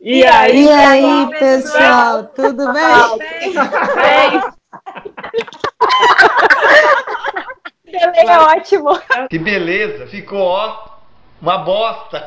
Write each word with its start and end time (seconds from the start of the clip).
E, 0.00 0.24
aí, 0.24 0.64
e 0.64 0.68
aí, 0.68 1.28
pessoal, 1.40 2.22
tudo 2.26 2.72
bem? 2.72 3.18
Bem. 3.96 4.40
Delay 7.84 8.26
é 8.28 8.38
ótimo. 8.38 8.90
Que 9.28 9.40
beleza, 9.40 10.06
ficou 10.06 10.38
ó, 10.38 10.86
uma 11.42 11.58
bosta. 11.58 12.24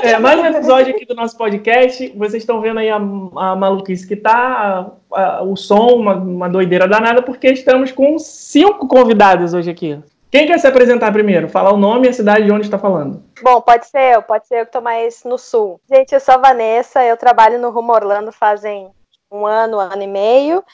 É, 0.00 0.16
mais 0.16 0.38
um 0.38 0.46
episódio 0.46 0.94
aqui 0.94 1.04
do 1.04 1.16
nosso 1.16 1.36
podcast. 1.36 2.12
Vocês 2.16 2.44
estão 2.44 2.60
vendo 2.60 2.78
aí 2.78 2.88
a, 2.88 2.96
a 2.96 3.56
maluquice 3.56 4.06
que 4.06 4.14
tá, 4.14 4.92
a, 5.12 5.20
a, 5.20 5.42
o 5.42 5.56
som, 5.56 5.96
uma, 5.96 6.14
uma 6.14 6.48
doideira 6.48 6.86
danada, 6.86 7.20
porque 7.20 7.48
estamos 7.48 7.90
com 7.90 8.16
cinco 8.16 8.86
convidados 8.86 9.54
hoje 9.54 9.68
aqui. 9.70 9.98
Quem 10.32 10.46
quer 10.46 10.58
se 10.58 10.66
apresentar 10.66 11.12
primeiro? 11.12 11.46
Falar 11.46 11.74
o 11.74 11.76
nome 11.76 12.06
e 12.06 12.08
a 12.08 12.12
cidade 12.14 12.46
de 12.46 12.50
onde 12.50 12.64
está 12.64 12.78
falando. 12.78 13.22
Bom, 13.42 13.60
pode 13.60 13.86
ser 13.86 14.14
eu, 14.14 14.22
pode 14.22 14.46
ser 14.46 14.60
eu 14.60 14.62
que 14.62 14.70
estou 14.70 14.80
mais 14.80 15.24
no 15.24 15.36
sul. 15.36 15.78
Gente, 15.86 16.14
eu 16.14 16.20
sou 16.20 16.32
a 16.32 16.38
Vanessa, 16.38 17.04
eu 17.04 17.18
trabalho 17.18 17.58
no 17.58 17.68
Rumo 17.68 17.92
Orlando 17.92 18.32
fazem 18.32 18.90
um 19.30 19.44
ano, 19.44 19.76
um 19.76 19.80
ano 19.80 20.02
e 20.02 20.06
meio. 20.06 20.64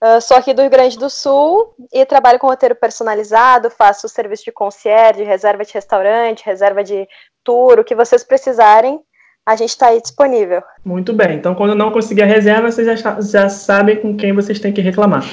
Uh, 0.00 0.20
sou 0.20 0.36
aqui 0.36 0.54
do 0.54 0.62
Rio 0.62 0.70
Grande 0.70 0.96
do 0.96 1.10
Sul 1.10 1.74
e 1.92 2.06
trabalho 2.06 2.38
com 2.38 2.46
roteiro 2.46 2.76
personalizado, 2.76 3.68
faço 3.70 4.08
serviço 4.08 4.44
de 4.44 4.52
concierge, 4.52 5.24
reserva 5.24 5.64
de 5.64 5.74
restaurante, 5.74 6.46
reserva 6.46 6.84
de 6.84 7.08
tour, 7.42 7.80
o 7.80 7.84
que 7.84 7.96
vocês 7.96 8.22
precisarem, 8.22 9.00
a 9.44 9.56
gente 9.56 9.70
está 9.70 9.88
aí 9.88 10.00
disponível. 10.00 10.62
Muito 10.84 11.12
bem, 11.12 11.34
então 11.34 11.56
quando 11.56 11.74
não 11.74 11.90
conseguir 11.90 12.22
a 12.22 12.26
reserva, 12.26 12.70
vocês 12.70 13.00
já, 13.00 13.20
já 13.20 13.48
sabem 13.48 13.96
com 13.96 14.16
quem 14.16 14.32
vocês 14.32 14.60
têm 14.60 14.72
que 14.72 14.80
reclamar. 14.80 15.24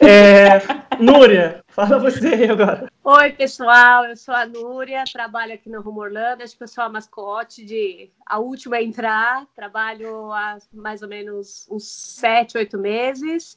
É, 0.00 0.60
Núria, 1.02 1.61
fala 1.72 1.98
você 1.98 2.44
agora. 2.50 2.90
Oi, 3.02 3.32
pessoal, 3.32 4.04
eu 4.04 4.16
sou 4.16 4.34
a 4.34 4.46
Núria, 4.46 5.04
trabalho 5.10 5.54
aqui 5.54 5.68
no 5.68 5.80
Rumo 5.80 6.00
Orlando, 6.00 6.42
acho 6.42 6.56
que 6.56 6.62
eu 6.62 6.68
sou 6.68 6.84
a 6.84 6.88
mascote 6.88 7.64
de 7.64 8.10
a 8.26 8.38
última 8.38 8.76
a 8.76 8.82
entrar, 8.82 9.46
trabalho 9.54 10.30
há 10.32 10.58
mais 10.72 11.02
ou 11.02 11.08
menos 11.08 11.66
uns 11.70 11.84
sete, 11.84 12.56
oito 12.58 12.78
meses. 12.78 13.56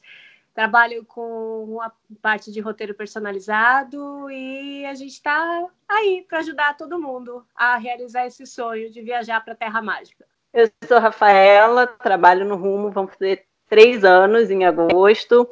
Trabalho 0.54 1.04
com 1.04 1.78
a 1.82 1.92
parte 2.22 2.50
de 2.50 2.60
roteiro 2.60 2.94
personalizado 2.94 4.30
e 4.30 4.86
a 4.86 4.94
gente 4.94 5.12
está 5.12 5.66
aí 5.86 6.24
para 6.26 6.38
ajudar 6.38 6.78
todo 6.78 6.98
mundo 6.98 7.44
a 7.54 7.76
realizar 7.76 8.26
esse 8.26 8.46
sonho 8.46 8.90
de 8.90 9.02
viajar 9.02 9.44
para 9.44 9.52
a 9.52 9.56
Terra 9.56 9.82
Mágica. 9.82 10.24
Eu 10.54 10.70
sou 10.88 10.98
Rafaela, 10.98 11.86
trabalho 11.86 12.46
no 12.46 12.56
Rumo, 12.56 12.90
vamos 12.90 13.12
fazer 13.12 13.44
três 13.68 14.02
anos 14.02 14.50
em 14.50 14.64
agosto, 14.64 15.46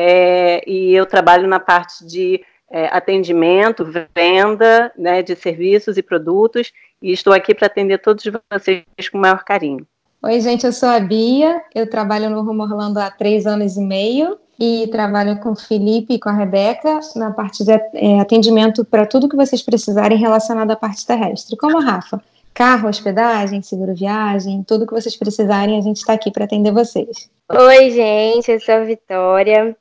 é, 0.00 0.62
e 0.64 0.94
eu 0.94 1.04
trabalho 1.04 1.48
na 1.48 1.58
parte 1.58 2.06
de 2.06 2.40
é, 2.70 2.86
atendimento, 2.86 3.84
venda 4.14 4.92
né, 4.96 5.24
de 5.24 5.34
serviços 5.34 5.96
e 5.96 6.02
produtos, 6.02 6.70
e 7.02 7.10
estou 7.10 7.32
aqui 7.32 7.52
para 7.52 7.66
atender 7.66 7.98
todos 7.98 8.22
vocês 8.52 9.08
com 9.10 9.18
o 9.18 9.20
maior 9.20 9.42
carinho. 9.42 9.84
Oi, 10.22 10.40
gente, 10.40 10.64
eu 10.64 10.72
sou 10.72 10.88
a 10.88 11.00
Bia, 11.00 11.60
eu 11.74 11.90
trabalho 11.90 12.30
no 12.30 12.42
Rumo 12.42 12.62
Orlando 12.62 13.00
há 13.00 13.10
três 13.10 13.44
anos 13.44 13.76
e 13.76 13.80
meio 13.80 14.38
e 14.58 14.88
trabalho 14.92 15.40
com 15.40 15.50
o 15.50 15.56
Felipe 15.56 16.14
e 16.14 16.20
com 16.20 16.28
a 16.28 16.32
Rebeca 16.32 17.00
na 17.16 17.32
parte 17.32 17.64
de 17.64 17.72
é, 17.72 18.20
atendimento 18.20 18.84
para 18.84 19.04
tudo 19.04 19.28
que 19.28 19.36
vocês 19.36 19.62
precisarem 19.62 20.16
relacionado 20.16 20.70
à 20.70 20.76
parte 20.76 21.04
terrestre, 21.04 21.56
como 21.56 21.78
a 21.78 21.84
Rafa. 21.84 22.22
Carro, 22.54 22.88
hospedagem, 22.88 23.62
seguro 23.62 23.94
viagem, 23.94 24.62
tudo 24.62 24.86
que 24.86 24.92
vocês 24.92 25.16
precisarem, 25.16 25.78
a 25.78 25.80
gente 25.80 25.98
está 25.98 26.12
aqui 26.12 26.30
para 26.30 26.44
atender 26.44 26.72
vocês. 26.72 27.30
Oi, 27.50 27.90
gente, 27.90 28.50
eu 28.50 28.60
sou 28.60 28.74
a 28.74 28.84
Vitória. 28.84 29.76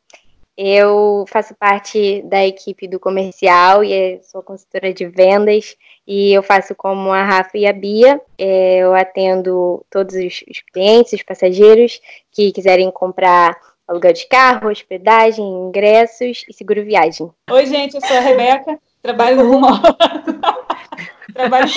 Eu 0.58 1.24
faço 1.28 1.54
parte 1.54 2.24
da 2.24 2.44
equipe 2.44 2.88
do 2.88 3.00
comercial 3.00 3.84
e 3.84 4.20
sou 4.24 4.42
consultora 4.42 4.92
de 4.92 5.06
vendas 5.06 5.76
e 6.08 6.34
eu 6.34 6.42
faço 6.42 6.74
como 6.74 7.12
a 7.12 7.24
Rafa 7.24 7.58
e 7.60 7.68
a 7.68 7.74
Bia. 7.74 8.20
É, 8.40 8.78
eu 8.78 8.96
atendo 8.96 9.86
todos 9.88 10.16
os 10.16 10.64
clientes, 10.74 11.14
os 11.14 11.22
passageiros 11.22 12.02
que 12.32 12.52
quiserem 12.52 12.90
comprar 12.90 13.56
aluguel 13.88 14.14
de 14.14 14.28
carro, 14.28 14.70
hospedagem, 14.70 15.46
ingressos 15.46 16.44
e 16.50 16.54
seguro 16.54 16.84
viagem. 16.84 17.30
Oi, 17.52 17.66
gente, 17.68 17.96
eu 17.96 18.02
sou 18.02 18.18
a 18.18 18.20
Rebeca, 18.20 18.80
trabalho 19.02 19.38
no 19.38 19.52
Rumo 19.52 19.68
Trabalho 21.38 21.70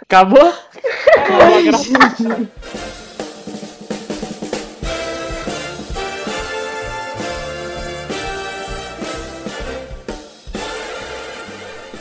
Acabou? 0.00 0.48
Acabou 1.12 2.52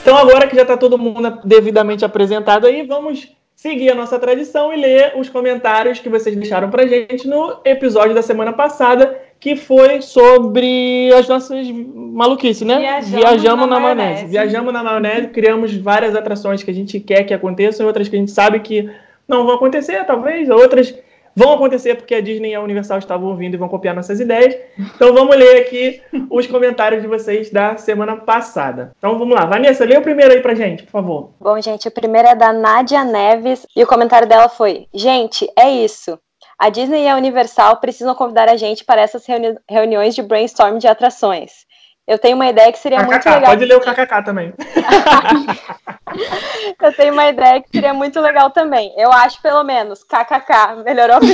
Então, 0.01 0.17
agora 0.17 0.47
que 0.47 0.55
já 0.55 0.63
está 0.63 0.75
todo 0.75 0.97
mundo 0.97 1.39
devidamente 1.43 2.03
apresentado 2.03 2.65
aí, 2.65 2.81
vamos 2.85 3.31
seguir 3.55 3.91
a 3.91 3.95
nossa 3.95 4.17
tradição 4.17 4.73
e 4.73 4.77
ler 4.77 5.13
os 5.15 5.29
comentários 5.29 5.99
que 5.99 6.09
vocês 6.09 6.35
deixaram 6.35 6.69
pra 6.69 6.87
gente 6.87 7.27
no 7.27 7.59
episódio 7.63 8.15
da 8.15 8.21
semana 8.21 8.51
passada, 8.51 9.21
que 9.41 9.55
foi 9.55 10.03
sobre 10.03 11.11
as 11.17 11.27
nossas 11.27 11.67
maluquices, 11.67 12.65
né? 12.65 12.77
Viajamos, 12.77 13.09
Viajamos 13.09 13.67
na, 13.67 13.73
na 13.73 13.79
maionese. 13.79 14.11
maionese. 14.11 14.31
Viajamos 14.31 14.71
na 14.71 14.83
maionese, 14.83 15.27
criamos 15.29 15.75
várias 15.75 16.15
atrações 16.15 16.61
que 16.61 16.69
a 16.69 16.73
gente 16.73 16.99
quer 16.99 17.23
que 17.23 17.33
aconteçam, 17.33 17.87
outras 17.87 18.07
que 18.07 18.15
a 18.15 18.19
gente 18.19 18.29
sabe 18.31 18.59
que 18.59 18.87
não 19.27 19.43
vão 19.43 19.55
acontecer, 19.55 20.05
talvez, 20.05 20.47
outras 20.47 20.95
vão 21.35 21.53
acontecer 21.53 21.95
porque 21.95 22.13
a 22.13 22.21
Disney 22.21 22.51
e 22.51 22.55
a 22.55 22.61
Universal 22.61 22.99
estavam 22.99 23.29
ouvindo 23.29 23.55
e 23.55 23.57
vão 23.57 23.67
copiar 23.67 23.95
nossas 23.95 24.19
ideias. 24.19 24.55
Então 24.77 25.11
vamos 25.11 25.35
ler 25.35 25.61
aqui 25.61 26.01
os 26.29 26.45
comentários 26.45 27.01
de 27.01 27.07
vocês 27.07 27.49
da 27.49 27.77
semana 27.77 28.17
passada. 28.17 28.91
Então 28.95 29.17
vamos 29.17 29.33
lá. 29.33 29.45
Vanessa, 29.45 29.85
lê 29.85 29.97
o 29.97 30.03
primeiro 30.03 30.33
aí 30.33 30.41
pra 30.41 30.53
gente, 30.53 30.83
por 30.83 30.91
favor. 30.91 31.31
Bom, 31.39 31.59
gente, 31.59 31.87
o 31.87 31.91
primeiro 31.91 32.27
é 32.27 32.35
da 32.35 32.53
Nádia 32.53 33.03
Neves 33.03 33.65
e 33.75 33.83
o 33.83 33.87
comentário 33.87 34.27
dela 34.27 34.49
foi: 34.49 34.85
Gente, 34.93 35.49
é 35.57 35.67
isso. 35.67 36.19
A 36.61 36.69
Disney 36.69 37.05
e 37.05 37.09
a 37.09 37.15
Universal 37.15 37.77
precisam 37.77 38.13
convidar 38.13 38.47
a 38.47 38.55
gente 38.55 38.85
para 38.85 39.01
essas 39.01 39.25
reuni 39.25 39.57
reuniões 39.67 40.13
de 40.13 40.21
brainstorm 40.21 40.77
de 40.77 40.87
atrações. 40.87 41.65
Eu 42.07 42.19
tenho 42.19 42.35
uma 42.35 42.47
ideia 42.47 42.71
que 42.71 42.77
seria 42.77 42.99
KKK, 42.99 43.09
muito 43.09 43.25
legal. 43.25 43.49
Pode 43.49 43.65
ler 43.65 43.77
o 43.77 43.79
KKK 43.79 44.23
também. 44.23 44.53
eu 46.79 46.93
tenho 46.93 47.13
uma 47.13 47.29
ideia 47.29 47.63
que 47.63 47.69
seria 47.71 47.95
muito 47.95 48.19
legal 48.19 48.51
também. 48.51 48.93
Eu 48.95 49.11
acho, 49.11 49.41
pelo 49.41 49.63
menos, 49.63 50.03
KKK, 50.03 50.83
melhorou 50.85 51.17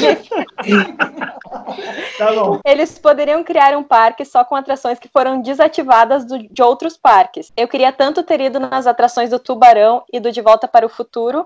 Tá 2.18 2.32
bom. 2.32 2.62
Eles 2.66 2.98
poderiam 2.98 3.44
criar 3.44 3.76
um 3.76 3.84
parque 3.84 4.24
só 4.24 4.46
com 4.46 4.56
atrações 4.56 4.98
que 4.98 5.10
foram 5.10 5.42
desativadas 5.42 6.24
do, 6.24 6.40
de 6.40 6.62
outros 6.62 6.96
parques. 6.96 7.52
Eu 7.58 7.68
queria 7.68 7.92
tanto 7.92 8.24
ter 8.24 8.40
ido 8.40 8.62
nas 8.62 8.88
atrações 8.88 9.30
do 9.30 9.40
Tubarão 9.40 10.06
e 10.14 10.22
do 10.22 10.32
De 10.32 10.40
Volta 10.40 10.70
para 10.70 10.86
o 10.86 10.90
Futuro, 10.90 11.46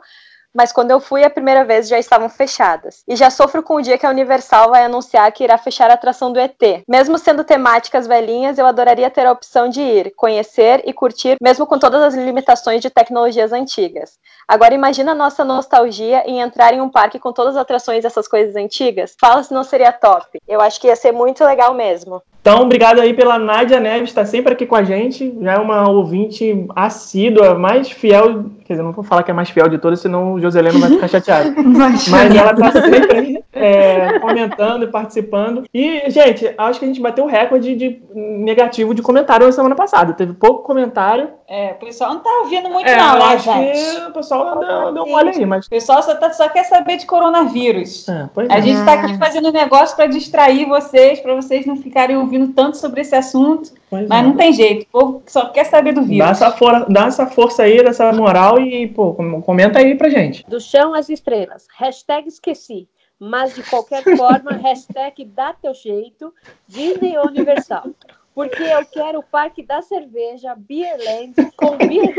mas 0.54 0.72
quando 0.72 0.92
eu 0.92 1.00
fui 1.00 1.24
a 1.24 1.30
primeira 1.30 1.64
vez 1.64 1.88
já 1.88 1.98
estavam 1.98 2.30
fechadas. 2.30 3.04
E 3.08 3.16
já 3.16 3.30
sofro 3.30 3.64
com 3.64 3.76
o 3.76 3.82
dia 3.82 3.98
que 3.98 4.06
a 4.06 4.10
Universal 4.10 4.70
vai 4.70 4.84
anunciar 4.84 5.32
que 5.32 5.44
irá 5.44 5.58
fechar 5.58 5.90
a 5.90 5.94
atração 5.94 6.32
do 6.32 6.40
ET. 6.40 6.84
Mesmo 6.88 7.18
sendo 7.18 7.44
temáticas 7.44 8.08
velhinhas, 8.08 8.58
eu 8.58 8.66
adoraria 8.66 9.10
ter 9.10 9.26
a 9.26 9.32
opção 9.32 9.70
de 9.70 9.82
ir, 9.82 10.14
conhecer 10.16 10.82
e 10.86 10.94
curtir, 10.94 11.38
mesmo 11.42 11.66
com 11.66 11.80
todas 11.80 12.02
as 12.02 12.16
limitações 12.16 12.82
de 12.82 12.90
tecnologias 12.90 13.52
antigas. 13.52 14.20
Agora 14.48 14.74
imagina 14.74 15.12
a 15.14 15.16
nossa 15.16 15.44
nostalgia 15.44 16.24
em 16.26 16.42
entrar 16.42 16.74
em 16.74 16.82
um 16.82 16.90
parque 16.90 17.20
com 17.20 17.32
todas 17.32 17.56
as 17.56 17.62
atrações 17.62 18.04
dessas 18.04 18.28
coisas 18.28 18.56
antigas. 18.56 19.16
Fala 19.20 19.44
se 19.44 19.54
não 19.54 19.64
seria 19.64 19.92
top. 19.92 20.40
Eu 20.48 20.62
acho 20.62 20.80
que 20.80 20.88
ia 20.88 20.96
ser 20.96 21.12
muito 21.12 21.44
legal 21.44 21.74
mesmo. 21.74 22.22
Então, 22.42 22.64
obrigado 22.64 23.00
aí 23.00 23.14
pela 23.14 23.38
Nádia 23.38 23.80
Neves, 23.80 24.10
está 24.10 24.26
sempre 24.26 24.54
aqui 24.54 24.66
com 24.66 24.76
a 24.76 24.84
gente. 24.84 25.32
Já 25.40 25.54
é 25.54 25.58
uma 25.60 25.88
ouvinte 25.88 26.66
assídua, 26.76 27.54
mais 27.54 27.92
fiel. 27.92 28.46
Quer 28.66 28.74
dizer, 28.74 28.82
não 28.82 28.94
vou 28.94 29.04
falar 29.04 29.22
que 29.22 29.30
é 29.30 29.34
mais 29.34 29.52
fiel 29.52 29.70
de 29.70 29.78
todas, 29.78 30.00
senão 30.00 30.40
Joseleno 30.42 30.80
vai 30.80 30.90
ficar 30.90 31.08
chateado. 31.08 31.54
Mas 31.64 32.36
ela 32.36 32.52
está 32.52 32.72
sempre 32.72 33.18
aí, 33.18 33.44
é, 33.54 34.20
comentando 34.20 34.84
e 34.84 34.88
participando. 34.88 35.64
E, 35.74 36.10
gente, 36.10 36.54
acho 36.58 36.80
que 36.80 36.86
a 36.86 36.88
gente 36.88 37.02
bateu 37.02 37.26
o 37.26 37.28
recorde 37.28 37.76
de 37.76 38.02
negativo 38.14 38.94
de 38.94 39.02
comentário 39.02 39.46
na 39.46 39.52
semana 39.52 39.76
passada. 39.76 40.14
Teve 40.14 40.34
pouco 40.34 40.64
comentário. 40.64 41.30
É, 41.48 41.72
o 41.72 41.86
pessoal 41.86 42.14
não 42.14 42.22
tá 42.22 42.30
ouvindo 42.44 42.70
muito, 42.70 42.88
é, 42.88 42.96
não, 42.96 43.20
né, 43.20 43.38
gente? 43.38 43.78
Que 43.78 44.10
o 44.10 44.14
pessoal 44.14 44.60
deu, 44.60 44.94
deu 44.94 45.04
um 45.04 45.14
olho 45.14 45.30
aí, 45.30 45.46
mas. 45.46 45.68
O 45.68 45.70
pessoal 45.70 46.02
só, 46.02 46.16
tá, 46.16 46.32
só 46.32 46.48
quer 46.48 46.64
saber 46.64 46.98
de 46.98 47.06
coronavírus. 47.06 48.08
É, 48.08 48.30
a 48.50 48.58
é. 48.58 48.62
gente 48.62 48.80
está 48.80 48.94
aqui 48.94 49.18
fazendo 49.18 49.50
um 49.50 49.52
negócio 49.52 49.96
para 49.96 50.08
distrair 50.08 50.66
vocês, 50.66 51.20
para 51.20 51.36
vocês 51.36 51.66
não 51.66 51.76
ficarem 51.76 52.16
ouvindo 52.16 52.54
tanto 52.54 52.78
sobre 52.78 53.02
esse 53.02 53.16
assunto. 53.16 53.72
Pois 53.92 54.08
mas 54.08 54.24
é. 54.24 54.26
não 54.26 54.38
tem 54.38 54.54
jeito, 54.54 54.84
o 54.84 55.00
povo 55.00 55.24
só 55.28 55.48
quer 55.48 55.66
saber 55.66 55.92
do 55.92 56.02
vírus. 56.02 56.20
Dá 56.26 56.30
essa, 56.30 56.52
for, 56.52 56.86
dá 56.88 57.08
essa 57.08 57.28
força 57.28 57.64
aí, 57.64 57.84
dessa 57.84 58.14
moral 58.14 58.58
e, 58.58 58.88
pô, 58.88 59.14
comenta 59.46 59.80
aí 59.80 59.96
pra 59.96 60.08
gente. 60.08 60.31
Do 60.48 60.60
chão 60.60 60.94
às 60.94 61.10
estrelas. 61.10 61.68
Hashtag 61.78 62.28
esqueci. 62.28 62.88
Mas 63.20 63.54
de 63.54 63.64
qualquer 63.64 64.04
forma, 64.18 64.52
hashtag 64.54 65.26
dá 65.26 65.54
teu 65.54 65.74
jeito, 65.74 66.34
Disney 66.68 67.18
Universal. 67.18 67.88
Porque 68.34 68.64
eu 68.64 68.86
quero 68.86 69.20
o 69.20 69.24
parque 69.24 69.62
da 69.62 69.82
cerveja, 69.82 70.56
Beerland, 70.56 71.34
com 71.56 71.78
Beer 71.78 72.14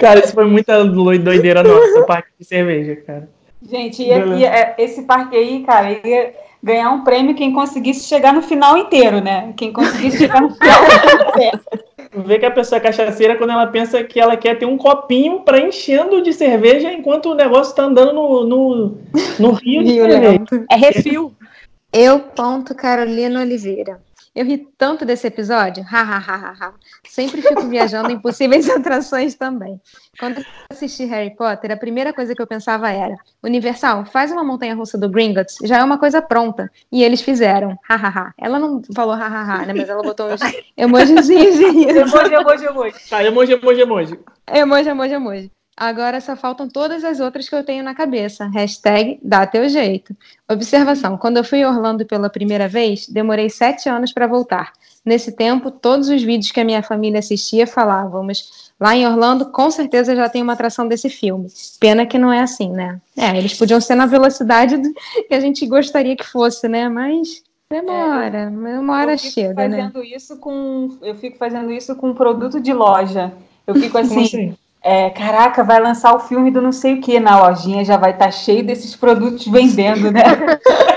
Cara, 0.00 0.20
isso 0.20 0.32
foi 0.32 0.46
muita 0.46 0.82
doideira 0.84 1.62
nossa, 1.62 2.00
o 2.00 2.06
parque 2.06 2.30
de 2.38 2.44
cerveja, 2.44 2.96
cara. 2.96 3.28
Gente, 3.62 4.02
e, 4.02 4.08
e, 4.08 4.44
é, 4.44 4.74
esse 4.78 5.02
parque 5.02 5.36
aí, 5.36 5.62
cara, 5.64 5.92
ia 5.92 6.34
ganhar 6.62 6.90
um 6.90 7.04
prêmio 7.04 7.34
quem 7.34 7.52
conseguisse 7.52 8.06
chegar 8.08 8.32
no 8.32 8.42
final 8.42 8.76
inteiro, 8.76 9.20
né? 9.20 9.52
Quem 9.56 9.72
conseguisse 9.72 10.18
chegar 10.18 10.40
no 10.40 10.50
final 10.50 10.82
inteiro. 11.28 11.60
Vê 12.22 12.38
que 12.38 12.46
a 12.46 12.50
pessoa 12.50 12.78
é 12.78 12.80
cachaceira 12.80 13.36
quando 13.36 13.50
ela 13.50 13.66
pensa 13.66 14.02
que 14.04 14.20
ela 14.20 14.36
quer 14.36 14.58
ter 14.58 14.66
um 14.66 14.76
copinho 14.76 15.40
para 15.40 15.60
enchendo 15.60 16.22
de 16.22 16.32
cerveja 16.32 16.92
enquanto 16.92 17.30
o 17.30 17.34
negócio 17.34 17.70
está 17.70 17.84
andando 17.84 18.12
no, 18.12 18.44
no, 18.44 18.98
no 19.38 19.52
rio. 19.58 19.82
Rio 19.82 20.06
é 20.70 20.76
refil. 20.76 21.32
Eu, 21.92 22.20
ponto 22.20 22.74
Carolina 22.74 23.40
Oliveira. 23.40 24.00
Eu 24.34 24.44
ri 24.44 24.66
tanto 24.76 25.04
desse 25.04 25.28
episódio, 25.28 25.84
ha, 25.88 26.00
ha, 26.00 26.16
ha, 26.16 26.34
ha, 26.34 26.56
ha. 26.60 26.74
Sempre 27.04 27.40
fico 27.40 27.68
viajando 27.68 28.10
em 28.10 28.18
possíveis 28.18 28.68
atrações 28.70 29.36
também. 29.36 29.80
Quando 30.18 30.38
eu 30.38 30.44
assisti 30.68 31.04
Harry 31.04 31.30
Potter, 31.36 31.70
a 31.70 31.76
primeira 31.76 32.12
coisa 32.12 32.34
que 32.34 32.42
eu 32.42 32.46
pensava 32.46 32.90
era: 32.90 33.14
Universal, 33.44 34.04
faz 34.06 34.32
uma 34.32 34.42
montanha 34.42 34.74
russa 34.74 34.98
do 34.98 35.08
Gringotts, 35.08 35.58
já 35.62 35.78
é 35.78 35.84
uma 35.84 35.98
coisa 35.98 36.20
pronta. 36.20 36.68
E 36.90 37.04
eles 37.04 37.20
fizeram, 37.20 37.78
ha, 37.88 37.94
ha, 37.94 38.08
ha. 38.08 38.34
Ela 38.36 38.58
não 38.58 38.82
falou 38.92 39.14
ha, 39.14 39.24
ha, 39.24 39.54
ha, 39.54 39.66
né? 39.66 39.72
Mas 39.72 39.88
ela 39.88 40.02
botou 40.02 40.28
uns 40.28 40.40
emojizinhos 40.76 41.54
de 41.56 41.68
riso. 41.70 41.98
Emoji, 41.98 42.34
emoji, 42.34 42.64
emoji. 42.64 43.08
Tá, 43.08 43.22
emoji, 43.22 43.52
emoji, 43.52 43.80
emoji. 43.82 44.18
Emoji, 44.52 44.88
emoji, 44.88 45.14
emoji. 45.14 45.50
Agora 45.76 46.20
só 46.20 46.36
faltam 46.36 46.68
todas 46.68 47.02
as 47.02 47.18
outras 47.18 47.48
que 47.48 47.54
eu 47.54 47.64
tenho 47.64 47.82
na 47.82 47.94
cabeça. 47.94 48.46
Hashtag 48.46 49.18
dá 49.22 49.44
teu 49.44 49.68
jeito. 49.68 50.16
Observação: 50.48 51.18
quando 51.18 51.38
eu 51.38 51.44
fui 51.44 51.58
em 51.58 51.66
Orlando 51.66 52.06
pela 52.06 52.30
primeira 52.30 52.68
vez, 52.68 53.08
demorei 53.08 53.50
sete 53.50 53.88
anos 53.88 54.12
para 54.12 54.26
voltar. 54.26 54.72
Nesse 55.04 55.32
tempo, 55.32 55.70
todos 55.70 56.08
os 56.08 56.22
vídeos 56.22 56.50
que 56.50 56.60
a 56.60 56.64
minha 56.64 56.82
família 56.82 57.18
assistia 57.18 57.66
falávamos. 57.66 58.72
Lá 58.80 58.96
em 58.96 59.06
Orlando, 59.06 59.50
com 59.50 59.70
certeza 59.70 60.16
já 60.16 60.28
tem 60.28 60.42
uma 60.42 60.54
atração 60.54 60.88
desse 60.88 61.08
filme. 61.10 61.48
Pena 61.78 62.06
que 62.06 62.18
não 62.18 62.32
é 62.32 62.40
assim, 62.40 62.70
né? 62.70 63.00
É, 63.16 63.36
eles 63.36 63.54
podiam 63.54 63.80
ser 63.80 63.96
na 63.96 64.06
velocidade 64.06 64.80
que 65.28 65.34
a 65.34 65.40
gente 65.40 65.66
gostaria 65.66 66.16
que 66.16 66.24
fosse, 66.24 66.68
né? 66.68 66.88
Mas 66.88 67.42
demora, 67.68 68.38
é, 68.38 68.78
uma 68.78 68.96
hora 68.96 69.18
chega, 69.18 69.68
né? 69.68 69.92
Isso 70.04 70.38
com, 70.38 70.96
eu 71.02 71.16
fico 71.16 71.36
fazendo 71.36 71.72
isso 71.72 71.94
com 71.96 72.14
produto 72.14 72.60
de 72.60 72.72
loja. 72.72 73.32
Eu 73.66 73.74
fico 73.74 73.96
assim, 73.98 74.22
assim? 74.22 74.56
É, 74.84 75.08
caraca, 75.08 75.64
vai 75.64 75.80
lançar 75.80 76.14
o 76.14 76.20
filme 76.20 76.50
do 76.50 76.60
não 76.60 76.70
sei 76.70 76.94
o 76.94 77.00
que 77.00 77.18
na 77.18 77.40
lojinha, 77.40 77.82
já 77.86 77.96
vai 77.96 78.10
estar 78.10 78.26
tá 78.26 78.30
cheio 78.30 78.62
desses 78.62 78.94
produtos 78.94 79.46
vendendo, 79.46 80.12
né? 80.12 80.22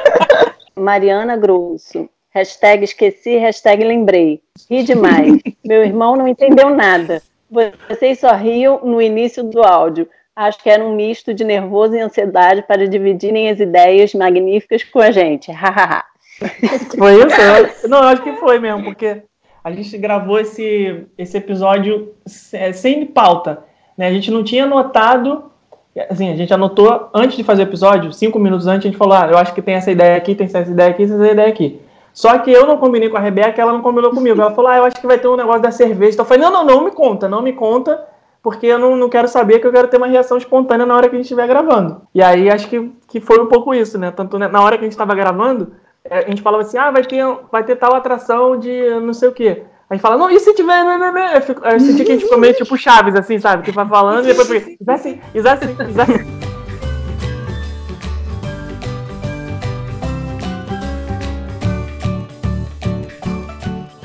Mariana 0.76 1.38
Grosso. 1.38 2.10
Hashtag 2.32 2.84
esqueci, 2.84 3.38
hashtag 3.38 3.86
lembrei. 3.86 4.42
Ri 4.70 4.84
demais. 4.84 5.42
Meu 5.66 5.86
irmão 5.86 6.18
não 6.18 6.28
entendeu 6.28 6.70
nada. 6.70 7.22
Vocês 7.88 8.20
só 8.20 8.34
riam 8.34 8.82
no 8.84 9.02
início 9.02 9.42
do 9.42 9.64
áudio. 9.64 10.10
Acho 10.36 10.62
que 10.62 10.70
era 10.70 10.84
um 10.84 10.94
misto 10.94 11.34
de 11.34 11.46
nervoso 11.46 11.96
e 11.96 12.02
ansiedade 12.02 12.64
para 12.68 12.88
dividirem 12.88 13.50
as 13.50 13.60
ideias 13.62 14.14
magníficas 14.14 14.84
com 14.84 15.00
a 15.00 15.12
gente. 15.12 15.50
Hahaha. 15.50 16.04
foi 16.96 17.26
isso? 17.26 17.88
Não, 17.88 18.00
acho 18.00 18.22
que 18.22 18.34
foi 18.34 18.60
mesmo, 18.60 18.84
porque 18.84 19.24
a 19.64 19.72
gente 19.72 19.98
gravou 19.98 20.40
esse, 20.40 21.08
esse 21.18 21.38
episódio 21.38 22.14
sem 22.26 23.06
pauta. 23.06 23.66
Né? 23.98 24.08
A 24.08 24.12
gente 24.12 24.30
não 24.30 24.44
tinha 24.44 24.66
anotado, 24.66 25.46
assim, 26.10 26.32
a 26.32 26.36
gente 26.36 26.54
anotou 26.54 27.10
antes 27.14 27.36
de 27.36 27.44
fazer 27.44 27.64
o 27.64 27.68
episódio, 27.68 28.14
cinco 28.14 28.38
minutos 28.38 28.68
antes, 28.68 28.86
a 28.86 28.90
gente 28.90 28.98
falou, 28.98 29.16
ah, 29.16 29.28
eu 29.32 29.38
acho 29.38 29.54
que 29.54 29.62
tem 29.62 29.76
essa 29.76 29.92
ideia 29.92 30.16
aqui, 30.16 30.36
tem 30.36 30.46
essa 30.46 30.60
ideia 30.62 30.90
aqui, 30.90 31.04
essa 31.04 31.16
ideia 31.16 31.50
aqui. 31.50 31.82
Só 32.14 32.36
que 32.40 32.52
eu 32.52 32.66
não 32.66 32.78
combinei 32.78 33.10
com 33.10 33.18
a 33.18 33.20
Rebeca, 33.20 33.62
ela 33.62 33.72
não 33.72 33.82
combinou 33.82 34.10
comigo. 34.10 34.42
Ela 34.42 34.50
falou, 34.50 34.72
ah, 34.72 34.78
eu 34.78 34.86
acho 34.86 35.00
que 35.00 35.06
vai 35.06 35.20
ter 35.20 35.28
um 35.28 35.36
negócio 35.36 35.62
da 35.62 35.70
cerveja. 35.70 36.14
Então 36.14 36.24
eu 36.24 36.28
falei, 36.28 36.44
não, 36.44 36.52
não, 36.52 36.66
não 36.66 36.84
me 36.84 36.90
conta, 36.90 37.30
não 37.30 37.44
me 37.44 37.54
conta, 37.54 38.04
porque 38.42 38.66
eu 38.66 38.80
não, 38.80 38.96
não 38.96 39.08
quero 39.08 39.28
saber, 39.28 39.60
que 39.60 39.68
eu 39.68 39.72
quero 39.72 39.88
ter 39.88 39.98
uma 39.98 40.08
reação 40.08 40.36
espontânea 40.36 40.86
na 40.86 40.96
hora 40.96 41.08
que 41.08 41.16
a 41.16 41.18
gente 41.18 41.26
estiver 41.26 41.48
gravando. 41.48 42.02
E 42.16 42.22
aí 42.24 42.50
acho 42.50 42.68
que, 42.70 42.92
que 43.08 43.20
foi 43.20 43.40
um 43.40 43.46
pouco 43.46 43.72
isso, 43.72 44.00
né? 44.00 44.10
Tanto 44.10 44.40
né, 44.40 44.48
na 44.48 44.64
hora 44.64 44.78
que 44.78 44.84
a 44.84 44.88
gente 44.88 44.94
estava 44.94 45.14
gravando, 45.14 45.74
é, 46.04 46.20
a 46.20 46.28
gente 46.28 46.42
falava 46.42 46.64
assim, 46.64 46.78
ah, 46.78 46.90
vai 46.90 47.04
ter, 47.04 47.24
vai 47.52 47.64
ter 47.64 47.76
tal 47.76 47.94
atração 47.94 48.58
de 48.58 49.00
não 49.00 49.14
sei 49.14 49.30
o 49.30 49.34
quê. 49.34 49.64
A 49.90 49.94
gente 49.94 50.02
fala, 50.02 50.18
não, 50.18 50.30
e 50.30 50.38
se 50.40 50.54
tiver. 50.54 50.84
Né, 50.84 50.98
né, 50.98 51.12
né? 51.12 51.38
Eu, 51.38 51.42
fico, 51.42 51.66
eu 51.66 51.80
senti 51.80 52.04
que 52.04 52.12
a 52.12 52.16
gente 52.16 52.26
ficou 52.26 52.38
meio 52.38 52.54
tipo 52.54 52.78
Chaves, 52.78 53.16
assim, 53.16 53.40
sabe? 53.40 53.64
Que 53.64 53.72
vai 53.72 53.88
falando 53.88 54.26
e 54.26 54.28
depois 54.28 54.48
fica, 54.50 54.72
isso 54.72 54.92
assim, 54.92 55.22
isso 55.34 55.48
assim, 55.48 55.72
isso 55.72 56.02
assim. 56.02 56.38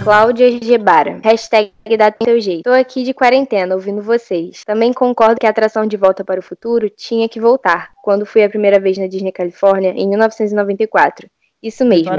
Cláudia 0.05 0.51
Gebara. 0.63 1.21
Hashtag 1.23 1.73
dá 1.99 2.13
teu 2.13 2.41
jeito. 2.41 2.63
Tô 2.63 2.71
aqui 2.71 3.03
de 3.03 3.13
quarentena, 3.13 3.75
ouvindo 3.75 4.03
vocês. 4.03 4.65
Também 4.65 4.93
concordo 4.93 5.41
que 5.41 5.47
a 5.47 5.51
atração 5.51 5.85
de 5.85 5.97
Volta 5.97 6.25
para 6.25 6.39
o 6.39 6.43
Futuro 6.43 6.89
tinha 6.91 7.29
que 7.29 7.41
voltar, 7.41 7.91
quando 8.03 8.27
fui 8.27 8.45
a 8.45 8.49
primeira 8.49 8.79
vez 8.79 8.99
na 8.99 9.09
Disney 9.09 9.33
Califórnia, 9.33 9.91
em 9.97 10.09
1994. 10.09 11.29
Isso 11.61 11.85
mesmo. 11.85 12.13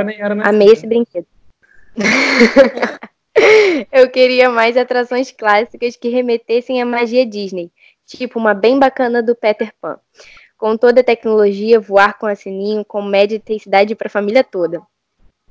Amei 0.43 0.67
esse 0.67 0.85
brinquedo. 0.85 1.25
Eu 3.91 4.09
queria 4.09 4.49
mais 4.49 4.77
atrações 4.77 5.31
clássicas 5.31 5.95
que 5.95 6.09
remetessem 6.09 6.81
à 6.81 6.85
magia 6.85 7.25
Disney, 7.25 7.71
tipo 8.05 8.37
uma 8.37 8.53
bem 8.53 8.77
bacana 8.77 9.23
do 9.23 9.35
Peter 9.35 9.71
Pan. 9.81 9.97
Com 10.57 10.77
toda 10.77 11.01
a 11.01 11.03
tecnologia, 11.03 11.79
voar 11.79 12.17
com 12.17 12.25
a 12.25 12.35
sininho, 12.35 12.85
com 12.85 13.01
média 13.01 13.35
intensidade 13.35 13.95
para 13.95 14.07
a 14.07 14.11
família 14.11 14.43
toda. 14.43 14.81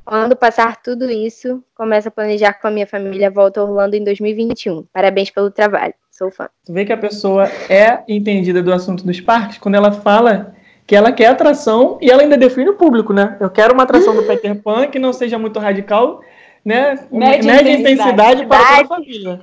Quando 0.04 0.34
passar 0.34 0.82
tudo 0.82 1.10
isso, 1.10 1.62
começo 1.74 2.08
a 2.08 2.10
planejar 2.10 2.54
com 2.54 2.66
a 2.66 2.70
minha 2.70 2.86
família 2.86 3.28
a 3.28 3.30
volta 3.30 3.60
a 3.60 3.64
Orlando 3.64 3.94
em 3.94 4.02
2021. 4.02 4.84
Parabéns 4.92 5.30
pelo 5.30 5.50
trabalho, 5.50 5.94
sou 6.10 6.30
fã. 6.30 6.48
Tu 6.64 6.72
vê 6.72 6.84
que 6.84 6.92
a 6.92 6.96
pessoa 6.96 7.44
é 7.68 8.02
entendida 8.08 8.62
do 8.62 8.72
assunto 8.72 9.04
dos 9.04 9.20
parques 9.20 9.58
quando 9.58 9.76
ela 9.76 9.92
fala 9.92 10.56
que 10.86 10.96
ela 10.96 11.12
quer 11.12 11.26
atração 11.26 11.98
e 12.00 12.10
ela 12.10 12.22
ainda 12.22 12.36
define 12.36 12.70
o 12.70 12.76
público, 12.76 13.12
né? 13.12 13.36
Eu 13.40 13.48
quero 13.48 13.74
uma 13.74 13.84
atração 13.84 14.14
do 14.14 14.22
Peter 14.26 14.60
Pan 14.60 14.88
que 14.88 14.98
não 14.98 15.12
seja 15.12 15.38
muito 15.38 15.60
radical 15.60 16.20
né? 16.64 16.98
Média, 17.10 17.52
média 17.52 17.72
intensidade, 17.72 18.42
intensidade 18.42 18.46
para 18.46 18.64
toda 18.64 18.82
a 18.82 18.86
família. 18.86 19.40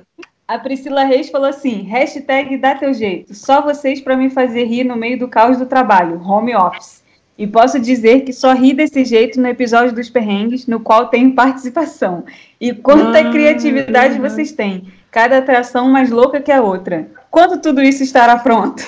A 0.50 0.58
Priscila 0.58 1.04
Reis 1.04 1.30
falou 1.30 1.48
assim: 1.48 1.82
hashtag 1.82 2.56
dá 2.56 2.74
teu 2.74 2.92
jeito. 2.92 3.34
Só 3.34 3.62
vocês 3.62 4.00
para 4.00 4.16
me 4.16 4.30
fazer 4.30 4.64
rir 4.64 4.82
no 4.82 4.96
meio 4.96 5.18
do 5.18 5.28
caos 5.28 5.58
do 5.58 5.66
trabalho, 5.66 6.20
home 6.20 6.56
office. 6.56 7.04
E 7.38 7.46
posso 7.46 7.78
dizer 7.78 8.22
que 8.22 8.32
só 8.32 8.52
ri 8.52 8.74
desse 8.74 9.04
jeito 9.04 9.40
no 9.40 9.48
episódio 9.48 9.94
dos 9.94 10.10
perrengues, 10.10 10.66
no 10.66 10.80
qual 10.80 11.06
tenho 11.06 11.34
participação. 11.34 12.24
E 12.60 12.74
quanta 12.74 13.20
ah, 13.20 13.30
criatividade 13.30 14.18
vocês 14.18 14.52
têm. 14.52 14.92
Cada 15.10 15.38
atração 15.38 15.88
mais 15.88 16.10
louca 16.10 16.40
que 16.40 16.52
a 16.52 16.60
outra. 16.60 17.08
Quando 17.30 17.62
tudo 17.62 17.80
isso 17.80 18.02
estará 18.02 18.36
pronto? 18.36 18.82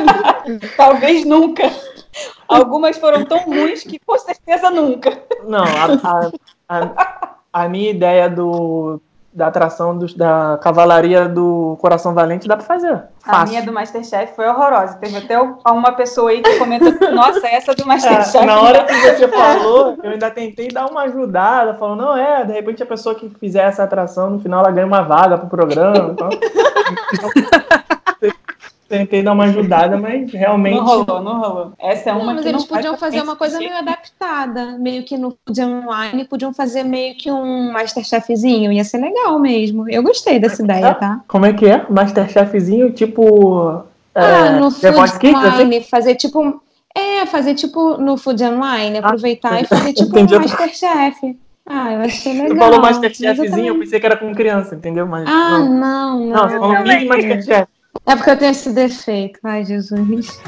Talvez 0.76 1.24
nunca. 1.24 1.70
Algumas 2.48 2.96
foram 2.96 3.24
tão 3.24 3.40
ruins 3.40 3.84
que 3.84 3.98
com 3.98 4.18
certeza 4.18 4.70
nunca. 4.70 5.22
Não, 5.46 5.64
a, 5.64 6.30
a, 6.68 6.80
a 6.80 7.33
a 7.54 7.68
minha 7.68 7.88
ideia 7.88 8.28
do, 8.28 9.00
da 9.32 9.46
atração 9.46 9.96
da 10.16 10.58
cavalaria 10.60 11.28
do 11.28 11.78
Coração 11.80 12.12
Valente 12.12 12.48
dá 12.48 12.56
pra 12.56 12.66
fazer. 12.66 13.00
Fácil. 13.20 13.42
A 13.42 13.46
minha 13.46 13.62
do 13.62 13.72
Masterchef 13.72 14.34
foi 14.34 14.48
horrorosa. 14.48 14.94
Teve 14.94 15.18
até 15.18 15.40
uma 15.40 15.92
pessoa 15.92 16.30
aí 16.30 16.42
que 16.42 16.58
comentou: 16.58 16.92
Nossa, 17.12 17.46
essa 17.46 17.72
do 17.72 17.86
Masterchef. 17.86 18.38
É, 18.38 18.44
na 18.44 18.60
hora 18.60 18.84
que 18.84 18.92
você 18.92 19.28
falou, 19.28 19.96
eu 20.02 20.10
ainda 20.10 20.32
tentei 20.32 20.66
dar 20.66 20.86
uma 20.86 21.02
ajudada, 21.02 21.74
falando: 21.74 22.02
Não, 22.02 22.16
é, 22.16 22.44
de 22.44 22.52
repente 22.52 22.82
a 22.82 22.86
pessoa 22.86 23.14
que 23.14 23.30
fizer 23.38 23.62
essa 23.62 23.84
atração, 23.84 24.30
no 24.30 24.40
final 24.40 24.60
ela 24.60 24.72
ganha 24.72 24.86
uma 24.86 25.02
vaga 25.02 25.38
pro 25.38 25.46
programa. 25.46 26.12
Então... 26.12 26.28
tentei 28.88 29.22
dar 29.22 29.32
uma 29.32 29.44
ajudada, 29.44 29.96
mas 29.96 30.32
realmente. 30.32 30.76
Não 30.76 30.84
rolou, 30.84 31.22
não 31.22 31.40
rolou. 31.40 31.72
Essa 31.78 32.10
é 32.10 32.12
uma 32.12 32.24
não, 32.24 32.34
mas 32.34 32.42
que 32.42 32.48
eles 32.48 32.62
não 32.62 32.68
podiam 32.68 32.96
fazer 32.96 33.22
uma 33.22 33.36
coisa 33.36 33.58
meio 33.58 33.76
adaptada, 33.76 34.78
meio 34.78 35.02
que 35.02 35.16
no 35.16 35.36
online, 35.58 36.24
podiam 36.24 36.52
fazer 36.52 36.82
meio 36.82 37.16
que 37.16 37.30
um 37.30 37.72
Masterchefzinho, 37.72 38.72
ia 38.72 38.84
ser 38.84 38.98
legal 38.98 39.38
mesmo. 39.38 39.88
Eu 39.88 40.02
gostei 40.02 40.38
dessa 40.38 40.62
é, 40.62 40.64
ideia, 40.64 40.94
tá? 40.94 41.20
Como 41.26 41.46
é 41.46 41.52
que 41.52 41.66
é? 41.66 41.86
Masterchefzinho, 41.88 42.92
tipo. 42.92 43.82
Ah, 44.14 44.22
é, 44.22 44.50
no 44.60 44.70
Food 44.70 45.18
Kids, 45.18 45.36
Online, 45.36 45.76
assim? 45.76 45.88
fazer 45.88 46.14
tipo. 46.14 46.62
É, 46.96 47.26
fazer 47.26 47.54
tipo 47.54 47.96
no 47.96 48.16
Food 48.16 48.44
Online, 48.44 48.98
ah, 48.98 49.00
aproveitar 49.00 49.54
ah, 49.54 49.60
e 49.60 49.64
fazer 49.66 49.92
tipo 49.92 50.18
um 50.18 50.22
Masterchef. 50.22 51.36
Ah, 51.66 51.92
eu 51.94 52.00
achei 52.02 52.32
legal. 52.34 52.48
Você 52.48 52.56
falou 52.56 52.80
Masterchefzinho, 52.80 53.58
eu, 53.58 53.74
eu, 53.74 53.78
pensei 53.80 53.98
que 53.98 54.06
era 54.06 54.16
com 54.16 54.34
criança, 54.34 54.74
entendeu? 54.74 55.06
Mas, 55.06 55.26
ah, 55.26 55.58
não, 55.58 55.68
não. 55.68 56.20
Não, 56.20 56.26
não 56.26 56.48
você 56.48 56.58
falou 56.58 56.82
mini 56.82 57.06
Masterchef. 57.06 57.73
É 58.06 58.16
porque 58.16 58.30
eu 58.30 58.38
tenho 58.38 58.50
esse 58.50 58.70
defeito. 58.72 59.40
Ai, 59.42 59.64
Jesus. 59.64 60.40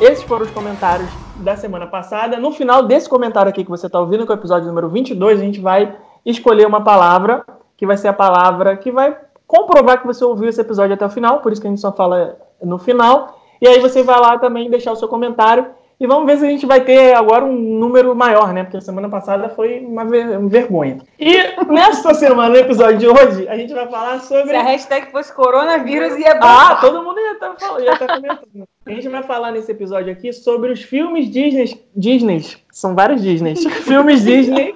Esses 0.00 0.22
foram 0.24 0.44
os 0.44 0.50
comentários 0.50 1.10
da 1.36 1.56
semana 1.56 1.86
passada. 1.86 2.38
No 2.38 2.52
final 2.52 2.82
desse 2.82 3.08
comentário 3.08 3.50
aqui 3.50 3.64
que 3.64 3.70
você 3.70 3.86
está 3.86 3.98
ouvindo, 3.98 4.24
que 4.24 4.32
é 4.32 4.34
o 4.34 4.38
episódio 4.38 4.68
número 4.68 4.88
22, 4.88 5.40
a 5.40 5.42
gente 5.42 5.60
vai 5.60 5.96
escolher 6.24 6.66
uma 6.66 6.82
palavra, 6.82 7.44
que 7.76 7.86
vai 7.86 7.96
ser 7.96 8.08
a 8.08 8.12
palavra 8.12 8.76
que 8.76 8.92
vai 8.92 9.16
comprovar 9.46 10.00
que 10.00 10.06
você 10.06 10.24
ouviu 10.24 10.48
esse 10.48 10.60
episódio 10.60 10.94
até 10.94 11.06
o 11.06 11.10
final, 11.10 11.40
por 11.40 11.52
isso 11.52 11.60
que 11.60 11.66
a 11.66 11.70
gente 11.70 11.80
só 11.80 11.92
fala 11.92 12.38
no 12.62 12.78
final. 12.78 13.40
E 13.60 13.66
aí 13.66 13.80
você 13.80 14.02
vai 14.02 14.20
lá 14.20 14.38
também 14.38 14.68
deixar 14.68 14.92
o 14.92 14.96
seu 14.96 15.08
comentário. 15.08 15.66
E 15.98 16.06
vamos 16.06 16.26
ver 16.26 16.36
se 16.36 16.44
a 16.44 16.50
gente 16.50 16.66
vai 16.66 16.84
ter 16.84 17.14
agora 17.14 17.42
um 17.42 17.54
número 17.54 18.14
maior, 18.14 18.52
né? 18.52 18.64
Porque 18.64 18.76
a 18.76 18.82
semana 18.82 19.08
passada 19.08 19.48
foi 19.48 19.80
uma 19.80 20.04
ver 20.04 20.38
vergonha. 20.46 20.98
E 21.18 21.32
nessa 21.72 22.12
semana, 22.12 22.50
no 22.50 22.56
episódio 22.56 22.98
de 22.98 23.08
hoje, 23.08 23.48
a 23.48 23.56
gente 23.56 23.72
vai 23.72 23.88
falar 23.88 24.20
sobre. 24.20 24.50
Se 24.50 24.56
a 24.56 24.62
hashtag 24.62 25.10
fosse 25.10 25.32
coronavírus, 25.32 26.14
ia 26.18 26.38
Ah, 26.38 26.76
todo 26.82 27.02
mundo 27.02 27.18
ia 27.18 27.32
estar 27.32 27.54
tá, 27.54 27.80
ia 27.80 27.96
tá 27.96 28.06
comentando. 28.14 28.68
A 28.84 28.90
gente 28.90 29.08
vai 29.08 29.22
falar 29.22 29.52
nesse 29.52 29.72
episódio 29.72 30.12
aqui 30.12 30.34
sobre 30.34 30.70
os 30.70 30.82
filmes 30.82 31.30
Disney. 31.30 31.82
Disney. 31.96 32.44
São 32.70 32.94
vários 32.94 33.22
Disney. 33.22 33.56
filmes 33.82 34.22
Disney 34.22 34.74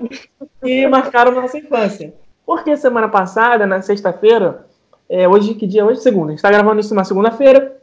que 0.65 0.87
marcaram 0.89 1.33
nossa 1.33 1.59
infância. 1.59 2.15
Porque 2.51 2.77
semana 2.77 3.09
passada, 3.09 3.65
na 3.65 3.81
sexta-feira, 3.81 4.67
é, 5.09 5.29
hoje 5.29 5.55
que 5.55 5.69
dia? 5.69 5.87
Hoje 5.87 6.01
segunda. 6.01 6.27
A 6.27 6.31
gente 6.31 6.39
está 6.39 6.51
gravando 6.51 6.81
isso 6.81 6.93
na 6.97 7.05
segunda-feira. 7.05 7.77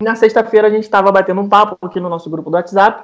Na 0.00 0.14
sexta-feira 0.14 0.68
a 0.68 0.70
gente 0.70 0.84
estava 0.84 1.10
batendo 1.10 1.40
um 1.40 1.48
papo 1.48 1.76
aqui 1.84 1.98
no 1.98 2.08
nosso 2.08 2.30
grupo 2.30 2.48
do 2.48 2.54
WhatsApp, 2.54 3.02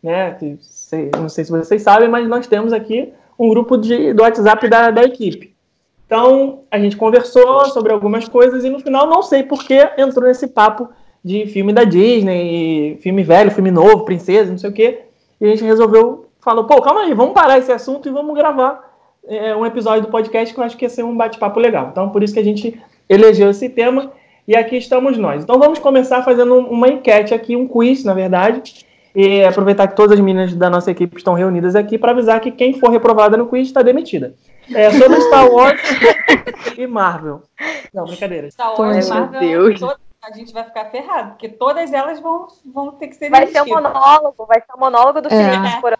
né? 0.00 0.30
Que, 0.34 0.56
sei, 0.60 1.10
não 1.18 1.28
sei 1.28 1.44
se 1.44 1.50
vocês 1.50 1.82
sabem, 1.82 2.08
mas 2.08 2.28
nós 2.28 2.46
temos 2.46 2.72
aqui 2.72 3.12
um 3.36 3.48
grupo 3.48 3.76
de, 3.76 4.12
do 4.12 4.22
WhatsApp 4.22 4.68
da, 4.68 4.92
da 4.92 5.02
equipe. 5.02 5.56
Então 6.06 6.60
a 6.70 6.78
gente 6.78 6.96
conversou 6.96 7.64
sobre 7.70 7.92
algumas 7.92 8.28
coisas 8.28 8.62
e 8.64 8.70
no 8.70 8.78
final 8.78 9.08
não 9.08 9.24
sei 9.24 9.42
por 9.42 9.64
que 9.64 9.90
entrou 9.98 10.28
nesse 10.28 10.46
papo 10.46 10.88
de 11.24 11.46
filme 11.46 11.72
da 11.72 11.82
Disney, 11.82 12.96
filme 13.02 13.24
velho, 13.24 13.50
filme 13.50 13.72
novo, 13.72 14.04
princesa, 14.04 14.52
não 14.52 14.58
sei 14.58 14.70
o 14.70 14.72
quê. 14.72 15.06
E 15.40 15.46
a 15.46 15.48
gente 15.48 15.64
resolveu, 15.64 16.28
falou, 16.38 16.62
pô, 16.62 16.80
calma 16.80 17.00
aí, 17.00 17.12
vamos 17.12 17.34
parar 17.34 17.58
esse 17.58 17.72
assunto 17.72 18.08
e 18.08 18.12
vamos 18.12 18.36
gravar 18.36 18.88
é, 19.26 19.54
um 19.54 19.64
episódio 19.64 20.02
do 20.02 20.08
podcast 20.08 20.54
que 20.54 20.60
eu 20.60 20.64
acho 20.64 20.76
que 20.76 20.84
ia 20.84 20.88
ser 20.88 21.04
um 21.04 21.16
bate-papo 21.16 21.58
legal. 21.60 21.88
Então 21.90 22.10
por 22.10 22.22
isso 22.22 22.34
que 22.34 22.40
a 22.40 22.44
gente 22.44 22.80
elegeu 23.08 23.50
esse 23.50 23.68
tema 23.68 24.12
e 24.46 24.56
aqui 24.56 24.76
estamos 24.76 25.16
nós. 25.16 25.42
Então 25.42 25.58
vamos 25.58 25.78
começar 25.78 26.22
fazendo 26.22 26.56
uma 26.56 26.88
enquete 26.88 27.34
aqui, 27.34 27.56
um 27.56 27.66
quiz, 27.66 28.04
na 28.04 28.14
verdade. 28.14 28.86
E 29.14 29.42
aproveitar 29.42 29.88
que 29.88 29.96
todas 29.96 30.12
as 30.12 30.20
meninas 30.20 30.54
da 30.54 30.70
nossa 30.70 30.90
equipe 30.90 31.16
estão 31.16 31.34
reunidas 31.34 31.74
aqui 31.74 31.98
para 31.98 32.12
avisar 32.12 32.40
que 32.40 32.52
quem 32.52 32.78
for 32.78 32.90
reprovada 32.90 33.36
no 33.36 33.46
quiz 33.46 33.66
está 33.66 33.82
demitida. 33.82 34.34
É 34.72 34.90
sobre 34.90 35.20
Star 35.22 35.50
Wars 35.50 35.80
e 36.78 36.86
Marvel. 36.86 37.42
Não, 37.92 38.04
brincadeira. 38.04 38.50
Star 38.50 38.80
Wars 38.80 39.08
e 39.08 39.10
Marvel, 39.10 39.74
a 40.22 40.36
gente 40.36 40.52
vai 40.52 40.64
ficar 40.64 40.86
ferrado, 40.86 41.30
porque 41.30 41.48
todas 41.48 41.92
elas 41.92 42.20
vão, 42.20 42.48
vão 42.66 42.92
ter 42.92 43.08
que 43.08 43.16
ser 43.16 43.30
Vai 43.30 43.46
ser 43.46 43.62
um 43.62 43.66
monólogo, 43.66 44.46
vai 44.46 44.60
ser 44.60 44.72
um 44.76 44.80
monólogo 44.80 45.20
do 45.22 45.28
é. 45.28 45.30
Felipe 45.30 45.80
por 45.80 45.94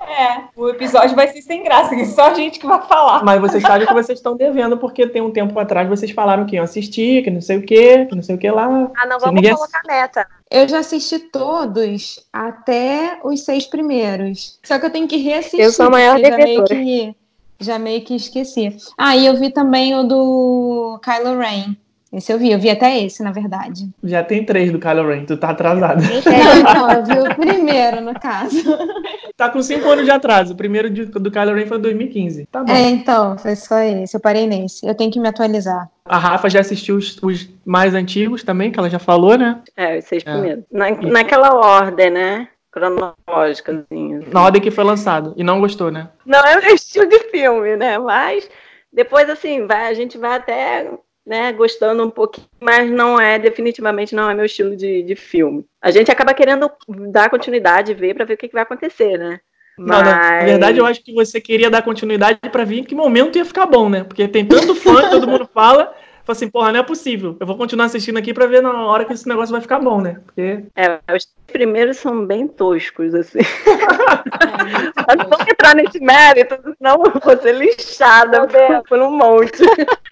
é, 0.00 0.44
o 0.54 0.68
episódio 0.68 1.16
vai 1.16 1.28
ser 1.28 1.40
sem 1.40 1.62
graça, 1.62 1.96
que 1.96 2.04
só 2.04 2.30
a 2.30 2.34
gente 2.34 2.58
que 2.58 2.66
vai 2.66 2.82
falar. 2.82 3.24
Mas 3.24 3.40
vocês 3.40 3.62
sabem 3.62 3.86
que 3.86 3.94
vocês 3.94 4.18
estão 4.18 4.36
devendo, 4.36 4.76
porque 4.76 5.06
tem 5.06 5.22
um 5.22 5.30
tempo 5.30 5.58
atrás 5.58 5.88
vocês 5.88 6.10
falaram 6.10 6.44
que 6.44 6.56
iam 6.56 6.64
assistir, 6.64 7.24
que 7.24 7.30
não 7.30 7.40
sei 7.40 7.56
o 7.56 7.62
que, 7.62 8.04
que 8.04 8.14
não 8.14 8.22
sei 8.22 8.34
o 8.34 8.38
que 8.38 8.50
lá. 8.50 8.66
Ah, 8.94 9.06
não 9.06 9.18
vamos 9.18 9.36
ninguém... 9.36 9.54
colocar 9.54 9.80
meta. 9.86 10.26
Eu 10.50 10.68
já 10.68 10.80
assisti 10.80 11.18
todos, 11.18 12.24
até 12.32 13.18
os 13.24 13.42
seis 13.44 13.66
primeiros. 13.66 14.58
Só 14.62 14.78
que 14.78 14.86
eu 14.86 14.90
tenho 14.90 15.08
que 15.08 15.16
reassistir. 15.16 15.60
Eu 15.60 15.72
sou 15.72 15.86
a 15.86 15.90
maior 15.90 16.16
que, 16.16 17.16
já 17.58 17.78
meio 17.78 18.04
que 18.04 18.14
esqueci. 18.14 18.76
Ah, 18.98 19.16
e 19.16 19.26
eu 19.26 19.34
vi 19.36 19.50
também 19.50 19.94
o 19.94 20.02
do 20.02 21.00
Kylo 21.02 21.38
Ren. 21.38 21.76
Esse 22.14 22.32
eu 22.32 22.38
vi, 22.38 22.52
eu 22.52 22.58
vi 22.58 22.70
até 22.70 23.00
esse, 23.00 23.22
na 23.22 23.32
verdade. 23.32 23.88
Já 24.02 24.22
tem 24.22 24.44
três 24.44 24.70
do 24.70 24.78
Kylo 24.78 25.08
Ren, 25.08 25.24
tu 25.24 25.36
tá 25.36 25.50
atrasado. 25.50 26.02
Não, 26.02 26.74
não, 26.74 26.90
eu 26.90 27.04
vi 27.04 27.18
o 27.18 27.34
primeiro, 27.34 28.00
no 28.00 28.14
caso. 28.18 28.56
Tá 29.36 29.50
com 29.50 29.60
cinco 29.60 29.90
anos 29.90 30.04
de 30.04 30.12
atraso. 30.12 30.52
O 30.52 30.56
primeiro 30.56 30.88
de, 30.88 31.06
do 31.06 31.28
Kylo 31.28 31.54
Ren 31.54 31.66
foi 31.66 31.78
em 31.78 31.80
2015. 31.80 32.46
Tá 32.52 32.62
bom. 32.62 32.72
É, 32.72 32.88
então, 32.88 33.36
foi 33.36 33.56
só 33.56 33.80
esse. 33.80 34.16
Eu 34.16 34.20
parei 34.20 34.46
nesse. 34.46 34.86
Eu 34.86 34.94
tenho 34.94 35.10
que 35.10 35.18
me 35.18 35.26
atualizar. 35.26 35.90
A 36.04 36.16
Rafa 36.16 36.48
já 36.48 36.60
assistiu 36.60 36.94
os, 36.96 37.20
os 37.20 37.48
mais 37.66 37.94
antigos 37.94 38.44
também, 38.44 38.70
que 38.70 38.78
ela 38.78 38.88
já 38.88 39.00
falou, 39.00 39.36
né? 39.36 39.60
É, 39.76 39.98
os 39.98 40.04
seis 40.04 40.22
é. 40.24 40.32
primeiros. 40.32 40.64
Na, 40.70 40.88
naquela 40.90 41.52
ordem, 41.52 42.10
né? 42.10 42.48
Cronológica, 42.70 43.84
assim. 43.90 44.20
Na 44.32 44.44
ordem 44.44 44.62
que 44.62 44.70
foi 44.70 44.84
lançado. 44.84 45.34
E 45.36 45.42
não 45.42 45.58
gostou, 45.58 45.90
né? 45.90 46.10
Não 46.24 46.38
é 46.38 46.56
o 46.56 46.62
meu 46.62 46.74
estilo 46.76 47.08
de 47.08 47.18
filme, 47.30 47.76
né? 47.76 47.98
Mas 47.98 48.48
depois, 48.92 49.28
assim, 49.28 49.66
vai, 49.66 49.88
a 49.88 49.94
gente 49.94 50.16
vai 50.16 50.36
até 50.36 50.88
né, 51.26 51.52
gostando 51.52 52.04
um 52.04 52.10
pouquinho, 52.10 52.46
mas 52.60 52.90
não 52.90 53.20
é, 53.20 53.38
definitivamente 53.38 54.14
não 54.14 54.28
é 54.28 54.34
meu 54.34 54.44
estilo 54.44 54.76
de, 54.76 55.02
de 55.02 55.16
filme. 55.16 55.64
A 55.80 55.90
gente 55.90 56.10
acaba 56.10 56.34
querendo 56.34 56.70
dar 57.10 57.30
continuidade, 57.30 57.94
ver 57.94 58.14
para 58.14 58.24
ver 58.24 58.34
o 58.34 58.36
que, 58.36 58.48
que, 58.48 58.54
vai 58.54 58.62
acontecer, 58.62 59.18
né? 59.18 59.40
Mas... 59.78 59.98
Não, 59.98 60.04
na 60.04 60.44
verdade, 60.44 60.78
eu 60.78 60.86
acho 60.86 61.02
que 61.02 61.12
você 61.12 61.40
queria 61.40 61.70
dar 61.70 61.82
continuidade 61.82 62.38
para 62.50 62.64
ver 62.64 62.80
em 62.80 62.84
que 62.84 62.94
momento 62.94 63.36
ia 63.36 63.44
ficar 63.44 63.66
bom, 63.66 63.88
né? 63.88 64.04
Porque 64.04 64.28
tem 64.28 64.44
tanto 64.44 64.74
fã 64.74 65.02
que 65.02 65.10
todo 65.10 65.26
mundo 65.26 65.48
fala, 65.52 65.94
Falei 66.24 66.38
assim, 66.38 66.48
porra, 66.48 66.72
não 66.72 66.80
é 66.80 66.82
possível. 66.82 67.36
Eu 67.38 67.46
vou 67.46 67.54
continuar 67.54 67.84
assistindo 67.84 68.16
aqui 68.16 68.32
pra 68.32 68.46
ver 68.46 68.62
na 68.62 68.86
hora 68.86 69.04
que 69.04 69.12
esse 69.12 69.28
negócio 69.28 69.52
vai 69.52 69.60
ficar 69.60 69.78
bom, 69.78 70.00
né? 70.00 70.22
Porque... 70.24 70.64
É, 70.74 70.98
os 71.14 71.28
primeiros 71.46 71.98
são 71.98 72.24
bem 72.24 72.48
toscos, 72.48 73.14
assim. 73.14 73.40
Mas 75.06 75.16
não 75.18 75.28
vou 75.28 75.38
entrar 75.42 75.74
nesse 75.74 76.00
mérito, 76.00 76.58
senão 76.78 77.02
eu 77.04 77.20
vou 77.20 77.36
ser 77.36 77.52
lixada 77.52 78.48
por 78.88 78.98
um 79.00 79.10
monte. 79.10 79.62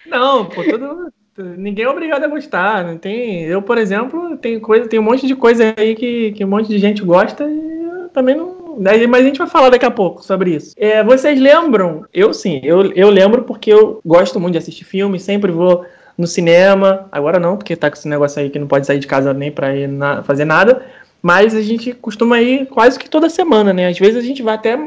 Não, 0.05 0.45
pô, 0.45 0.63
todo... 0.63 1.11
Ninguém 1.57 1.85
é 1.85 1.89
obrigado 1.89 2.23
a 2.23 2.27
gostar. 2.27 2.83
Não 2.83 2.97
tem... 2.97 3.43
Eu, 3.43 3.61
por 3.61 3.77
exemplo, 3.77 4.37
tem, 4.37 4.59
coisa, 4.59 4.87
tem 4.87 4.99
um 4.99 5.03
monte 5.03 5.25
de 5.25 5.35
coisa 5.35 5.73
aí 5.75 5.95
que, 5.95 6.31
que 6.33 6.45
um 6.45 6.49
monte 6.49 6.67
de 6.67 6.77
gente 6.77 7.03
gosta 7.03 7.49
e 7.49 8.01
eu 8.01 8.09
também 8.09 8.35
não 8.35 8.63
mas 8.75 9.21
a 9.21 9.23
gente 9.23 9.37
vai 9.37 9.47
falar 9.47 9.69
daqui 9.69 9.85
a 9.85 9.91
pouco 9.91 10.23
sobre 10.23 10.55
isso. 10.55 10.73
É, 10.77 11.03
vocês 11.03 11.39
lembram? 11.39 12.05
Eu 12.13 12.33
sim, 12.33 12.59
eu, 12.63 12.91
eu 12.93 13.09
lembro 13.09 13.43
porque 13.43 13.71
eu 13.71 14.01
gosto 14.05 14.39
muito 14.39 14.53
de 14.53 14.57
assistir 14.57 14.83
filme, 14.83 15.19
sempre 15.19 15.51
vou 15.51 15.85
no 16.17 16.27
cinema. 16.27 17.07
Agora 17.11 17.39
não, 17.39 17.57
porque 17.57 17.75
tá 17.75 17.89
com 17.89 17.97
esse 17.97 18.07
negócio 18.07 18.41
aí 18.41 18.49
que 18.49 18.59
não 18.59 18.67
pode 18.67 18.87
sair 18.87 18.99
de 18.99 19.07
casa 19.07 19.33
nem 19.33 19.51
para 19.51 19.75
ir 19.75 19.87
na, 19.87 20.23
fazer 20.23 20.45
nada. 20.45 20.83
Mas 21.21 21.55
a 21.55 21.61
gente 21.61 21.93
costuma 21.93 22.41
ir 22.41 22.65
quase 22.65 22.99
que 22.99 23.09
toda 23.09 23.29
semana, 23.29 23.71
né? 23.71 23.87
Às 23.87 23.97
vezes 23.97 24.17
a 24.17 24.25
gente 24.25 24.43
vai 24.43 24.55
até 24.55 24.77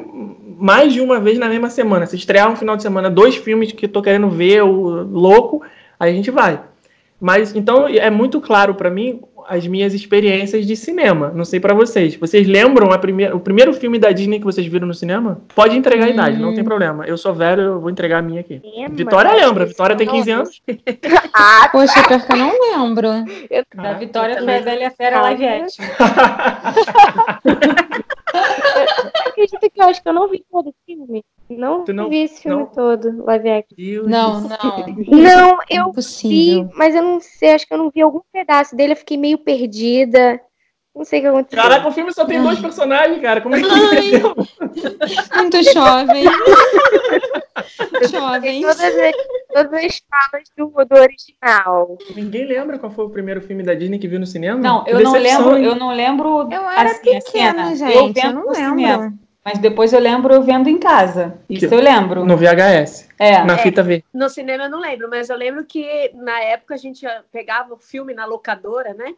mais 0.59 0.93
de 0.93 1.01
uma 1.01 1.21
vez 1.21 1.39
na 1.39 1.49
mesma 1.49 1.71
semana. 1.71 2.07
Se 2.07 2.17
estrear 2.17 2.51
um 2.51 2.57
final 2.57 2.77
de 2.77 2.83
semana 2.83 3.11
dois 3.11 3.37
filmes 3.37 3.73
que 3.73 3.87
eu 3.87 3.91
tô 3.91 4.03
querendo 4.03 4.29
ver, 4.29 4.63
o 4.63 5.05
louco, 5.05 5.63
aí 5.99 6.11
a 6.11 6.15
gente 6.15 6.31
vai. 6.31 6.61
Mas 7.21 7.55
então 7.55 7.89
é 7.89 8.11
muito 8.11 8.41
claro 8.41 8.75
para 8.75 8.91
mim 8.91 9.21
as 9.49 9.67
minhas 9.67 9.95
experiências 9.95 10.67
de 10.67 10.77
cinema. 10.77 11.33
Não 11.35 11.45
sei 11.45 11.61
para 11.61 11.73
vocês. 11.73 12.17
Vocês 12.17 12.47
lembram 12.47 12.91
a 12.91 12.99
primeira, 12.99 13.35
o 13.35 13.41
primeiro 13.41 13.73
filme 13.73 13.99
da 13.99 14.11
Disney 14.11 14.39
que 14.39 14.45
vocês 14.45 14.67
viram 14.67 14.87
no 14.87 14.95
cinema? 14.95 15.41
Pode 15.55 15.77
entregar 15.77 16.07
a 16.07 16.11
idade, 16.11 16.39
não 16.39 16.53
tem 16.53 16.63
hum. 16.63 16.67
problema. 16.67 17.07
Eu 17.07 17.17
sou 17.17 17.33
velho, 17.33 17.63
eu 17.63 17.81
vou 17.81 17.91
entregar 17.91 18.19
a 18.19 18.23
minha 18.23 18.41
aqui. 18.41 18.61
Vitória 18.91 19.33
lembra. 19.33 19.67
Vitória 19.67 19.97
tem 19.97 20.07
15 20.07 20.31
anos. 20.31 20.63
ah, 21.33 21.69
Poxa, 21.71 22.03
pior 22.07 22.27
que 22.27 22.33
eu 22.33 22.37
não 22.37 22.53
lembro. 22.61 23.09
Eu, 23.49 23.65
ah, 23.79 23.91
a 23.91 23.93
Vitória 23.95 24.43
foi 24.43 24.57
a 24.57 24.61
velha 24.61 24.91
fera 24.91 25.21
live 25.23 25.47
action. 25.47 25.85
Acredita 29.37 29.69
que 29.69 29.83
eu 29.83 29.85
acho 29.85 30.03
que 30.03 30.09
eu 30.09 30.15
não 30.15 30.29
vi 30.31 30.43
todo 30.51 30.71
o 30.71 30.75
filme. 30.87 31.23
Não, 31.51 31.85
não, 31.89 32.09
vi 32.09 32.23
esse 32.23 32.41
filme 32.41 32.63
não? 32.63 32.67
todo, 32.67 33.23
live 33.23 33.51
action. 33.51 33.77
Deus 33.77 34.09
não, 34.09 34.41
não. 34.41 34.57
Não, 35.07 35.59
eu 35.69 35.89
Impossível. 35.91 36.69
vi, 36.69 36.75
mas 36.75 36.95
eu 36.95 37.03
não 37.03 37.21
sei, 37.21 37.51
acho 37.51 37.67
que 37.67 37.75
eu 37.75 37.79
não 37.79 37.91
vi 37.91 38.01
algum 38.01 38.21
pedaço 38.33 38.75
dele, 38.75 38.95
eu 38.95 38.97
fiquei 38.97 39.17
meio 39.17 39.39
perdida. 39.39 40.41
Não 40.95 41.05
sei 41.05 41.19
o 41.19 41.23
que 41.23 41.29
aconteceu. 41.29 41.63
Caraca, 41.63 41.87
o 41.87 41.93
filme 41.93 42.11
só 42.15 42.25
tem 42.25 42.43
dois 42.43 42.59
personagens, 42.59 43.21
cara. 43.21 43.43
Como 43.43 43.55
é 43.55 43.61
que 43.61 43.67
aconteceu? 43.67 44.35
Muito 45.37 45.63
jovem. 45.65 46.25
jovem. 48.11 48.63
Todas 48.63 48.81
as, 48.81 49.13
todas 49.53 49.85
as 49.85 50.03
falas 50.09 50.45
do, 50.57 50.71
do 50.87 50.97
original. 50.99 51.99
Ninguém 52.15 52.47
lembra 52.47 52.79
qual 52.79 52.91
foi 52.91 53.05
o 53.05 53.11
primeiro 53.11 53.43
filme 53.43 53.63
da 53.63 53.75
Disney 53.75 53.99
que 53.99 54.09
viu 54.09 54.19
no 54.19 54.27
cinema? 54.27 54.59
Não, 54.59 54.87
eu 54.87 55.01
não 55.01 55.13
lembro, 55.13 55.59
eu 55.59 55.77
não 55.77 55.91
lembro. 55.91 56.49
Eu 56.51 56.63
era 56.71 56.91
assim, 56.91 57.19
pequena, 57.19 57.77
gente. 57.77 58.19
Eu, 58.19 58.31
eu 58.31 58.33
não 58.33 58.51
lembro. 58.51 58.81
Cinema. 58.81 59.26
Mas 59.47 59.61
depois 59.61 59.93
eu 59.93 60.01
lembro 60.01 60.35
eu 60.35 60.43
vendo 60.43 60.69
em 60.69 60.77
casa. 60.77 61.39
Isso 61.49 61.69
que, 61.69 61.73
eu 61.73 61.81
lembro. 61.81 62.25
No 62.25 62.37
VHS. 62.37 63.09
É. 63.17 63.45
Na 63.45 63.57
fita 63.57 63.81
V. 63.81 64.03
No 64.13 64.29
cinema 64.29 64.65
eu 64.65 64.71
não 64.71 64.81
lembro, 64.81 65.09
mas 65.09 65.31
eu 65.31 65.37
lembro 65.37 65.65
que 65.65 66.11
na 66.15 66.41
época 66.41 66.75
a 66.75 66.77
gente 66.77 67.07
pegava 67.31 67.73
o 67.73 67.77
filme 67.77 68.13
na 68.13 68.25
locadora, 68.27 68.93
né? 68.93 69.15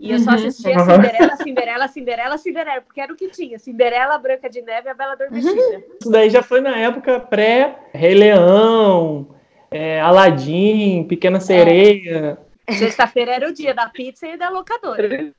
E 0.00 0.10
eu 0.10 0.18
só 0.18 0.30
uhum. 0.30 0.36
assistia 0.36 0.76
uhum. 0.76 0.84
Cinderela, 0.84 1.36
Cinderela, 1.36 1.88
Cinderela, 1.88 2.38
Cinderela, 2.38 2.80
porque 2.80 3.00
era 3.00 3.12
o 3.12 3.16
que 3.16 3.28
tinha. 3.28 3.56
Cinderela, 3.60 4.18
Branca 4.18 4.50
de 4.50 4.62
Neve 4.62 4.88
e 4.88 4.90
a 4.90 4.94
Bela 4.94 5.12
Adormecida. 5.12 5.54
Uhum. 5.54 5.82
Isso 6.00 6.10
daí 6.10 6.28
já 6.28 6.42
foi 6.42 6.60
na 6.60 6.76
época 6.76 7.20
pré-Rei 7.20 8.14
Leão, 8.14 9.28
é, 9.70 10.00
Aladim, 10.00 11.06
Pequena 11.08 11.38
Sereia. 11.38 12.36
É. 12.44 12.47
Sexta-feira 12.76 13.32
era 13.32 13.48
o 13.48 13.52
dia 13.52 13.74
da 13.74 13.88
pizza 13.88 14.26
e 14.26 14.36
da 14.36 14.50
locadora. 14.50 15.32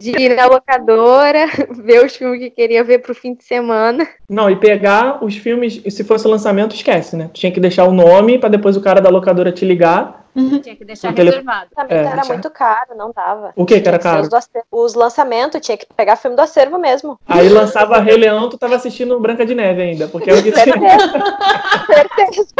De 0.00 0.10
ir 0.10 0.36
na 0.36 0.46
locadora, 0.46 1.46
ver 1.70 2.04
os 2.04 2.14
filmes 2.14 2.40
que 2.40 2.50
queria 2.50 2.84
ver 2.84 2.98
pro 2.98 3.14
fim 3.14 3.34
de 3.34 3.44
semana. 3.44 4.06
Não, 4.28 4.50
e 4.50 4.56
pegar 4.56 5.24
os 5.24 5.36
filmes, 5.36 5.82
se 5.88 6.04
fosse 6.04 6.28
lançamento, 6.28 6.74
esquece, 6.74 7.16
né? 7.16 7.30
Tinha 7.32 7.50
que 7.50 7.60
deixar 7.60 7.84
o 7.84 7.92
nome 7.92 8.38
para 8.38 8.50
depois 8.50 8.76
o 8.76 8.82
cara 8.82 9.00
da 9.00 9.08
locadora 9.08 9.50
te 9.50 9.64
ligar. 9.64 10.26
Uhum. 10.34 10.60
Tinha 10.60 10.76
que 10.76 10.84
deixar 10.84 11.10
reservado. 11.12 11.68
Também 11.74 11.98
é, 11.98 12.04
era 12.04 12.24
muito 12.24 12.50
caro, 12.50 12.96
não 12.96 13.12
dava. 13.14 13.52
O 13.54 13.66
que 13.66 13.80
que 13.80 13.88
era 13.88 13.98
caro? 13.98 14.22
Os, 14.22 14.50
os 14.70 14.94
lançamentos, 14.94 15.60
tinha 15.60 15.76
que 15.76 15.86
pegar 15.94 16.16
filme 16.16 16.36
do 16.36 16.40
acervo 16.40 16.78
mesmo. 16.78 17.18
Aí 17.26 17.48
lançava 17.48 17.98
Rei 18.00 18.16
Leão, 18.16 18.48
tu 18.48 18.56
tava 18.56 18.76
assistindo 18.76 19.18
Branca 19.20 19.44
de 19.44 19.54
Neve 19.54 19.82
ainda, 19.82 20.08
porque 20.08 20.30
é 20.30 20.34
o 20.34 20.42
que 20.42 20.52
tinha. 20.52 20.74
Certeza. 21.86 22.54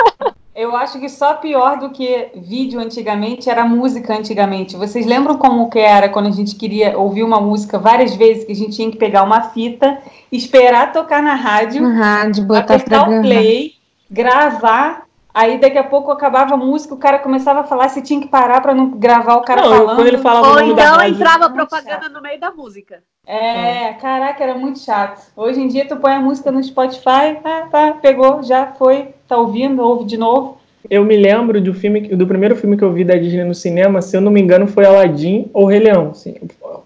Eu 0.54 0.76
acho 0.76 1.00
que 1.00 1.08
só 1.08 1.34
pior 1.34 1.78
do 1.78 1.90
que 1.90 2.30
vídeo 2.34 2.78
antigamente 2.78 3.48
era 3.48 3.64
música 3.64 4.14
antigamente. 4.14 4.76
Vocês 4.76 5.06
lembram 5.06 5.38
como 5.38 5.70
que 5.70 5.78
era 5.78 6.10
quando 6.10 6.28
a 6.28 6.32
gente 6.32 6.54
queria 6.56 6.98
ouvir 6.98 7.22
uma 7.22 7.40
música 7.40 7.78
várias 7.78 8.14
vezes, 8.14 8.44
que 8.44 8.52
a 8.52 8.56
gente 8.56 8.76
tinha 8.76 8.90
que 8.90 8.98
pegar 8.98 9.22
uma 9.22 9.50
fita, 9.50 9.98
esperar 10.30 10.92
tocar 10.92 11.22
na 11.22 11.34
rádio, 11.34 11.90
rádio, 11.94 12.44
botar 12.44 12.74
apertar 12.74 13.08
o 13.08 13.22
play, 13.22 13.72
gravar, 14.10 15.06
aí 15.32 15.58
daqui 15.58 15.78
a 15.78 15.84
pouco 15.84 16.10
acabava 16.10 16.52
a 16.52 16.58
música, 16.58 16.92
o 16.92 16.98
cara 16.98 17.18
começava 17.18 17.60
a 17.60 17.64
falar, 17.64 17.88
você 17.88 18.02
tinha 18.02 18.20
que 18.20 18.28
parar 18.28 18.60
para 18.60 18.74
não 18.74 18.90
gravar 18.90 19.36
o 19.36 19.42
cara 19.42 19.62
Não, 19.62 19.70
falando. 19.70 19.96
quando 19.96 20.06
ele 20.06 20.18
falava 20.18 20.48
Ou 20.48 20.60
então 20.60 21.02
entrava 21.02 21.48
propaganda 21.48 22.10
no 22.10 22.20
meio 22.20 22.38
da 22.38 22.50
música. 22.50 23.02
É, 23.26 23.92
caraca, 23.94 24.42
era 24.42 24.54
muito 24.56 24.80
chato. 24.80 25.22
Hoje 25.36 25.60
em 25.60 25.68
dia 25.68 25.86
tu 25.86 25.96
põe 25.96 26.12
a 26.12 26.20
música 26.20 26.50
no 26.50 26.62
Spotify, 26.62 27.38
ah, 27.44 27.68
tá, 27.70 27.92
pegou, 27.92 28.42
já 28.42 28.66
foi, 28.66 29.08
tá 29.28 29.36
ouvindo, 29.36 29.80
ouve 29.80 30.04
de 30.04 30.16
novo. 30.16 30.58
Eu 30.90 31.04
me 31.04 31.16
lembro 31.16 31.60
do 31.60 31.72
filme, 31.72 32.00
do 32.08 32.26
primeiro 32.26 32.56
filme 32.56 32.76
que 32.76 32.82
eu 32.82 32.92
vi 32.92 33.04
da 33.04 33.14
Disney 33.16 33.44
no 33.44 33.54
cinema, 33.54 34.02
se 34.02 34.16
eu 34.16 34.20
não 34.20 34.32
me 34.32 34.40
engano, 34.40 34.66
foi 34.66 34.84
Aladdin 34.84 35.48
ou 35.54 35.66
Rei 35.66 35.78
Leão. 35.78 36.10
assim, 36.10 36.34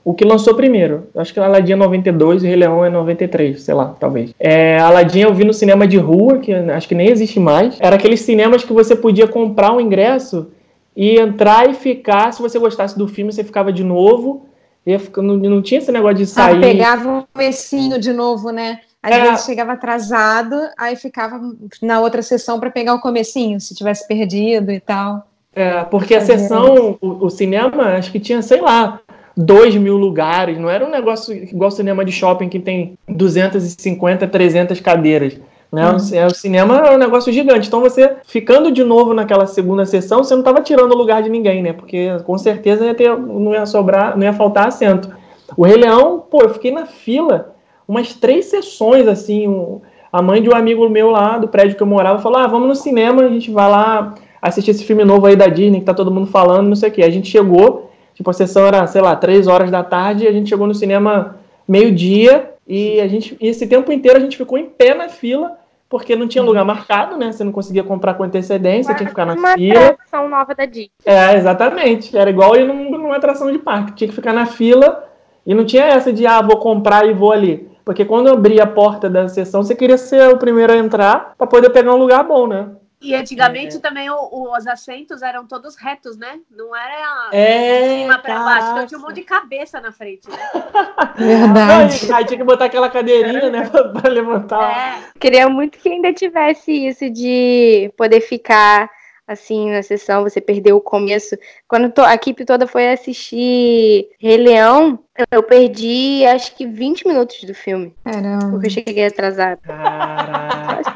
o 0.04 0.12
que 0.12 0.24
lançou 0.24 0.54
primeiro. 0.54 1.08
Acho 1.16 1.32
que 1.32 1.40
Aladdin 1.40 1.72
é 1.72 1.76
92 1.76 2.44
e 2.44 2.46
Rei 2.46 2.56
Leão 2.56 2.84
é 2.84 2.90
93, 2.90 3.62
sei 3.62 3.74
lá, 3.74 3.96
talvez. 3.98 4.34
É, 4.38 4.78
Aladdin 4.78 5.20
eu 5.20 5.34
vi 5.34 5.44
no 5.44 5.54
cinema 5.54 5.86
de 5.86 5.96
rua, 5.96 6.38
que 6.38 6.52
acho 6.52 6.86
que 6.86 6.94
nem 6.94 7.08
existe 7.08 7.40
mais. 7.40 7.78
Era 7.80 7.96
aqueles 7.96 8.20
cinemas 8.20 8.62
que 8.62 8.72
você 8.74 8.94
podia 8.94 9.26
comprar 9.26 9.72
um 9.72 9.80
ingresso 9.80 10.48
e 10.94 11.18
entrar 11.18 11.68
e 11.68 11.74
ficar. 11.74 12.32
Se 12.32 12.42
você 12.42 12.58
gostasse 12.58 12.96
do 12.96 13.08
filme, 13.08 13.32
você 13.32 13.42
ficava 13.42 13.72
de 13.72 13.82
novo. 13.82 14.46
Ia 14.86 15.00
ficar- 15.00 15.20
não, 15.22 15.60
tinha 15.62 15.78
esse 15.78 15.90
negócio 15.90 16.16
de 16.18 16.22
Ah, 16.22 16.26
sair. 16.26 16.60
pegava 16.60 17.18
o 17.18 17.26
comecinho 17.32 17.98
de 17.98 18.12
novo, 18.12 18.50
né? 18.50 18.78
Às 19.02 19.14
É. 19.14 19.20
vezes 19.30 19.44
chegava 19.44 19.72
atrasado, 19.72 20.56
aí 20.78 20.94
ficava 20.96 21.40
na 21.82 22.00
outra 22.00 22.22
sessão 22.22 22.60
para 22.60 22.70
pegar 22.70 22.94
o 22.94 23.00
comecinho, 23.00 23.60
se 23.60 23.74
tivesse 23.74 24.06
perdido 24.06 24.70
e 24.70 24.78
tal. 24.80 25.26
É, 25.54 25.82
porque 25.84 26.14
a 26.14 26.20
sessão, 26.20 26.98
o, 27.00 27.24
o 27.26 27.30
cinema, 27.30 27.96
acho 27.96 28.12
que 28.12 28.20
tinha, 28.20 28.42
sei 28.42 28.60
lá, 28.60 29.00
2 29.36 29.74
mil 29.76 29.96
lugares. 29.96 30.58
Não 30.58 30.68
era 30.70 30.84
um 30.86 30.90
negócio 30.90 31.34
igual 31.34 31.70
cinema 31.70 32.04
de 32.04 32.12
shopping 32.12 32.48
que 32.48 32.60
tem 32.60 32.96
250, 33.08 34.26
300 34.28 34.80
cadeiras. 34.80 35.36
Né? 35.72 35.90
O 35.90 35.98
ci- 35.98 36.18
O, 36.18 36.30
cinema 36.30 36.78
é 36.78 36.94
um 36.94 36.98
negócio 36.98 37.32
gigante. 37.32 37.68
Então 37.68 37.80
você, 37.80 38.16
ficando 38.24 38.70
de 38.70 38.84
novo 38.84 39.12
naquela 39.12 39.46
segunda 39.46 39.84
sessão, 39.84 40.22
você 40.22 40.34
não 40.34 40.40
estava 40.42 40.60
tirando 40.60 40.92
o 40.92 40.96
lugar 40.96 41.22
de 41.22 41.28
ninguém, 41.28 41.62
né? 41.62 41.72
Porque 41.72 42.08
com 42.24 42.38
certeza 42.38 42.84
ia 42.86 42.94
ter, 42.94 43.16
não 43.16 43.52
ia 43.52 43.66
sobrar, 43.66 44.16
não 44.16 44.24
ia 44.24 44.32
faltar 44.32 44.68
assento. 44.68 45.10
O 45.56 45.64
Rei 45.64 45.76
Leão, 45.76 46.24
pô, 46.30 46.42
eu 46.42 46.50
fiquei 46.50 46.70
na 46.70 46.86
fila 46.86 47.54
umas 47.86 48.14
três 48.14 48.46
sessões, 48.46 49.06
assim. 49.08 49.46
um- 49.48 49.80
a 50.12 50.22
mãe 50.22 50.40
de 50.40 50.48
um 50.48 50.54
amigo 50.54 50.88
meu 50.88 51.10
lá 51.10 51.36
do 51.36 51.46
prédio 51.48 51.76
que 51.76 51.82
eu 51.82 51.86
morava 51.86 52.20
falou: 52.20 52.38
ah, 52.38 52.46
vamos 52.46 52.68
no 52.68 52.74
cinema, 52.74 53.22
a 53.22 53.28
gente 53.28 53.50
vai 53.50 53.68
lá 53.70 54.14
assistir 54.40 54.70
esse 54.70 54.84
filme 54.84 55.04
novo 55.04 55.26
aí 55.26 55.36
da 55.36 55.46
Disney 55.48 55.80
que 55.80 55.84
tá 55.86 55.92
todo 55.92 56.10
mundo 56.10 56.28
falando, 56.28 56.68
não 56.68 56.76
sei 56.76 56.88
o 56.88 56.92
quê. 56.92 57.02
A 57.02 57.10
gente 57.10 57.28
chegou, 57.28 57.90
tipo, 58.14 58.30
a 58.30 58.32
sessão 58.32 58.64
era, 58.66 58.86
sei 58.86 59.02
lá, 59.02 59.14
três 59.16 59.46
horas 59.46 59.70
da 59.70 59.82
tarde, 59.82 60.26
a 60.26 60.32
gente 60.32 60.48
chegou 60.48 60.66
no 60.66 60.74
cinema 60.74 61.36
meio-dia, 61.68 62.50
e 62.66 63.00
a 63.00 63.06
gente, 63.08 63.36
e 63.40 63.48
esse 63.48 63.66
tempo 63.66 63.92
inteiro 63.92 64.18
a 64.18 64.20
gente 64.20 64.36
ficou 64.36 64.58
em 64.58 64.66
pé 64.66 64.94
na 64.94 65.08
fila, 65.08 65.56
porque 65.88 66.16
não 66.16 66.26
tinha 66.26 66.42
lugar 66.42 66.64
marcado, 66.64 67.16
né? 67.16 67.30
Você 67.30 67.44
não 67.44 67.52
conseguia 67.52 67.84
comprar 67.84 68.14
com 68.14 68.24
antecedência, 68.24 68.92
tinha 68.94 69.04
que 69.06 69.10
ficar 69.10 69.24
na 69.24 69.34
Uma 69.34 69.54
fila. 69.54 69.86
atração 69.90 70.28
nova 70.28 70.54
da 70.54 70.64
Disney. 70.66 70.90
É, 71.04 71.36
exatamente. 71.36 72.16
Era 72.16 72.28
igual 72.28 72.56
ir 72.56 72.66
num- 72.66 72.90
numa 72.90 73.16
atração 73.16 73.50
de 73.52 73.58
parque. 73.58 73.92
Tinha 73.92 74.08
que 74.08 74.14
ficar 74.14 74.32
na 74.32 74.46
fila 74.46 75.04
e 75.46 75.54
não 75.54 75.64
tinha 75.64 75.84
essa 75.84 76.12
de, 76.12 76.26
ah, 76.26 76.42
vou 76.42 76.56
comprar 76.58 77.06
e 77.06 77.12
vou 77.14 77.30
ali. 77.30 77.68
Porque 77.84 78.04
quando 78.04 78.26
eu 78.26 78.32
abria 78.34 78.64
a 78.64 78.66
porta 78.66 79.08
da 79.08 79.28
sessão, 79.28 79.62
você 79.62 79.76
queria 79.76 79.96
ser 79.96 80.28
o 80.28 80.38
primeiro 80.38 80.72
a 80.72 80.76
entrar 80.76 81.34
para 81.38 81.46
poder 81.46 81.70
pegar 81.70 81.94
um 81.94 81.98
lugar 81.98 82.24
bom, 82.24 82.48
né? 82.48 82.66
E 83.00 83.14
antigamente 83.14 83.78
também 83.78 84.08
o- 84.10 84.56
os 84.56 84.66
assentos 84.66 85.20
eram 85.22 85.46
todos 85.46 85.76
retos, 85.76 86.16
né? 86.16 86.40
Não 86.50 86.74
era 86.74 87.28
É, 87.30 87.82
de 87.82 88.02
cima 88.02 88.18
pra 88.18 88.38
baixo. 88.42 88.68
Então 88.72 88.86
tinha 88.86 88.98
um 88.98 89.02
monte 89.02 89.16
de 89.16 89.22
cabeça 89.22 89.80
na 89.80 89.92
frente, 89.92 90.28
né? 90.30 90.36
Verdade. 91.16 92.06
Aí, 92.06 92.12
aí 92.12 92.24
tinha 92.24 92.38
que 92.38 92.44
botar 92.44 92.64
aquela 92.64 92.88
cadeirinha, 92.88 93.50
né, 93.50 93.68
pra, 93.68 93.88
pra 93.90 94.10
levantar. 94.10 94.70
É. 94.70 95.02
Queria 95.20 95.48
muito 95.48 95.78
que 95.78 95.88
ainda 95.88 96.12
tivesse 96.12 96.72
isso 96.72 97.10
de 97.10 97.92
poder 97.96 98.20
ficar 98.22 98.90
assim 99.26 99.70
na 99.70 99.82
sessão, 99.82 100.22
você 100.22 100.40
perdeu 100.40 100.76
o 100.76 100.80
começo. 100.80 101.36
Quando 101.66 101.92
a 101.98 102.14
equipe 102.14 102.44
toda 102.44 102.66
foi 102.66 102.88
assistir 102.88 104.08
Rei 104.18 104.36
Leão, 104.36 104.98
eu 105.30 105.42
perdi 105.42 106.24
acho 106.26 106.54
que 106.54 106.66
20 106.66 107.08
minutos 107.08 107.42
do 107.44 107.54
filme, 107.54 107.94
Caramba. 108.04 108.50
porque 108.50 108.66
eu 108.66 108.70
cheguei 108.70 109.06
atrasada. 109.06 109.58
Caraca. 109.62 110.94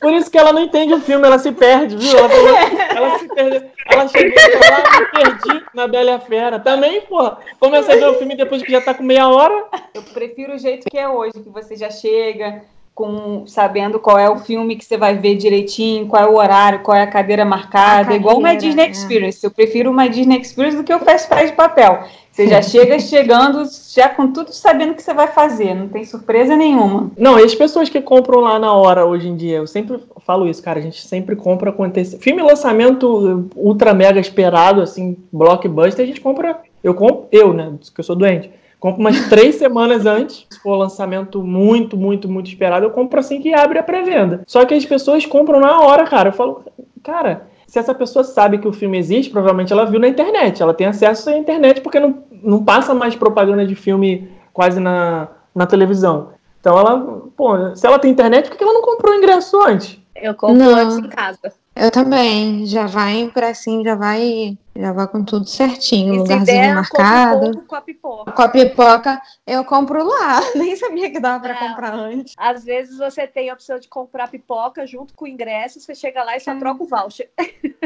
Por 0.00 0.12
isso 0.12 0.30
que 0.30 0.38
ela 0.38 0.52
não 0.52 0.62
entende 0.62 0.94
o 0.94 1.00
filme, 1.00 1.26
ela 1.26 1.38
se 1.38 1.50
perde, 1.50 1.96
viu? 1.96 2.16
Ela, 2.16 2.28
falou, 2.28 2.56
ela 2.96 3.18
se 3.18 3.28
perdeu. 3.28 3.70
Ela 3.86 4.08
chegou 4.08 4.30
e 4.30 4.38
falou, 4.38 4.84
ah, 4.84 5.00
me 5.00 5.06
perdi 5.06 5.64
na 5.74 5.88
Bela 5.88 6.10
e 6.10 6.14
a 6.14 6.20
Fera. 6.20 6.60
Também, 6.60 7.00
porra. 7.00 7.38
Começa 7.58 7.92
a 7.92 7.96
ver 7.96 8.06
o 8.06 8.14
filme 8.14 8.36
depois 8.36 8.62
que 8.62 8.70
já 8.70 8.80
tá 8.80 8.94
com 8.94 9.02
meia 9.02 9.28
hora. 9.28 9.66
Eu 9.94 10.02
prefiro 10.02 10.54
o 10.54 10.58
jeito 10.58 10.88
que 10.88 10.98
é 10.98 11.08
hoje, 11.08 11.32
que 11.32 11.48
você 11.48 11.74
já 11.76 11.90
chega 11.90 12.62
com 12.96 13.46
sabendo 13.46 14.00
qual 14.00 14.18
é 14.18 14.28
o 14.28 14.38
filme 14.38 14.74
que 14.74 14.82
você 14.82 14.96
vai 14.96 15.14
ver 15.18 15.36
direitinho, 15.36 16.06
qual 16.06 16.22
é 16.22 16.26
o 16.26 16.36
horário, 16.36 16.78
qual 16.78 16.96
é 16.96 17.02
a 17.02 17.06
cadeira 17.06 17.44
marcada, 17.44 18.14
A 18.14 18.16
igual 18.16 18.38
uma 18.38 18.54
cadeira, 18.54 18.68
Disney 18.68 18.84
é. 18.84 18.90
Experience. 18.90 19.44
Eu 19.44 19.50
prefiro 19.50 19.90
uma 19.90 20.08
Disney 20.08 20.40
Experience 20.40 20.78
do 20.78 20.82
que 20.82 20.94
o 20.94 20.98
Fast 21.00 21.28
Pass 21.28 21.50
de 21.50 21.52
papel. 21.52 22.04
Você 22.32 22.48
já 22.48 22.62
chega 22.64 22.98
chegando 22.98 23.64
já 23.92 24.08
com 24.08 24.32
tudo 24.32 24.50
sabendo 24.50 24.92
o 24.92 24.94
que 24.94 25.02
você 25.02 25.12
vai 25.12 25.28
fazer, 25.28 25.74
não 25.74 25.88
tem 25.88 26.06
surpresa 26.06 26.56
nenhuma. 26.56 27.10
Não, 27.18 27.38
e 27.38 27.44
as 27.44 27.54
pessoas 27.54 27.90
que 27.90 28.00
compram 28.00 28.40
lá 28.40 28.58
na 28.58 28.72
hora 28.72 29.04
hoje 29.04 29.28
em 29.28 29.36
dia, 29.36 29.58
eu 29.58 29.66
sempre 29.66 30.02
falo 30.24 30.48
isso, 30.48 30.62
cara, 30.62 30.78
a 30.78 30.82
gente 30.82 31.06
sempre 31.06 31.36
compra 31.36 31.70
com 31.70 31.84
antecedência. 31.84 32.24
Filme 32.24 32.40
lançamento 32.40 33.46
ultra 33.54 33.92
mega 33.92 34.18
esperado, 34.18 34.80
assim, 34.80 35.18
blockbuster, 35.30 36.02
a 36.02 36.06
gente 36.08 36.22
compra. 36.22 36.60
Eu 36.82 36.94
compro, 36.94 37.26
eu, 37.30 37.52
né? 37.52 37.74
Que 37.94 38.00
eu 38.00 38.04
sou 38.04 38.16
doente. 38.16 38.50
Compro 38.78 39.00
umas 39.00 39.20
três 39.28 39.56
semanas 39.56 40.06
antes. 40.06 40.46
Se 40.50 40.60
for 40.60 40.76
lançamento 40.76 41.42
muito, 41.42 41.96
muito, 41.96 42.28
muito 42.28 42.48
esperado, 42.48 42.86
eu 42.86 42.90
compro 42.90 43.20
assim 43.20 43.40
que 43.40 43.54
abre 43.54 43.78
a 43.78 43.82
pré-venda. 43.82 44.42
Só 44.46 44.64
que 44.64 44.74
as 44.74 44.84
pessoas 44.84 45.24
compram 45.26 45.60
na 45.60 45.80
hora, 45.80 46.04
cara. 46.04 46.28
Eu 46.28 46.32
falo, 46.32 46.64
cara, 47.02 47.46
se 47.66 47.78
essa 47.78 47.94
pessoa 47.94 48.24
sabe 48.24 48.58
que 48.58 48.68
o 48.68 48.72
filme 48.72 48.98
existe, 48.98 49.30
provavelmente 49.30 49.72
ela 49.72 49.86
viu 49.86 49.98
na 49.98 50.08
internet. 50.08 50.62
Ela 50.62 50.74
tem 50.74 50.86
acesso 50.86 51.30
à 51.30 51.36
internet 51.36 51.80
porque 51.80 51.98
não, 52.00 52.22
não 52.30 52.64
passa 52.64 52.94
mais 52.94 53.16
propaganda 53.16 53.66
de 53.66 53.74
filme 53.74 54.30
quase 54.52 54.80
na, 54.80 55.28
na 55.54 55.66
televisão. 55.66 56.30
Então 56.60 56.78
ela, 56.78 57.22
pô, 57.36 57.74
se 57.74 57.86
ela 57.86 57.98
tem 57.98 58.10
internet, 58.10 58.48
por 58.48 58.56
que 58.56 58.64
ela 58.64 58.72
não 58.72 58.82
comprou 58.82 59.12
o 59.14 59.16
ingresso 59.16 59.60
antes? 59.62 59.98
Eu 60.14 60.34
compro 60.34 60.56
Não. 60.56 60.74
antes 60.74 60.96
em 60.98 61.08
casa. 61.08 61.52
Eu 61.76 61.90
também. 61.90 62.64
Já 62.66 62.86
vai 62.86 63.30
pra 63.34 63.48
assim, 63.50 63.84
já 63.84 63.94
vai, 63.94 64.56
já 64.74 64.92
vai 64.92 65.06
com 65.06 65.22
tudo 65.22 65.46
certinho, 65.46 66.14
E 66.14 66.16
se 66.16 66.20
lugarzinho 66.22 66.46
der, 66.62 66.74
marcado. 66.74 67.62
com 67.66 67.74
a 67.76 67.80
pipoca. 67.82 68.32
Com 68.32 68.42
a 68.42 68.48
pipoca, 68.48 69.20
eu 69.46 69.62
compro 69.62 70.02
lá. 70.02 70.40
Nem 70.56 70.74
sabia 70.74 71.10
que 71.10 71.20
dava 71.20 71.40
pra 71.40 71.52
É. 71.52 71.68
comprar 71.68 71.92
antes. 71.94 72.32
Às 72.38 72.64
vezes 72.64 72.96
você 72.96 73.26
tem 73.26 73.50
a 73.50 73.54
opção 73.54 73.78
de 73.78 73.88
comprar 73.88 74.28
pipoca 74.30 74.86
junto 74.86 75.12
com 75.14 75.26
o 75.26 75.28
ingresso, 75.28 75.78
você 75.78 75.94
chega 75.94 76.24
lá 76.24 76.34
e 76.36 76.40
só 76.40 76.54
troca 76.58 76.82
o 76.82 76.86
voucher. 76.86 77.28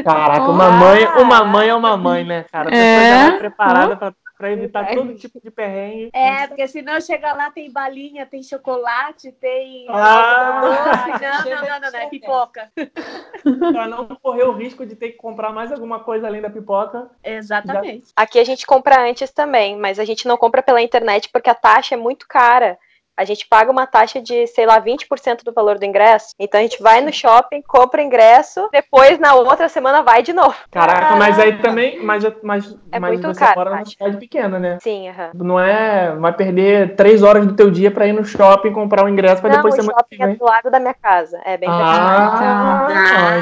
Caraca, 0.03 0.43
uma 0.49 0.71
mãe, 0.71 1.05
uma 1.21 1.43
mãe 1.43 1.67
é 1.69 1.75
uma 1.75 1.97
mãe, 1.97 2.23
né, 2.23 2.45
cara? 2.49 2.69
A 2.69 2.71
pessoa 2.71 2.85
É. 2.87 3.09
já 3.09 3.29
vai 3.29 3.39
preparada 3.39 3.97
pra, 3.97 4.13
pra 4.41 4.51
evitar 4.51 4.95
todo 4.95 5.13
tipo 5.13 5.39
de 5.39 5.51
perrengue. 5.51 6.09
É, 6.13 6.47
porque 6.47 6.67
senão 6.67 6.99
chega 6.99 7.31
lá, 7.31 7.51
tem 7.51 7.71
balinha, 7.71 8.25
tem 8.25 8.41
chocolate, 8.41 9.31
tem. 9.33 9.85
Ah. 9.87 10.61
doce. 10.61 11.21
Não, 11.21 11.43
não, 11.43 11.61
não, 11.61 11.79
não, 11.79 11.91
não, 11.91 11.99
é 11.99 12.09
pipoca. 12.09 12.71
Pra 13.71 13.87
não 13.87 14.07
correr 14.07 14.45
o 14.45 14.53
risco 14.53 14.83
de 14.83 14.95
ter 14.95 15.09
que 15.09 15.17
comprar 15.17 15.53
mais 15.53 15.71
alguma 15.71 15.99
coisa 15.99 16.25
além 16.25 16.41
da 16.41 16.49
pipoca. 16.49 17.11
Exatamente. 17.23 18.11
Aqui 18.15 18.39
a 18.39 18.43
gente 18.43 18.65
compra 18.65 19.07
antes 19.07 19.29
também, 19.29 19.77
mas 19.77 19.99
a 19.99 20.05
gente 20.05 20.27
não 20.27 20.37
compra 20.37 20.63
pela 20.63 20.81
internet 20.81 21.29
porque 21.31 21.49
a 21.49 21.55
taxa 21.55 21.93
é 21.93 21.97
muito 21.97 22.27
cara. 22.27 22.79
A 23.21 23.23
gente 23.23 23.45
paga 23.47 23.69
uma 23.69 23.85
taxa 23.85 24.19
de, 24.19 24.47
sei 24.47 24.65
lá, 24.65 24.81
20% 24.81 25.43
do 25.45 25.53
valor 25.53 25.77
do 25.77 25.85
ingresso. 25.85 26.33
Então 26.39 26.59
a 26.59 26.63
gente 26.63 26.81
vai 26.81 27.01
no 27.01 27.13
shopping, 27.13 27.61
compra 27.61 28.01
o 28.01 28.03
ingresso, 28.03 28.67
depois 28.71 29.19
na 29.19 29.35
outra 29.35 29.69
semana 29.69 30.01
vai 30.01 30.23
de 30.23 30.33
novo. 30.33 30.55
Caraca, 30.71 31.15
mas 31.17 31.37
aí 31.37 31.59
também. 31.59 32.03
Mas, 32.03 32.23
mas, 32.41 32.75
É 32.91 32.99
mas 32.99 33.11
muito 33.11 33.27
você 33.27 33.39
caro, 33.39 33.59
mora 33.59 33.69
numa 33.69 33.85
cidade 33.85 34.17
pequena, 34.17 34.57
né? 34.57 34.79
Sim, 34.81 35.07
aham. 35.09 35.29
Não 35.35 35.59
é. 35.59 36.15
Vai 36.15 36.33
perder 36.33 36.95
três 36.95 37.21
horas 37.21 37.45
do 37.45 37.53
teu 37.55 37.69
dia 37.69 37.91
pra 37.91 38.07
ir 38.07 38.13
no 38.13 38.25
shopping 38.25 38.73
comprar 38.73 39.05
o 39.05 39.07
ingresso 39.09 39.39
pra 39.39 39.51
Não, 39.51 39.57
depois 39.57 39.75
o 39.75 39.77
semana 39.77 39.93
que 40.09 40.15
shopping 40.15 40.23
é 40.23 40.27
vem. 40.27 40.35
do 40.37 40.45
lado 40.45 40.71
da 40.71 40.79
minha 40.79 40.95
casa. 40.95 41.39
É 41.45 41.57
bem. 41.57 41.69
Ah, 41.69 42.87
Ah. 42.89 43.37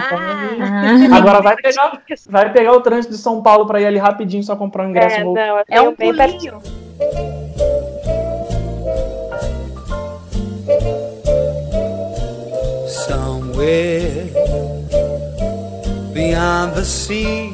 então- 1.05 1.17
Agora 1.17 1.41
vai 1.41 1.55
pegar, 1.55 2.01
vai 2.27 2.51
pegar 2.51 2.73
o 2.73 2.81
trânsito 2.81 3.13
de 3.13 3.19
São 3.21 3.41
Paulo 3.41 3.65
pra 3.65 3.79
ir 3.79 3.85
ali 3.85 3.97
rapidinho 3.97 4.43
só 4.43 4.57
comprar 4.57 4.85
o 4.85 4.89
ingresso 4.89 5.15
e 5.15 5.19
É, 5.21 5.23
não, 5.23 5.63
É 5.69 5.81
um 5.81 5.95
bem 5.95 6.13
pertinho. 6.13 6.61
Somewhere 13.59 14.31
beyond 16.13 16.75
the 16.75 16.85
sea, 16.85 17.51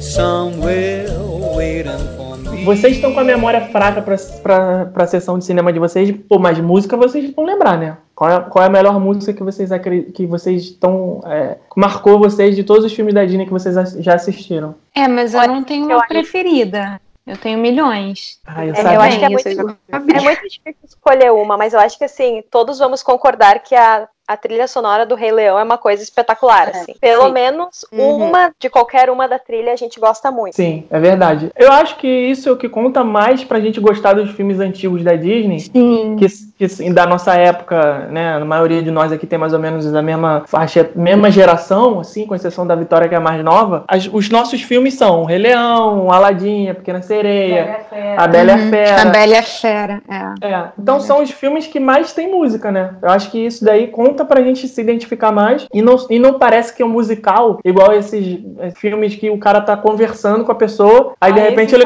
somewhere 0.00 1.06
waiting 1.54 2.04
for 2.16 2.36
me. 2.36 2.64
Vocês 2.64 2.96
estão 2.96 3.14
com 3.14 3.20
a 3.20 3.24
memória 3.24 3.60
fraca 3.68 4.02
pra, 4.02 4.16
pra, 4.42 4.86
pra 4.86 5.06
sessão 5.06 5.38
de 5.38 5.44
cinema 5.44 5.72
de 5.72 5.78
vocês, 5.78 6.10
pô, 6.28 6.40
mas 6.40 6.58
música 6.58 6.96
vocês 6.96 7.32
vão 7.32 7.44
lembrar, 7.44 7.78
né? 7.78 7.96
Qual 8.12 8.28
é, 8.28 8.40
qual 8.40 8.64
é 8.64 8.66
a 8.66 8.70
melhor 8.70 8.98
música 8.98 9.32
que 9.32 9.44
vocês 9.44 9.70
que 10.12 10.26
vocês 10.26 10.64
estão 10.64 11.20
é, 11.26 11.58
marcou 11.76 12.18
vocês 12.18 12.56
de 12.56 12.64
todos 12.64 12.84
os 12.84 12.92
filmes 12.92 13.14
da 13.14 13.24
Disney 13.24 13.46
que 13.46 13.52
vocês 13.52 13.76
já 14.00 14.14
assistiram? 14.14 14.74
É, 14.96 15.06
mas 15.06 15.32
eu 15.32 15.38
Olha, 15.38 15.52
não 15.52 15.62
tenho 15.62 15.86
uma 15.86 16.04
preferida. 16.08 17.00
Eu 17.24 17.36
tenho 17.36 17.58
milhões. 17.58 18.40
Ah, 18.44 18.66
eu 18.66 18.74
É, 18.74 18.96
eu 18.96 19.00
acho 19.00 19.18
que 19.18 19.24
é 19.24 19.28
muito, 19.28 19.48
é 19.88 20.20
muito 20.20 20.42
difícil 20.42 20.74
escolher 20.84 21.32
uma, 21.32 21.56
mas 21.56 21.72
eu 21.72 21.78
acho 21.78 21.96
que 21.96 22.04
assim, 22.04 22.42
todos 22.50 22.80
vamos 22.80 23.02
concordar 23.02 23.60
que 23.60 23.76
a, 23.76 24.08
a 24.26 24.36
trilha 24.36 24.66
sonora 24.66 25.04
do 25.04 25.14
Rei 25.14 25.30
Leão 25.30 25.58
é 25.58 25.62
uma 25.62 25.76
coisa 25.76 26.02
espetacular, 26.02 26.68
É, 26.68 26.70
assim. 26.78 26.94
Pelo 27.00 27.26
sim. 27.26 27.32
menos 27.32 27.84
Uhum. 27.92 28.28
uma 28.28 28.52
de 28.58 28.70
qualquer 28.70 29.10
uma 29.10 29.28
da 29.28 29.38
trilha 29.38 29.72
a 29.72 29.76
gente 29.76 30.00
gosta 30.00 30.30
muito. 30.30 30.56
Sim, 30.56 30.84
é 30.90 30.98
verdade. 30.98 31.50
Eu 31.56 31.70
acho 31.72 31.96
que 31.96 32.08
isso 32.08 32.48
é 32.48 32.52
o 32.52 32.56
que 32.56 32.68
conta 32.68 33.04
mais 33.04 33.44
pra 33.44 33.60
gente 33.60 33.78
gostar 33.80 34.14
dos 34.14 34.30
filmes 34.30 34.60
antigos 34.60 35.02
da 35.04 35.14
Disney. 35.14 35.60
Sim. 35.60 36.16
Que, 36.18 36.26
que 36.66 36.72
assim, 36.72 36.92
da 36.92 37.06
nossa 37.06 37.34
época, 37.34 38.08
né? 38.10 38.36
A 38.36 38.44
maioria 38.44 38.82
de 38.82 38.90
nós 38.90 39.12
aqui 39.12 39.26
tem 39.26 39.38
mais 39.38 39.52
ou 39.52 39.58
menos 39.58 39.94
a 39.94 40.02
mesma 40.02 40.42
faixa, 40.46 40.90
mesma 40.94 41.30
geração, 41.30 42.00
assim, 42.00 42.26
com 42.26 42.34
exceção 42.34 42.66
da 42.66 42.74
Vitória, 42.74 43.08
que 43.08 43.14
é 43.14 43.18
a 43.18 43.20
mais 43.20 43.42
nova. 43.44 43.84
As- 43.88 44.08
os 44.12 44.28
nossos 44.30 44.62
filmes 44.62 44.94
são 44.94 45.22
o 45.22 45.24
Rei 45.24 45.38
Leão, 45.38 46.10
Aladdin, 46.10 46.68
A 46.70 46.74
Pequena 46.74 47.02
Sereia, 47.02 47.80
A 48.16 48.26
Bela 48.26 48.50
e 48.50 48.54
a 48.54 48.56
Uhum. 48.56 48.70
Fera. 48.70 49.02
A 49.02 49.04
Bela 49.06 49.32
e 49.34 49.36
a 49.36 49.42
Fera, 49.42 50.02
é. 50.42 50.46
É, 50.48 50.64
então 50.78 51.00
são 51.00 51.22
os 51.22 51.30
filmes 51.30 51.66
que 51.66 51.78
mais 51.80 52.12
tem 52.12 52.30
música, 52.30 52.70
né? 52.72 52.94
Eu 53.02 53.10
acho 53.10 53.30
que 53.30 53.38
isso 53.38 53.64
daí 53.64 53.88
conta 53.88 54.24
pra 54.24 54.42
gente 54.42 54.66
se 54.68 54.80
identificar 54.80 55.32
mais 55.32 55.66
e 55.72 55.82
não, 55.82 55.96
e 56.10 56.18
não 56.18 56.38
parece 56.38 56.74
que 56.74 56.82
é 56.82 56.86
um 56.86 56.88
musical 56.88 57.58
igual 57.64 57.92
esses 57.92 58.38
eh, 58.60 58.70
filmes 58.76 59.14
que 59.14 59.30
o 59.30 59.38
cara 59.38 59.60
tá 59.60 59.76
conversando 59.76 60.44
com 60.44 60.52
a 60.52 60.54
pessoa, 60.54 61.12
aí 61.20 61.32
de 61.32 61.40
repente 61.40 61.74
ele. 61.74 61.84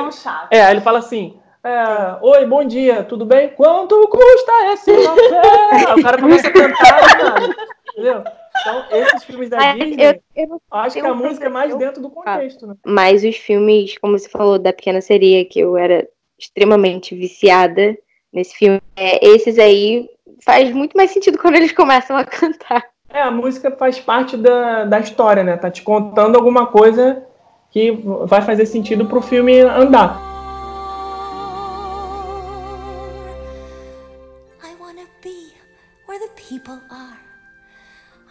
É, 0.51 0.63
aí 0.63 0.73
ele 0.75 0.81
fala 0.81 0.99
assim. 0.99 1.35
É, 1.65 2.17
Oi, 2.21 2.47
bom 2.47 2.65
dia, 2.65 3.03
tudo 3.03 3.25
bem? 3.25 3.49
Quanto 3.51 4.09
custa 4.09 4.73
esse 4.73 4.93
café? 4.93 5.95
O 5.95 6.03
cara 6.03 6.19
começa 6.19 6.49
a 6.49 6.53
cantar, 6.53 7.19
mano, 7.19 7.55
entendeu? 7.93 8.25
Então, 8.61 8.85
esses 8.91 9.25
filmes 9.25 9.51
da 9.51 9.57
Mas 9.57 9.79
Disney, 9.79 10.21
eu, 10.37 10.51
eu 10.51 10.63
acho 10.71 10.97
que 10.97 11.03
tenho 11.03 11.13
a 11.13 11.17
música 11.17 11.47
é 11.47 11.49
mais 11.49 11.75
dentro 11.77 12.03
do 12.03 12.11
contexto, 12.11 12.67
né? 12.67 12.75
Mas 12.85 13.25
os 13.25 13.37
filmes, 13.37 13.97
como 13.99 14.19
você 14.19 14.29
falou, 14.29 14.59
da 14.59 14.73
Pequena 14.73 15.01
Sereia, 15.01 15.45
que 15.45 15.61
eu 15.61 15.77
era 15.77 16.07
extremamente 16.39 17.15
viciada 17.15 17.97
nesse 18.33 18.55
filme, 18.57 18.81
é, 18.97 19.27
esses 19.27 19.59
aí 19.59 20.09
faz 20.45 20.71
muito 20.73 20.97
mais 20.97 21.11
sentido 21.11 21.39
quando 21.39 21.57
eles 21.57 21.73
começam 21.73 22.17
a 22.17 22.25
cantar. 22.25 22.85
É, 23.09 23.23
a 23.23 23.31
música 23.31 23.71
faz 23.71 23.99
parte 23.99 24.37
da, 24.37 24.85
da 24.85 25.01
história, 25.01 25.43
né? 25.43 25.57
Tá 25.57 25.71
te 25.71 25.83
contando 25.83 26.37
alguma 26.37 26.67
coisa 26.67 27.25
que 27.71 27.91
vai 28.27 28.43
fazer 28.43 28.67
sentido 28.67 29.07
pro 29.07 29.23
filme 29.23 29.61
andar. 29.61 30.28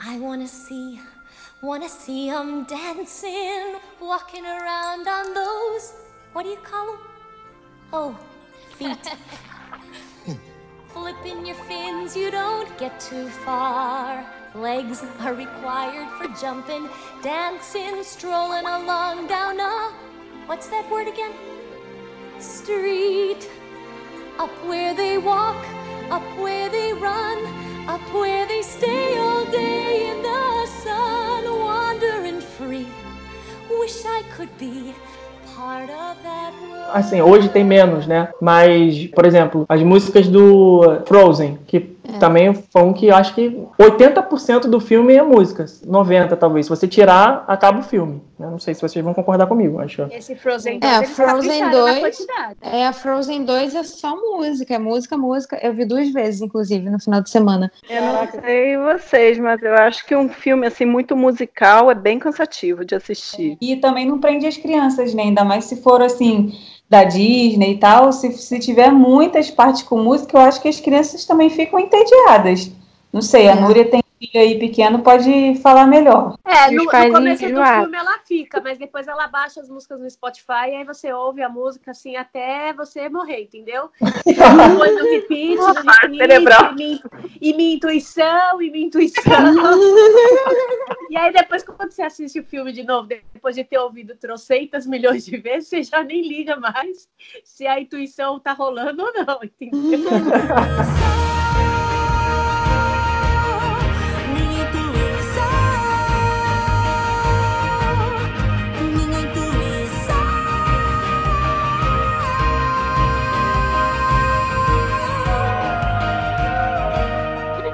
I 0.09 0.19
wanna 0.19 0.47
see, 0.47 1.01
wanna 1.61 1.89
see 1.89 2.29
'em 2.29 2.63
dancing, 2.63 3.75
walking 3.99 4.45
around 4.45 5.05
on 5.05 5.33
those, 5.33 5.95
what 6.31 6.43
do 6.43 6.49
you 6.49 6.61
call 6.63 6.85
them? 6.85 6.99
Oh, 7.91 8.17
feet. 8.77 9.05
Flipping 10.93 11.45
your 11.45 11.57
fins, 11.67 12.15
you 12.15 12.31
don't 12.31 12.69
get 12.77 12.97
too 13.01 13.27
far. 13.27 14.25
Legs 14.55 15.03
are 15.19 15.33
required 15.33 16.09
for 16.17 16.29
jumping, 16.39 16.87
dancing, 17.21 18.01
strolling 18.01 18.65
along 18.65 19.27
down 19.27 19.59
a, 19.59 19.91
what's 20.45 20.67
that 20.67 20.89
word 20.89 21.09
again? 21.09 21.33
Street. 22.39 23.49
Up 24.39 24.55
where 24.69 24.93
they 24.93 25.17
walk, 25.17 25.61
up 26.09 26.23
where 26.37 26.69
they 26.69 26.93
run, 26.93 27.66
up 27.87 28.01
where 28.13 28.45
they 28.47 28.61
stay 28.61 29.17
all 29.17 29.45
day 29.45 30.11
in 30.11 30.21
the 30.21 30.67
sun, 30.83 31.43
wandering 31.59 32.41
free. 32.41 32.87
Wish 33.69 34.03
I 34.05 34.23
could 34.35 34.49
be 34.59 34.93
part 35.55 35.89
of 35.89 36.17
that. 36.23 36.53
Assim, 36.93 37.21
hoje 37.21 37.49
tem 37.49 37.63
menos, 37.63 38.07
né? 38.07 38.29
Mas, 38.41 39.07
por 39.07 39.25
exemplo, 39.25 39.65
as 39.67 39.81
músicas 39.81 40.27
do 40.27 41.01
Frozen, 41.05 41.59
que 41.67 41.79
também 42.19 42.53
foi 42.53 42.81
um 42.83 42.93
que 42.93 43.07
eu 43.07 43.15
acho 43.15 43.33
que 43.35 43.49
80% 43.79 44.61
do 44.61 44.79
filme 44.79 45.13
é 45.15 45.21
música, 45.21 45.65
90% 45.65 46.37
talvez. 46.37 46.65
Se 46.65 46.69
você 46.69 46.87
tirar, 46.87 47.43
acaba 47.47 47.79
o 47.79 47.83
filme. 47.83 48.21
Eu 48.39 48.51
não 48.51 48.59
sei 48.59 48.73
se 48.73 48.81
vocês 48.81 49.03
vão 49.03 49.13
concordar 49.13 49.47
comigo, 49.47 49.79
acho. 49.79 50.03
Esse 50.11 50.35
Frozen 50.35 50.79
2, 50.79 50.91
É, 50.93 50.97
eles 50.97 51.09
Frozen 51.15 51.59
capricharam 51.59 51.85
na 51.85 51.91
2. 51.93 51.99
quantidade. 51.99 52.55
É, 52.61 52.87
a 52.87 52.93
Frozen 52.93 53.43
2 53.45 53.75
é 53.75 53.83
só 53.83 54.15
música, 54.15 54.75
é 54.75 54.77
música, 54.79 55.17
música. 55.17 55.59
Eu 55.61 55.73
vi 55.73 55.85
duas 55.85 56.09
vezes, 56.11 56.41
inclusive, 56.41 56.89
no 56.89 56.99
final 56.99 57.21
de 57.21 57.29
semana. 57.29 57.71
Eu 57.89 58.01
não 58.01 58.27
sei 58.41 58.77
vocês, 58.77 59.39
mas 59.39 59.61
eu 59.63 59.73
acho 59.75 60.05
que 60.05 60.15
um 60.15 60.29
filme 60.29 60.67
assim 60.67 60.85
muito 60.85 61.15
musical 61.15 61.89
é 61.89 61.95
bem 61.95 62.19
cansativo 62.19 62.85
de 62.85 62.93
assistir. 62.95 63.57
E 63.59 63.75
também 63.77 64.05
não 64.05 64.19
prende 64.19 64.45
as 64.45 64.57
crianças, 64.57 65.13
né? 65.13 65.23
Ainda 65.23 65.43
mais 65.43 65.65
se 65.65 65.81
for 65.81 66.01
assim, 66.01 66.53
da 66.89 67.03
Disney 67.03 67.73
e 67.73 67.77
tal. 67.77 68.11
Se, 68.11 68.31
se 68.33 68.59
tiver 68.59 68.91
muitas 68.91 69.49
partes 69.49 69.83
com 69.83 70.01
música, 70.01 70.37
eu 70.37 70.41
acho 70.41 70.61
que 70.61 70.67
as 70.67 70.79
crianças 70.79 71.25
também 71.25 71.49
ficam 71.49 71.79
entediadas. 71.79 72.71
Não 73.11 73.21
sei, 73.21 73.47
a 73.47 73.55
É. 73.55 73.55
Núria 73.55 73.85
tem 73.85 74.01
filho 74.17 74.41
aí 74.41 74.59
pequeno, 74.59 74.99
pode 74.99 75.55
falar 75.61 75.85
melhor. 75.85 76.37
É, 76.45 76.71
no, 76.71 76.83
no 76.83 76.89
começo 76.89 77.47
do 77.47 77.65
filme 77.65 77.97
ela 77.97 78.19
fica, 78.25 78.61
mas 78.61 78.77
depois 78.77 79.07
ela 79.07 79.27
baixa 79.27 79.61
as 79.61 79.69
músicas 79.69 79.99
no 79.99 80.09
Spotify 80.09 80.69
e 80.69 80.75
aí 80.75 80.83
você 80.83 81.13
ouve 81.13 81.41
a 81.41 81.49
música 81.49 81.91
assim 81.91 82.15
até 82.15 82.73
você 82.73 83.07
morrer, 83.09 83.43
entendeu? 83.43 83.89
Depois 84.25 84.95
no 84.95 85.03
repeat, 85.03 85.59
e 86.81 87.49
e 87.49 87.53
minha 87.53 87.75
intuição, 87.75 88.61
e 88.61 88.71
minha 88.71 88.87
intuição. 88.87 89.23
e 91.09 91.17
aí 91.17 91.31
depois 91.31 91.63
quando 91.63 91.91
você 91.91 92.01
assiste 92.01 92.39
o 92.39 92.43
filme 92.43 92.71
de 92.71 92.83
novo, 92.83 93.07
depois 93.07 93.55
de 93.55 93.63
ter 93.63 93.77
ouvido 93.77 94.15
trocentas 94.15 94.85
milhões 94.85 95.25
de 95.25 95.37
vezes, 95.37 95.69
você 95.69 95.83
já 95.83 96.03
nem 96.03 96.27
liga 96.27 96.55
mais 96.57 97.07
se 97.43 97.67
a 97.67 97.79
intuição 97.79 98.39
tá 98.39 98.53
rolando 98.53 99.03
ou 99.03 99.13
não, 99.13 99.39
entendeu? 99.43 100.09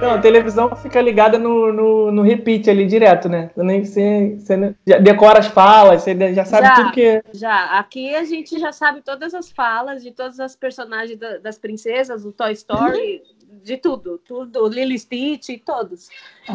Não, 0.04 0.16
a 0.16 0.20
televisão 0.20 0.76
fica 0.76 1.02
ligada 1.02 1.38
no, 1.38 1.72
no, 1.72 2.12
no 2.12 2.22
repeat 2.22 2.70
ali 2.70 2.86
direto, 2.86 3.30
né? 3.30 3.50
Nem 3.56 3.86
você, 3.86 4.36
você 4.38 4.76
decora 5.02 5.40
as 5.40 5.48
falas, 5.48 6.02
você 6.02 6.34
já 6.34 6.46
sabe 6.46 6.68
Já. 6.68 6.76
tudo 6.76 6.92
que. 6.92 7.24
Já, 7.34 7.80
aqui 7.80 8.14
a 8.14 8.24
gente 8.24 8.60
já 8.60 8.72
sabe 8.72 9.02
todas 9.02 9.34
as 9.34 9.52
falas 9.52 10.04
de 10.04 10.12
todas 10.12 10.40
as 10.40 10.56
personagens 10.56 11.18
da- 11.18 11.38
das 11.38 11.58
princesas, 11.58 12.24
do 12.24 12.32
Toy 12.32 12.52
Story, 12.52 13.22
de 13.64 13.78
tudo, 13.78 14.18
tudo, 14.18 14.68
Lily 14.68 15.00
Stitch, 15.00 15.50
todos. 15.66 16.10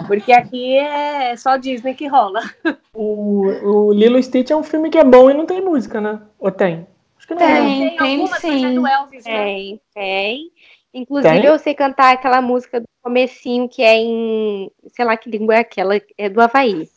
Porque 0.07 0.33
aqui 0.33 0.77
é 0.77 1.37
só 1.37 1.57
Disney 1.57 1.95
que 1.95 2.07
rola. 2.07 2.41
O, 2.93 3.47
o 3.47 3.93
Lilo 3.93 4.19
e 4.19 4.23
Stitch 4.23 4.51
é 4.51 4.57
um 4.57 4.63
filme 4.63 4.91
que 4.91 4.99
é 4.99 5.05
bom 5.05 5.31
e 5.31 5.35
não 5.35 5.47
tem 5.47 5.61
música, 5.61 6.01
né? 6.01 6.21
Ou 6.39 6.51
tem? 6.51 6.87
Acho 7.17 7.29
que 7.29 7.35
não. 7.35 7.41
Tem, 7.41 7.97
tem 7.97 7.99
algumas, 7.99 8.31
mas 8.31 8.45
é 8.45 8.59
sim. 8.59 8.75
do 8.75 8.87
Elvis, 8.87 9.25
né? 9.25 9.45
Tem, 9.45 9.81
tem. 9.95 10.51
Inclusive, 10.99 11.35
Tem? 11.35 11.45
eu 11.45 11.59
sei 11.59 11.75
cantar 11.75 12.13
aquela 12.13 12.41
música 12.43 12.81
do 12.81 12.87
comecinho 13.03 13.69
que 13.69 13.83
é 13.83 13.95
em. 13.97 14.71
Sei 14.89 15.05
lá 15.05 15.17
que 15.17 15.31
língua 15.31 15.55
é 15.57 15.59
aquela, 15.61 15.95
é 16.17 16.29
do 16.29 16.41
Havaí. 16.41 16.89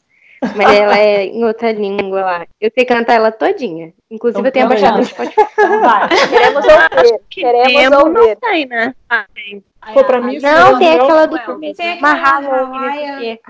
Mas 0.56 0.74
ela 0.76 0.98
é 0.98 1.26
em 1.26 1.44
outra 1.46 1.72
língua 1.72 2.22
lá. 2.22 2.48
Eu 2.60 2.72
sei 2.74 2.84
cantar 2.84 3.14
ela 3.16 3.32
todinha. 3.32 3.94
Inclusive, 4.10 4.40
Então 4.40 4.48
eu 4.50 4.52
tenho 4.52 4.68
baixado 4.68 4.96
aí. 4.96 5.00
no 5.02 5.06
Spotify. 5.06 5.42
Então 5.54 5.82
vai. 5.82 6.10
Queremos 6.30 6.66
ouvir, 6.66 7.20
queremos 7.30 7.82
Emo 7.84 8.10
não 8.10 8.22
ouvir. 8.22 8.36
tem, 8.38 8.66
né? 8.66 8.96
Ah, 9.10 9.26
tem. 9.36 9.64
Pô, 9.94 10.04
pra 10.04 10.22
mim, 10.22 10.38
Não, 10.40 10.76
é 10.76 10.78
tem 10.78 10.94
aquela 10.94 11.26
do 11.26 11.40
começo. 11.40 11.78
Tem 11.78 11.94
aquela 11.94 12.14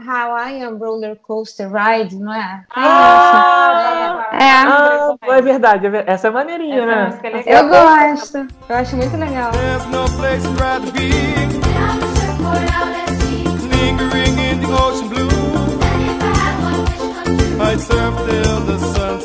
Hawaiian, 0.08 0.78
Roller 0.78 1.18
Coaster 1.18 1.70
Ride, 1.72 2.16
não 2.16 2.34
é? 2.34 2.64
Ah, 2.74 4.28
É. 4.32 4.52
ah, 4.52 5.16
é 5.28 5.42
verdade. 5.42 5.88
é 5.88 5.90
ver- 5.90 6.04
Essa 6.08 6.30
é 6.30 6.32
maneirinha, 6.32 6.78
Essa 6.84 6.86
né? 6.86 7.20
é 7.24 7.30
legal. 7.30 7.54
Eu 7.54 7.68
gosto. 7.70 8.38
Eu 8.70 8.76
acho 8.78 8.96
muito 8.96 9.18
legal. 9.18 9.52
There's 9.52 9.86
no 9.88 10.06
place 10.18 10.48
I'd 10.48 10.60
rather 10.62 10.92
be. 10.94 11.12
Lingering 13.76 14.40
in 14.40 14.60
the 14.62 14.68
ocean 14.74 15.10
blue. 15.10 15.30
I'd 17.62 17.80
surf 17.80 18.16
till 18.26 18.62
the 18.66 18.78
sun 18.80 19.20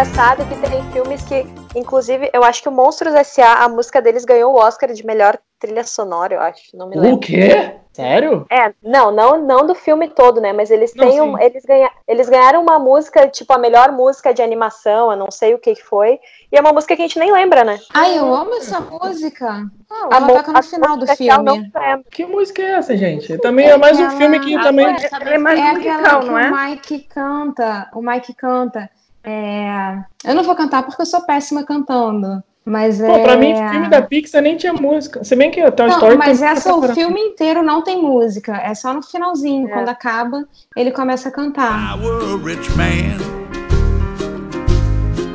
Engraçado 0.00 0.46
que 0.48 0.56
tem 0.70 0.82
filmes 0.92 1.22
que, 1.24 1.44
inclusive, 1.78 2.30
eu 2.32 2.42
acho 2.42 2.62
que 2.62 2.70
o 2.70 2.72
Monstros 2.72 3.14
S.A., 3.14 3.64
a 3.64 3.68
música 3.68 4.00
deles 4.00 4.24
ganhou 4.24 4.54
o 4.54 4.56
Oscar 4.56 4.90
de 4.94 5.04
melhor 5.04 5.36
trilha 5.58 5.84
sonora, 5.84 6.32
eu 6.36 6.40
acho. 6.40 6.74
Não 6.74 6.88
me 6.88 6.96
O 6.96 7.00
lembro. 7.02 7.18
quê? 7.20 7.74
Sério? 7.92 8.46
É, 8.50 8.72
não, 8.82 9.10
não, 9.10 9.36
não 9.44 9.66
do 9.66 9.74
filme 9.74 10.08
todo, 10.08 10.40
né? 10.40 10.54
Mas 10.54 10.70
eles 10.70 10.94
Não, 10.94 11.06
têm 11.06 11.20
um, 11.20 11.38
eles, 11.38 11.62
ganha, 11.66 11.90
eles 12.08 12.30
ganharam 12.30 12.62
uma 12.62 12.78
música, 12.78 13.28
tipo, 13.28 13.52
a 13.52 13.58
melhor 13.58 13.92
música 13.92 14.32
de 14.32 14.40
animação, 14.40 15.10
eu 15.10 15.18
não 15.18 15.30
sei 15.30 15.52
o 15.52 15.58
que 15.58 15.74
foi. 15.74 16.18
E 16.50 16.56
é 16.56 16.60
uma 16.62 16.72
música 16.72 16.96
que 16.96 17.02
a 17.02 17.06
gente 17.06 17.18
nem 17.18 17.30
lembra, 17.30 17.62
né? 17.62 17.78
Ai, 17.92 18.18
eu 18.18 18.34
amo 18.34 18.54
essa 18.54 18.80
música. 18.80 19.66
Ah, 19.90 20.08
A 20.12 20.16
ela 20.16 20.26
toca 20.28 20.52
no 20.52 20.62
final 20.62 20.96
do 20.96 21.04
ela 21.04 21.14
filme. 21.14 21.68
Que 22.10 22.24
música 22.24 22.62
é 22.62 22.70
essa, 22.76 22.96
gente? 22.96 23.36
Também 23.36 23.68
é 23.68 23.76
mais 23.76 23.98
um 24.00 24.04
aquela- 24.04 24.18
filme 24.18 24.40
que 24.40 24.56
Ah, 24.56 24.62
também. 24.62 24.98
sabe- 25.00 25.28
É 25.30 25.36
mais 25.36 25.58
É 25.60 25.72
musical, 25.74 26.00
aquela 26.00 26.20
que 26.20 26.26
não 26.26 26.38
é? 26.38 26.48
o 26.50 26.56
Mike 26.70 26.98
canta. 27.00 27.90
O 27.92 28.00
Mike 28.00 28.32
canta. 28.32 28.88
É... 29.24 29.98
Eu 30.24 30.34
não 30.34 30.42
vou 30.42 30.54
cantar 30.54 30.82
porque 30.82 31.02
eu 31.02 31.06
sou 31.06 31.22
péssima 31.22 31.64
cantando. 31.64 32.42
Mas 32.64 33.00
é. 33.00 33.06
Pô, 33.06 33.22
pra 33.22 33.36
mim, 33.36 33.54
filme 33.70 33.88
da 33.88 34.02
Pixar 34.02 34.42
nem 34.42 34.56
tinha 34.56 34.72
música. 34.72 35.24
Se 35.24 35.34
bem 35.34 35.50
que 35.50 35.60
a 35.60 35.72
Toy 35.72 35.86
Não, 35.88 35.94
Story 35.94 36.16
mas 36.18 36.42
essa, 36.42 36.74
o 36.74 36.80
pra- 36.80 36.94
filme 36.94 37.18
inteiro 37.20 37.62
não 37.62 37.82
tem 37.82 38.00
música. 38.00 38.56
É 38.56 38.74
só 38.74 38.92
no 38.92 39.02
finalzinho. 39.02 39.68
É. 39.68 39.72
Quando 39.72 39.88
acaba, 39.88 40.46
ele 40.76 40.90
começa 40.90 41.30
a 41.30 41.32
cantar. 41.32 41.96
I 41.96 42.04
were 42.04 42.34
a 42.34 42.36
rich 42.36 42.70
man 42.76 43.18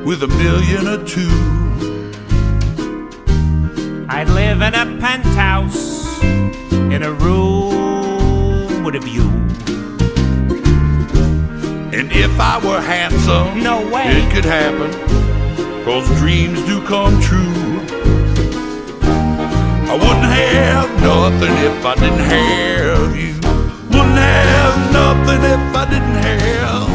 with 0.05 0.21
a 0.23 0.27
million 0.27 0.87
or 0.87 0.99
two. 1.03 1.21
I'd 4.07 4.29
live 4.29 4.61
in 4.61 4.75
a 4.75 4.85
penthouse 5.01 6.21
in 6.93 7.03
a 7.03 7.11
room 7.11 8.83
with 8.85 8.95
a 8.95 8.99
view. 8.99 9.34
And 11.95 12.11
if 12.11 12.37
I 12.37 12.59
were 12.59 12.81
handsome, 12.81 13.63
no 13.63 13.79
way 13.89 14.03
it 14.19 14.29
could 14.29 14.43
happen. 14.43 14.91
Cause 15.85 16.05
dreams 16.19 16.61
do 16.65 16.85
come 16.85 17.17
true. 17.21 17.79
I 19.87 19.95
wouldn't 19.95 20.29
have 20.43 20.89
nothing 21.01 21.55
if 21.63 21.85
I 21.85 21.95
didn't 21.95 22.25
have 22.35 23.15
you. 23.15 23.33
Wouldn't 23.95 24.19
have 24.19 24.75
nothing 24.91 25.41
if 25.55 25.73
I 25.73 25.85
didn't 25.93 26.19
have. 26.27 26.89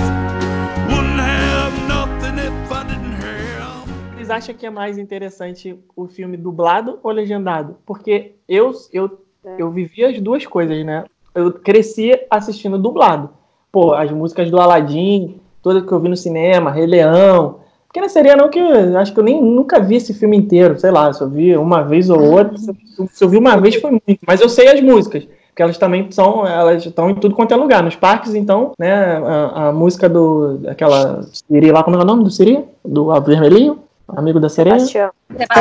Wouldn't 0.91 1.19
have 1.19 1.89
nothing 1.89 2.37
if 2.39 2.71
I 2.71 2.85
didn't 2.85 3.15
have. 3.15 3.89
Vocês 4.19 4.29
acham 4.29 4.55
que 4.55 4.67
é 4.67 4.71
mais 4.71 4.99
interessante 4.99 5.83
o 5.97 6.09
filme 6.09 6.37
dublado 6.37 7.01
ou 7.03 7.11
legendado? 7.11 7.79
Porque 7.87 8.35
eu, 8.47 8.73
eu, 8.93 9.25
eu 9.57 9.71
vivi 9.71 10.05
as 10.05 10.21
duas 10.21 10.45
coisas, 10.45 10.85
né? 10.85 11.07
Eu 11.35 11.55
cresci 11.55 12.13
assistindo 12.29 12.79
dublado. 12.79 13.40
Pô, 13.73 13.95
as 13.95 14.11
músicas 14.11 14.51
do 14.51 14.61
Aladdin, 14.61 15.37
todas 15.63 15.85
que 15.85 15.93
eu 15.93 16.01
vi 16.01 16.09
no 16.09 16.17
cinema, 16.17 16.71
Rei 16.71 16.87
Leão. 16.87 17.57
Porque 17.87 18.01
não 18.01 18.09
seria 18.09 18.37
não 18.37 18.49
que 18.49 18.59
eu 18.59 18.97
acho 18.99 19.13
que 19.13 19.19
eu 19.19 19.25
nem 19.25 19.43
nunca 19.43 19.81
vi 19.81 19.97
esse 19.97 20.15
filme 20.15 20.37
inteiro, 20.37 20.79
sei 20.79 20.91
lá, 20.93 21.13
se 21.13 21.21
eu 21.23 21.29
vi 21.29 21.57
uma 21.57 21.83
vez 21.83 22.09
ou 22.09 22.21
outra, 22.23 22.57
se 22.57 22.71
eu- 22.71 23.09
se 23.13 23.25
eu 23.25 23.29
vi 23.29 23.37
uma 23.37 23.57
vez 23.61 23.75
foi 23.77 23.91
muito, 23.91 24.21
mas 24.27 24.41
eu 24.41 24.49
sei 24.49 24.69
as 24.69 24.81
músicas, 24.81 25.25
porque 25.49 25.61
elas 25.63 25.77
também 25.77 26.07
são, 26.13 26.47
elas 26.47 26.87
estão 26.87 27.11
em 27.11 27.17
tudo 27.17 27.35
quanto 27.35 27.53
é 27.53 27.57
lugar, 27.57 27.83
nos 27.83 27.97
parques 27.97 28.33
então, 28.35 28.73
né, 28.79 29.17
a, 29.17 29.69
a 29.69 29.73
música 29.73 30.09
do, 30.09 30.59
daquela 30.59 31.23
Siri 31.33 31.73
lá, 31.73 31.83
como 31.83 31.97
é 31.97 32.01
o 32.01 32.05
nome 32.05 32.23
do 32.23 32.31
Siri? 32.31 32.65
Do 32.85 33.13
Vermelhinho? 33.23 33.81
Amigo 34.09 34.39
da 34.39 34.49
sereia? 34.49 34.79
Sebastião. 34.79 35.11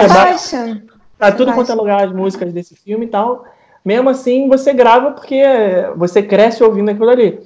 Sebastian. 0.07 0.81
Tá 1.17 1.31
tudo 1.31 1.51
quanto 1.53 1.71
é 1.71 1.75
lugar 1.75 2.03
as 2.03 2.11
músicas 2.13 2.53
desse 2.53 2.75
filme 2.75 3.05
e 3.05 3.09
tal. 3.09 3.43
Mesmo 3.83 4.07
assim, 4.09 4.47
você 4.47 4.71
grava 4.71 5.11
porque 5.11 5.41
você 5.95 6.21
cresce 6.21 6.63
ouvindo 6.63 6.89
aquilo 6.89 7.09
ali. 7.09 7.39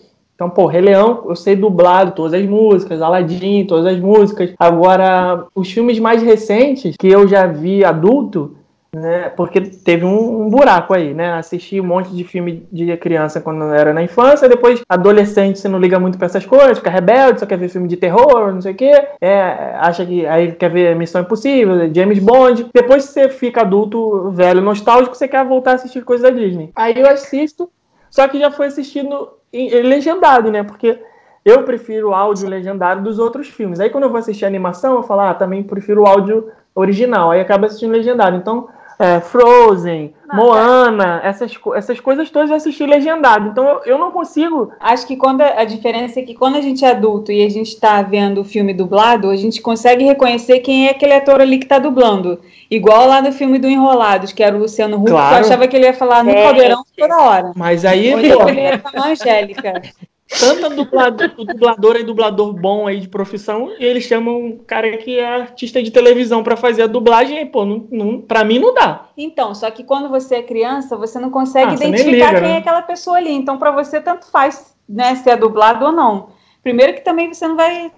Então, 0.43 0.49
pô, 0.49 0.65
Rei 0.65 0.81
Leão, 0.81 1.23
eu 1.29 1.37
sei 1.37 1.55
dublado 1.55 2.11
todas 2.11 2.33
as 2.33 2.45
músicas, 2.45 3.01
Aladdin, 3.01 3.65
todas 3.65 3.85
as 3.85 3.97
músicas. 3.97 4.53
Agora, 4.59 5.45
os 5.55 5.71
filmes 5.71 5.99
mais 5.99 6.21
recentes 6.21 6.97
que 6.99 7.07
eu 7.07 7.25
já 7.29 7.47
vi 7.47 7.85
adulto, 7.85 8.57
né? 8.93 9.29
Porque 9.29 9.61
teve 9.61 10.03
um, 10.03 10.41
um 10.41 10.49
buraco 10.49 10.93
aí, 10.93 11.13
né? 11.13 11.31
Assisti 11.31 11.79
um 11.79 11.85
monte 11.85 12.13
de 12.13 12.25
filme 12.25 12.67
de 12.69 12.97
criança 12.97 13.39
quando 13.39 13.63
era 13.73 13.93
na 13.93 14.03
infância, 14.03 14.49
depois 14.49 14.81
adolescente 14.89 15.59
você 15.59 15.69
não 15.69 15.79
liga 15.79 15.97
muito 15.97 16.17
pra 16.17 16.25
essas 16.25 16.45
coisas, 16.45 16.77
fica 16.77 16.89
rebelde, 16.89 17.39
só 17.39 17.45
quer 17.45 17.57
ver 17.57 17.69
filme 17.69 17.87
de 17.87 17.95
terror, 17.95 18.53
não 18.53 18.61
sei 18.61 18.73
o 18.73 18.75
quê. 18.75 18.91
É, 19.21 19.75
acha 19.77 20.05
que 20.05 20.25
aí 20.25 20.51
quer 20.51 20.69
ver 20.69 20.93
Missão 20.93 21.21
Impossível, 21.21 21.89
James 21.95 22.19
Bond. 22.19 22.65
Depois 22.73 23.05
você 23.05 23.29
fica 23.29 23.61
adulto, 23.61 24.29
velho, 24.31 24.59
nostálgico, 24.61 25.15
você 25.15 25.25
quer 25.25 25.45
voltar 25.45 25.71
a 25.71 25.75
assistir 25.75 26.03
coisas 26.03 26.29
da 26.29 26.37
Disney. 26.37 26.69
Aí 26.75 26.99
eu 26.99 27.07
assisto, 27.07 27.69
só 28.11 28.27
que 28.27 28.37
já 28.37 28.51
foi 28.51 28.67
assistindo 28.67 29.41
legendado, 29.53 30.51
né? 30.51 30.63
Porque 30.63 30.99
eu 31.45 31.63
prefiro 31.63 32.09
o 32.09 32.13
áudio 32.13 32.49
legendado 32.49 33.03
dos 33.03 33.19
outros 33.19 33.47
filmes. 33.47 33.79
Aí 33.79 33.89
quando 33.89 34.05
eu 34.05 34.09
vou 34.09 34.17
assistir 34.17 34.45
animação, 34.45 34.95
eu 34.95 35.03
falo, 35.03 35.21
ah, 35.21 35.33
também 35.33 35.61
prefiro 35.61 36.03
o 36.03 36.07
áudio 36.07 36.49
original. 36.73 37.31
Aí 37.31 37.39
acaba 37.39 37.67
assistindo 37.67 37.91
legendado. 37.91 38.35
Então, 38.35 38.67
é, 38.99 39.19
Frozen, 39.19 40.13
Moana, 40.33 41.21
essas, 41.23 41.51
essas 41.75 41.99
coisas 41.99 42.29
todas 42.29 42.49
eu 42.49 42.55
assisti 42.55 42.85
legendado. 42.85 43.49
Então 43.49 43.67
eu, 43.67 43.81
eu 43.85 43.97
não 43.97 44.11
consigo. 44.11 44.71
Acho 44.79 45.05
que 45.05 45.15
quando 45.15 45.41
a, 45.41 45.61
a 45.61 45.65
diferença 45.65 46.19
é 46.19 46.23
que 46.23 46.33
quando 46.33 46.55
a 46.55 46.61
gente 46.61 46.83
é 46.83 46.89
adulto 46.91 47.31
e 47.31 47.45
a 47.45 47.49
gente 47.49 47.69
está 47.69 48.01
vendo 48.01 48.41
o 48.41 48.45
filme 48.45 48.73
dublado, 48.73 49.29
a 49.29 49.35
gente 49.35 49.61
consegue 49.61 50.03
reconhecer 50.03 50.59
quem 50.59 50.87
é 50.87 50.91
aquele 50.91 51.13
ator 51.13 51.39
ali 51.41 51.57
que 51.59 51.65
está 51.65 51.79
dublando. 51.79 52.39
Igual 52.69 53.07
lá 53.07 53.21
no 53.21 53.31
filme 53.31 53.59
do 53.59 53.67
Enrolados, 53.67 54.31
que 54.33 54.41
era 54.43 54.55
o 54.55 54.59
Luciano 54.59 54.97
Huck, 54.97 55.05
que 55.05 55.11
Claro. 55.11 55.35
eu 55.35 55.39
achava 55.41 55.67
que 55.67 55.75
ele 55.75 55.85
ia 55.85 55.93
falar 55.93 56.23
no 56.23 56.31
É. 56.31 56.43
caldeirão 56.43 56.83
toda 56.97 57.17
hora. 57.17 57.51
Mas 57.55 57.85
aí, 57.85 58.13
Ou 58.13 58.19
então 58.19 58.49
ele 58.49 58.61
ia 58.61 58.79
falar 58.79 59.07
Angélica. 59.09 59.81
tanta 60.39 60.69
dublador, 60.69 61.29
dublador 61.29 61.95
e 61.95 62.03
dublador 62.03 62.53
bom 62.53 62.87
aí 62.87 62.99
de 62.99 63.07
profissão, 63.07 63.71
e 63.79 63.83
eles 63.83 64.03
chamam 64.03 64.37
um 64.37 64.57
cara 64.57 64.97
que 64.97 65.17
é 65.19 65.25
artista 65.25 65.81
de 65.81 65.91
televisão 65.91 66.43
pra 66.43 66.55
fazer 66.55 66.83
a 66.83 66.87
dublagem, 66.87 67.41
e, 67.41 67.45
pô, 67.45 67.65
não, 67.65 67.87
não, 67.91 68.21
pra 68.21 68.43
mim 68.43 68.59
não 68.59 68.73
dá. 68.73 69.07
Então, 69.17 69.53
só 69.53 69.69
que 69.71 69.83
quando 69.83 70.09
você 70.09 70.35
é 70.35 70.43
criança, 70.43 70.97
você 70.97 71.19
não 71.19 71.29
consegue 71.29 71.71
Ah, 71.71 71.75
identificar 71.75 72.11
liga, 72.27 72.41
quem 72.41 72.49
né? 72.49 72.55
é 72.55 72.57
aquela 72.57 72.81
pessoa 72.81 73.17
ali. 73.17 73.31
Então, 73.31 73.57
para 73.57 73.71
você, 73.71 74.01
tanto 74.01 74.29
faz 74.29 74.75
né, 74.87 75.15
se 75.15 75.29
é 75.29 75.37
dublado 75.37 75.85
ou 75.85 75.91
não. 75.91 76.29
Primeiro 76.61 76.93
que 76.93 77.01
também 77.01 77.33
você 77.33 77.47
não 77.47 77.55
vai 77.55 77.91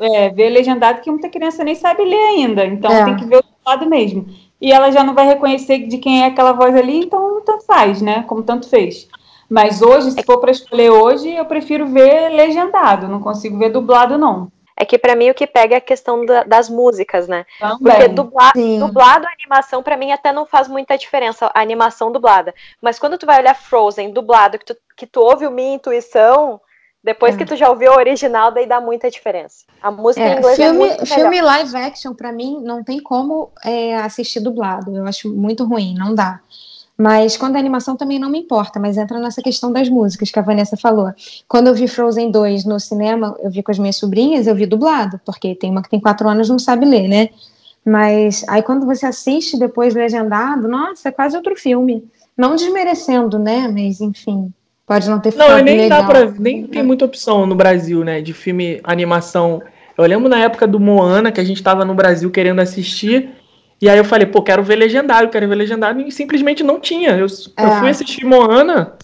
é, 0.00 0.30
ver 0.30 0.50
legendado, 0.50 1.00
que 1.00 1.10
muita 1.10 1.28
criança 1.28 1.64
nem 1.64 1.74
sabe 1.74 2.04
ler 2.04 2.16
ainda. 2.16 2.64
Então, 2.64 2.90
É. 2.90 3.04
tem 3.04 3.16
que 3.16 3.24
ver 3.26 3.38
o 3.38 3.42
dublado 3.42 3.88
mesmo. 3.88 4.26
E 4.60 4.72
ela 4.72 4.90
já 4.90 5.04
não 5.04 5.14
vai 5.14 5.26
reconhecer 5.26 5.86
de 5.86 5.98
quem 5.98 6.22
é 6.22 6.26
aquela 6.26 6.52
voz 6.52 6.74
ali, 6.74 6.98
então 7.04 7.40
tanto 7.44 7.64
faz, 7.64 8.02
né? 8.02 8.24
Como 8.26 8.42
tanto 8.42 8.68
fez. 8.68 9.08
Mas 9.48 9.80
hoje, 9.82 10.10
se 10.10 10.22
for 10.24 10.38
para 10.38 10.50
escolher 10.50 10.90
hoje, 10.90 11.34
eu 11.34 11.44
prefiro 11.44 11.86
ver 11.86 12.28
legendado. 12.30 13.08
Não 13.08 13.20
consigo 13.20 13.58
ver 13.58 13.70
dublado, 13.70 14.18
não. 14.18 14.50
É 14.80 14.84
que 14.84 14.96
pra 14.98 15.16
mim 15.16 15.28
o 15.30 15.34
que 15.34 15.46
pega 15.46 15.74
é 15.74 15.78
a 15.78 15.80
questão 15.80 16.24
da- 16.24 16.44
das 16.44 16.68
músicas, 16.68 17.26
né? 17.26 17.44
Porque 17.58 17.90
Também. 17.90 18.14
dubla, 18.14 18.52
Sim. 18.54 18.78
dublado 18.78 19.26
a 19.26 19.30
animação 19.32 19.82
pra 19.82 19.96
mim 19.96 20.12
até 20.12 20.32
não 20.32 20.46
faz 20.46 20.68
muita 20.68 20.96
diferença, 20.96 21.50
a 21.52 21.60
animação 21.60 22.12
dublada. 22.12 22.54
Mas 22.80 22.96
quando 22.98 23.18
tu 23.18 23.26
vai 23.26 23.40
olhar 23.40 23.54
Frozen 23.54 24.12
dublado, 24.12 24.56
que 24.58 24.66
tu, 24.66 24.76
que 24.96 25.04
tu 25.06 25.20
ouve 25.20 25.46
o 25.48 25.50
minha 25.50 25.74
intuição, 25.74 26.60
depois 27.02 27.34
É. 27.34 27.38
que 27.38 27.44
tu 27.44 27.56
já 27.56 27.68
ouviu 27.68 27.92
a 27.92 27.96
original, 27.96 28.52
daí 28.52 28.66
dá 28.66 28.80
muita 28.80 29.10
diferença. 29.10 29.64
A 29.82 29.90
música 29.90 30.24
em 30.24 30.30
É, 30.34 30.38
inglês 30.38 30.58
é 30.58 30.62
filme, 30.64 30.78
muito 30.78 30.92
melhor. 31.02 31.06
filme 31.06 31.40
live 31.42 31.76
action, 31.76 32.14
pra 32.14 32.30
mim, 32.30 32.60
não 32.62 32.84
tem 32.84 33.00
como 33.02 33.50
é, 33.64 33.96
assistir 33.96 34.38
dublado. 34.38 34.94
Eu 34.96 35.06
acho 35.06 35.28
muito 35.34 35.64
ruim, 35.64 35.94
não 35.98 36.14
dá. 36.14 36.38
Mas 37.00 37.36
quando 37.36 37.54
a 37.54 37.60
animação 37.60 37.96
também 37.96 38.18
não 38.18 38.28
me 38.28 38.40
importa, 38.40 38.80
mas 38.80 38.98
entra 38.98 39.20
nessa 39.20 39.40
questão 39.40 39.70
das 39.70 39.88
músicas 39.88 40.32
que 40.32 40.38
a 40.38 40.42
Vanessa 40.42 40.76
falou. 40.76 41.12
Quando 41.46 41.68
eu 41.68 41.74
vi 41.74 41.86
Frozen 41.86 42.32
2 42.32 42.64
no 42.64 42.80
cinema, 42.80 43.36
eu 43.40 43.48
vi 43.48 43.62
com 43.62 43.70
as 43.70 43.78
minhas 43.78 43.94
sobrinhas, 43.94 44.48
eu 44.48 44.54
vi 44.54 44.66
dublado, 44.66 45.20
porque 45.24 45.54
tem 45.54 45.70
uma 45.70 45.80
que 45.80 45.88
tem 45.88 46.00
quatro 46.00 46.28
anos 46.28 46.48
e 46.48 46.50
não 46.50 46.58
sabe 46.58 46.84
ler, 46.84 47.06
né? 47.06 47.28
Mas 47.84 48.44
aí 48.48 48.62
quando 48.62 48.84
você 48.84 49.06
assiste 49.06 49.56
depois 49.56 49.94
legendado, 49.94 50.66
nossa, 50.66 51.08
é 51.08 51.12
quase 51.12 51.36
outro 51.36 51.54
filme. 51.54 52.04
Não 52.36 52.56
desmerecendo, 52.56 53.38
né? 53.38 53.68
Mas 53.72 54.00
enfim, 54.00 54.52
pode 54.84 55.08
não 55.08 55.20
ter 55.20 55.30
ficado 55.30 55.50
Não, 55.50 55.62
nem 55.62 55.76
legal. 55.76 56.02
dá 56.02 56.08
pra. 56.08 56.34
Nem 56.36 56.66
tem 56.66 56.82
muita 56.82 57.04
opção 57.04 57.46
no 57.46 57.54
Brasil, 57.54 58.02
né? 58.02 58.20
De 58.20 58.32
filme, 58.32 58.80
animação. 58.82 59.62
Eu 59.96 60.04
lembro 60.04 60.28
na 60.28 60.40
época 60.40 60.66
do 60.66 60.80
Moana, 60.80 61.30
que 61.30 61.40
a 61.40 61.44
gente 61.44 61.62
tava 61.62 61.84
no 61.84 61.94
Brasil 61.94 62.28
querendo 62.30 62.60
assistir. 62.60 63.30
E 63.80 63.88
aí 63.88 63.96
eu 63.96 64.04
falei, 64.04 64.26
pô, 64.26 64.42
quero 64.42 64.62
ver 64.62 64.76
legendado, 64.76 65.28
quero 65.28 65.48
ver 65.48 65.54
legendado. 65.54 66.00
E 66.00 66.10
simplesmente 66.10 66.62
não 66.64 66.80
tinha. 66.80 67.10
Eu, 67.10 67.26
eu 67.26 67.66
É. 67.68 67.78
fui 67.78 67.88
assistir 67.90 68.24
Moana, 68.24 68.94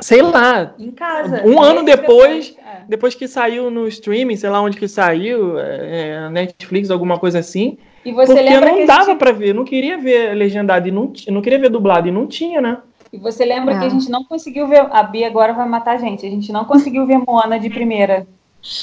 sei 0.00 0.20
lá, 0.20 0.74
Em 0.78 0.90
casa. 0.90 1.42
Um 1.46 1.60
ano 1.62 1.82
Meses 1.82 2.00
depois- 2.00 2.54
é. 2.58 2.82
depois 2.88 3.14
que 3.14 3.26
saiu 3.26 3.70
no 3.70 3.88
streaming, 3.88 4.36
sei 4.36 4.50
lá 4.50 4.60
onde 4.60 4.76
que 4.76 4.86
saiu, 4.86 5.58
é, 5.58 6.26
é, 6.26 6.30
Netflix, 6.30 6.90
alguma 6.90 7.18
coisa 7.18 7.38
assim. 7.38 7.78
E 8.04 8.12
você 8.12 8.34
porque 8.34 8.48
lembra 8.48 8.70
não 8.72 8.86
dava 8.86 9.04
gente 9.06 9.18
pra 9.18 9.32
ver, 9.32 9.48
eu 9.48 9.54
não 9.54 9.64
queria 9.64 9.96
ver 9.98 10.34
legendado 10.34 10.86
e 10.88 10.90
não, 10.90 11.12
eu 11.26 11.32
não 11.32 11.42
queria 11.42 11.58
ver 11.58 11.68
dublado 11.70 12.06
e 12.08 12.10
não 12.12 12.26
tinha, 12.26 12.60
né? 12.60 12.78
E 13.12 13.18
você 13.18 13.44
lembra 13.44 13.74
É. 13.74 13.78
que 13.78 13.84
a 13.86 13.88
gente 13.88 14.10
não 14.10 14.22
conseguiu 14.24 14.68
ver. 14.68 14.86
A 14.90 15.02
Bia 15.02 15.26
agora 15.26 15.54
vai 15.54 15.66
matar 15.66 15.94
a 15.94 15.98
gente. 15.98 16.26
A 16.26 16.30
gente 16.30 16.52
não 16.52 16.66
conseguiu 16.66 17.06
ver 17.06 17.18
Moana 17.26 17.58
de 17.58 17.70
primeira. 17.70 18.26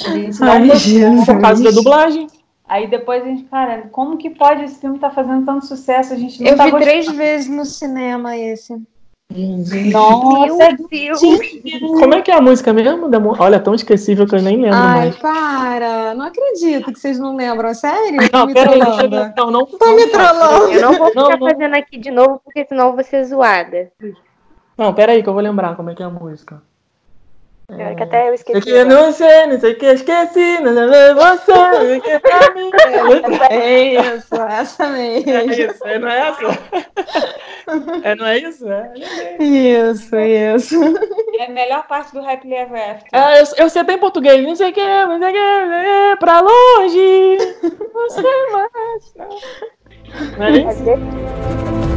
A 0.08 0.10
gente 0.10 0.40
não 0.42 0.52
Ai, 0.52 0.68
conseguiu. 0.70 1.24
Por 1.26 1.40
causa 1.40 1.64
da 1.64 1.70
dublagem. 1.72 2.26
Aí 2.68 2.88
depois 2.88 3.22
a 3.24 3.26
gente, 3.28 3.44
cara, 3.44 3.84
como 3.92 4.18
que 4.18 4.30
pode 4.30 4.64
esse 4.64 4.80
filme 4.80 4.96
estar 4.96 5.12
fazendo 5.12 5.46
tanto 5.46 5.66
sucesso? 5.66 6.14
A 6.14 6.18
gente 6.18 6.42
não 6.42 6.50
Eu 6.50 6.58
tá 6.58 6.66
vi 6.66 6.72
gostando. 6.72 6.92
três 6.92 7.08
vezes 7.12 7.48
no 7.50 7.64
cinema 7.66 8.36
esse. 8.36 8.76
Nossa, 9.92 10.64
é 10.64 10.74
do 10.76 10.88
Deus. 10.88 11.20
Como 11.20 12.14
é 12.14 12.22
que 12.22 12.32
é 12.32 12.36
a 12.36 12.42
música 12.42 12.72
mesmo? 12.72 13.10
Olha, 13.40 13.60
tão 13.60 13.74
esquecível 13.74 14.26
que 14.28 14.36
eu 14.36 14.42
nem 14.42 14.62
lembro 14.62 14.78
Ai, 14.78 15.00
mais. 15.00 15.16
para! 15.18 16.14
Não 16.14 16.26
acredito 16.26 16.94
que 16.94 17.00
vocês 17.00 17.20
não 17.20 17.36
lembram. 17.36 17.74
Sério? 17.74 18.20
Não, 18.32 18.48
peraí, 18.54 18.80
deixa 18.80 19.04
eu 19.04 19.10
trollando. 19.10 19.34
não, 19.38 19.52
não, 19.52 19.66
Tô 19.66 19.96
me 19.96 20.08
trollando. 20.08 20.72
Eu 20.72 20.82
não 20.82 20.94
vou 20.98 21.12
Não, 21.16 21.26
ficar 21.26 21.40
não. 21.40 21.50
fazendo 21.50 21.76
aqui 21.76 21.98
de 21.98 22.12
novo, 22.12 22.40
porque 22.44 22.66
senão 22.66 22.88
eu 22.88 22.94
vou 22.96 23.04
ser 23.04 23.24
zoada. 23.26 23.92
Não, 24.78 24.94
pera 24.94 25.12
aí 25.14 25.24
que 25.24 25.30
eu 25.30 25.34
vou 25.34 25.42
lembrar 25.42 25.76
como 25.76 25.90
é 25.90 25.96
que 25.96 26.04
é 26.04 26.06
a 26.06 26.10
música. 26.10 26.62
Pior 27.68 27.96
que 27.96 28.04
até 28.04 28.30
eu 28.30 28.34
esqueci. 28.34 28.62
que 28.62 28.70
eu 28.70 28.86
não 28.86 29.12
sei, 29.12 29.48
não 29.48 29.60
sei 29.60 29.74
o 29.74 29.78
que 29.78 29.86
esqueci, 29.88 30.60
não 30.62 30.74
sei 30.74 31.14
você, 31.14 31.52
não 31.52 31.82
sei 31.82 31.98
o 31.98 32.02
que 32.02 32.20
pra 32.20 32.54
mim. 32.54 32.72
É 33.50 34.16
isso, 34.16 34.36
essa 34.36 34.88
mesmo. 34.88 35.32
É 35.32 35.46
isso, 35.46 35.88
é, 35.88 36.00
não 36.00 36.08
é 36.08 36.28
essa? 36.30 36.42
É, 38.04 38.16
não 38.16 38.26
é 38.26 38.38
isso? 38.38 38.70
É. 38.70 38.94
Isso, 39.40 40.16
isso. 40.16 40.76
É 41.40 41.46
a 41.46 41.50
melhor 41.50 41.88
parte 41.88 42.14
do 42.14 42.20
Happily 42.20 42.54
Ever 42.56 42.92
After. 42.92 43.10
Ah, 43.12 43.40
eu, 43.40 43.46
eu 43.58 43.70
sei 43.70 43.82
até 43.82 43.94
em 43.94 44.00
português, 44.00 44.46
não 44.46 44.56
sei 44.56 44.70
o 44.70 44.74
que, 44.74 44.82
não 44.82 45.20
sei 45.20 45.30
o 45.30 45.34
que, 45.34 45.38
é 45.38 46.16
pra 46.18 46.42
longe, 46.42 47.38
você 47.94 48.22
mais. 48.52 49.16
Não, 49.16 49.30
não 50.38 50.46
é 50.46 50.52
isso? 50.52 51.95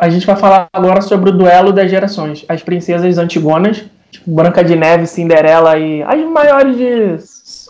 A, 0.00 0.08
gente 0.08 0.26
vai 0.26 0.36
falar 0.36 0.68
agora 0.72 1.00
sobre 1.00 1.30
o 1.30 1.32
duelo 1.32 1.72
das 1.72 1.90
gerações. 1.90 2.44
As 2.48 2.62
princesas 2.62 3.18
antigonas, 3.18 3.84
tipo 4.10 4.30
Branca 4.30 4.62
de 4.62 4.76
Neve, 4.76 5.06
Cinderela 5.06 5.78
e 5.78 6.02
as 6.02 6.24
maiores 6.24 6.76
de 6.76 7.16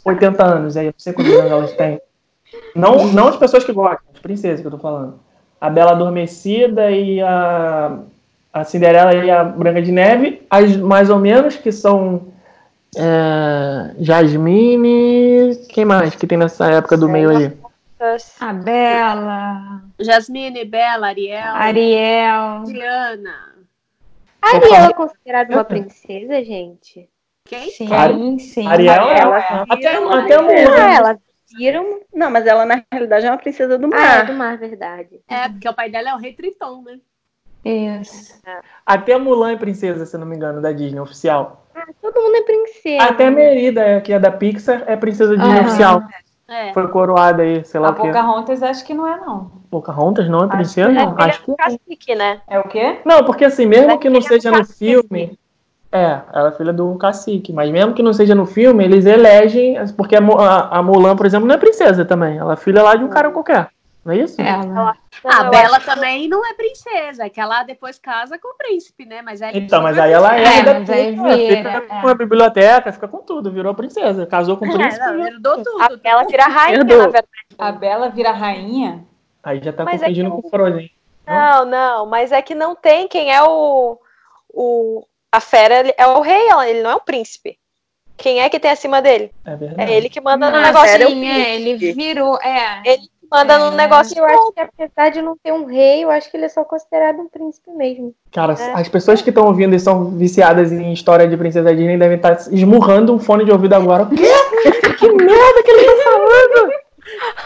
80 0.04 0.44
anos, 0.44 0.76
aí, 0.76 0.86
eu 0.86 0.92
não 0.92 0.98
sei 0.98 1.12
quantos 1.12 1.32
anos 1.32 1.50
elas 1.50 1.72
têm. 1.72 2.00
Não, 2.74 3.06
não 3.06 3.28
as 3.28 3.36
pessoas 3.36 3.64
que 3.64 3.72
gostam, 3.72 4.04
as 4.14 4.20
princesas 4.20 4.60
que 4.60 4.66
eu 4.66 4.70
tô 4.70 4.78
falando. 4.78 5.14
A 5.60 5.70
Bela 5.70 5.92
Adormecida 5.92 6.90
e 6.90 7.20
a, 7.20 7.98
a 8.52 8.64
Cinderela 8.64 9.14
e 9.14 9.30
a 9.30 9.44
Branca 9.44 9.80
de 9.80 9.92
Neve, 9.92 10.42
as 10.50 10.76
mais 10.76 11.08
ou 11.08 11.18
menos, 11.18 11.56
que 11.56 11.70
são 11.70 12.22
é, 12.96 13.94
Jasmine. 14.00 15.56
Quem 15.68 15.84
mais 15.84 16.14
que 16.14 16.26
tem 16.26 16.36
nessa 16.36 16.66
época 16.66 16.96
do 16.96 17.08
meio 17.08 17.30
ali? 17.30 17.61
A 18.40 18.52
Bela, 18.52 19.82
Jasmine, 20.00 20.64
Bela, 20.64 21.06
Ariel, 21.08 21.54
Ariel. 21.54 22.64
Diana. 22.64 23.54
A 24.42 24.56
Ariel 24.56 24.90
é 24.90 24.92
considerada 24.92 25.54
uma 25.54 25.64
princesa, 25.64 26.42
gente? 26.44 27.08
Quem? 27.44 27.70
Sim, 27.70 27.92
Ari- 27.94 28.40
sim. 28.40 28.66
Ariel 28.66 29.08
é. 29.08 29.20
Ela 29.20 29.38
Até, 29.38 29.94
até 29.94 29.94
a 29.94 30.00
princesa. 30.42 30.42
Mulan. 30.42 30.84
Ah, 30.84 30.94
ela 30.94 31.18
viram. 31.56 32.00
Não, 32.12 32.28
mas 32.30 32.44
ela 32.46 32.66
na 32.66 32.82
realidade 32.90 33.24
é 33.26 33.30
uma 33.30 33.38
princesa 33.38 33.78
do 33.78 33.86
Ah, 33.94 33.98
é 33.98 34.16
mar. 34.16 34.26
do 34.26 34.34
mar, 34.34 34.58
verdade. 34.58 35.20
É, 35.28 35.48
porque 35.48 35.68
o 35.68 35.74
pai 35.74 35.88
dela 35.88 36.10
é 36.10 36.14
o 36.14 36.18
rei 36.18 36.32
Triton, 36.32 36.82
né? 36.82 36.98
Isso. 37.64 38.40
Até 38.84 39.12
a 39.12 39.18
Mulan 39.20 39.52
é 39.52 39.56
princesa, 39.56 40.04
se 40.04 40.18
não 40.18 40.26
me 40.26 40.34
engano, 40.34 40.60
da 40.60 40.72
Disney 40.72 40.98
oficial. 40.98 41.64
Ah, 41.72 41.86
todo 42.00 42.20
mundo 42.20 42.34
é 42.34 42.42
princesa. 42.42 43.04
Até 43.04 43.26
a 43.26 43.30
Merida, 43.30 44.00
que 44.00 44.12
é 44.12 44.18
da 44.18 44.32
Pixar, 44.32 44.82
é 44.88 44.96
princesa 44.96 45.36
Disney 45.36 45.58
Aham. 45.60 45.66
oficial. 45.68 46.02
É. 46.52 46.72
Foi 46.74 46.86
coroada 46.88 47.42
aí, 47.42 47.64
sei 47.64 47.80
lá 47.80 47.88
A 47.88 47.90
o 47.92 47.94
quê. 47.94 48.02
Pocahontas 48.02 48.62
acho 48.62 48.84
que 48.84 48.92
não 48.92 49.06
é, 49.08 49.16
não. 49.18 49.50
Pocahontas 49.70 50.28
não 50.28 50.40
é 50.40 50.42
Acho 50.42 50.50
princesa? 50.50 50.88
que 50.88 50.94
não. 50.94 51.14
Acho 51.18 51.42
que 51.42 51.50
é 51.50 51.54
um 51.54 51.56
cacique, 51.56 52.14
né? 52.14 52.40
É 52.46 52.58
o 52.58 52.64
quê? 52.68 52.98
Não, 53.06 53.24
porque 53.24 53.46
assim, 53.46 53.64
mesmo 53.64 53.90
Ela 53.90 53.98
que 53.98 54.10
não 54.10 54.18
é 54.18 54.22
seja 54.22 54.50
no 54.50 54.58
cacique. 54.58 54.78
filme. 54.78 55.38
É, 55.90 56.20
ela 56.32 56.48
é 56.48 56.52
filha 56.52 56.72
do 56.72 56.94
cacique, 56.96 57.52
mas 57.52 57.70
mesmo 57.70 57.94
que 57.94 58.02
não 58.02 58.12
seja 58.12 58.34
no 58.34 58.46
filme, 58.46 58.84
eles 58.84 59.06
elegem. 59.06 59.76
Porque 59.96 60.16
a, 60.16 60.20
a 60.78 60.82
Mulan, 60.82 61.16
por 61.16 61.26
exemplo, 61.26 61.46
não 61.46 61.54
é 61.54 61.58
princesa 61.58 62.04
também. 62.04 62.36
Ela 62.38 62.54
é 62.54 62.56
filha 62.56 62.82
lá 62.82 62.94
de 62.96 63.04
um 63.04 63.08
cara 63.08 63.30
qualquer. 63.30 63.68
Não 64.04 64.12
é 64.12 64.18
isso? 64.18 64.40
Ela. 64.40 64.96
A 65.24 65.44
eu 65.44 65.50
Bela 65.50 65.76
acho 65.76 65.86
também 65.86 66.28
não 66.28 66.44
é 66.44 66.54
princesa, 66.54 67.24
é 67.24 67.30
que 67.30 67.40
ela 67.40 67.62
depois 67.62 67.98
casa 67.98 68.36
com 68.36 68.48
o 68.48 68.56
príncipe, 68.56 69.04
né? 69.04 69.22
Mas 69.22 69.40
é 69.40 69.56
Então, 69.56 69.80
mas 69.80 69.96
aí 69.96 70.12
ela 70.12 70.30
princesa. 70.30 70.58
herda 70.58 70.80
mas 70.80 70.90
aí 70.90 71.14
tudo, 71.16 71.22
né? 71.22 71.36
vira, 71.36 71.56
fica 71.80 71.94
é. 71.94 72.00
com 72.00 72.08
a 72.08 72.14
biblioteca, 72.14 72.92
fica 72.92 73.08
com 73.08 73.18
tudo, 73.18 73.52
virou 73.52 73.74
princesa. 73.74 74.26
Casou 74.26 74.56
com 74.56 74.66
o 74.66 74.68
É, 74.68 74.72
príncipe. 74.72 75.04
não, 75.06 75.26
herdou 75.26 75.62
tudo. 75.62 75.82
A 75.82 75.96
Bela 75.96 76.24
vira 76.24 76.44
rainha, 76.44 76.78
Herdou. 76.78 76.98
na 76.98 77.04
verdade. 77.04 77.28
A 77.58 77.72
Bela 77.72 78.08
vira 78.08 78.30
rainha? 78.32 79.06
Aí 79.42 79.60
já 79.62 79.72
tá 79.72 79.84
Mas 79.84 80.02
é 80.02 80.06
confundindo 80.06 80.30
que- 80.36 80.42
com 80.42 80.46
o 80.48 80.50
Frozen. 80.50 80.90
Não, 81.24 81.64
não, 81.64 82.06
mas 82.06 82.32
é 82.32 82.42
que 82.42 82.54
não 82.54 82.74
tem 82.74 83.06
quem 83.06 83.32
é 83.32 83.40
o. 83.42 83.96
o 84.52 85.06
a 85.30 85.40
fera 85.40 85.94
é 85.96 86.06
o 86.08 86.20
rei, 86.20 86.48
ela- 86.48 86.68
ele 86.68 86.82
não 86.82 86.90
é 86.90 86.96
o 86.96 87.00
príncipe. 87.00 87.56
Quem 88.16 88.40
é 88.40 88.48
que 88.48 88.58
tem 88.60 88.70
acima 88.70 89.00
dele? 89.00 89.32
É 89.44 89.56
verdade. 89.56 89.90
É 89.92 89.96
ele 89.96 90.08
que 90.08 90.20
manda 90.20 90.50
no 90.50 90.56
Não, 90.56 90.62
negócio. 90.62 90.88
Fera 90.90 91.04
é 91.04 91.06
o 91.06 91.10
sim, 91.10 91.26
é, 91.26 91.54
ele 91.54 91.76
virou. 91.94 92.38
É. 92.42 92.82
Ele 92.84 93.08
manda 93.32 93.54
É. 93.54 93.58
no 93.58 93.70
negócio. 93.70 94.16
Eu 94.18 94.24
acho 94.26 94.52
que 94.52 94.60
apesar 94.60 95.08
de 95.10 95.22
não 95.22 95.36
ter 95.42 95.52
um 95.52 95.64
rei, 95.64 96.04
eu 96.04 96.10
acho 96.10 96.30
que 96.30 96.36
ele 96.36 96.44
é 96.44 96.48
só 96.48 96.62
considerado 96.64 97.18
um 97.20 97.28
príncipe 97.28 97.70
mesmo. 97.70 98.14
Cara, 98.30 98.52
É. 98.58 98.72
as 98.74 98.88
pessoas 98.88 99.22
que 99.22 99.30
estão 99.30 99.46
ouvindo 99.46 99.74
e 99.74 99.80
são 99.80 100.04
viciadas 100.10 100.70
em 100.70 100.92
história 100.92 101.26
de 101.26 101.36
Princesa 101.36 101.74
Disney 101.74 101.96
devem 101.96 102.16
estar 102.16 102.32
esmurrando 102.52 103.14
um 103.14 103.18
fone 103.18 103.44
de 103.44 103.50
ouvido 103.50 103.74
agora. 103.74 104.06
Quê? 104.06 104.16
que 104.98 105.08
merda 105.10 105.62
que 105.64 105.70
ele 105.70 105.84
tá 105.84 106.10
falando? 106.10 106.72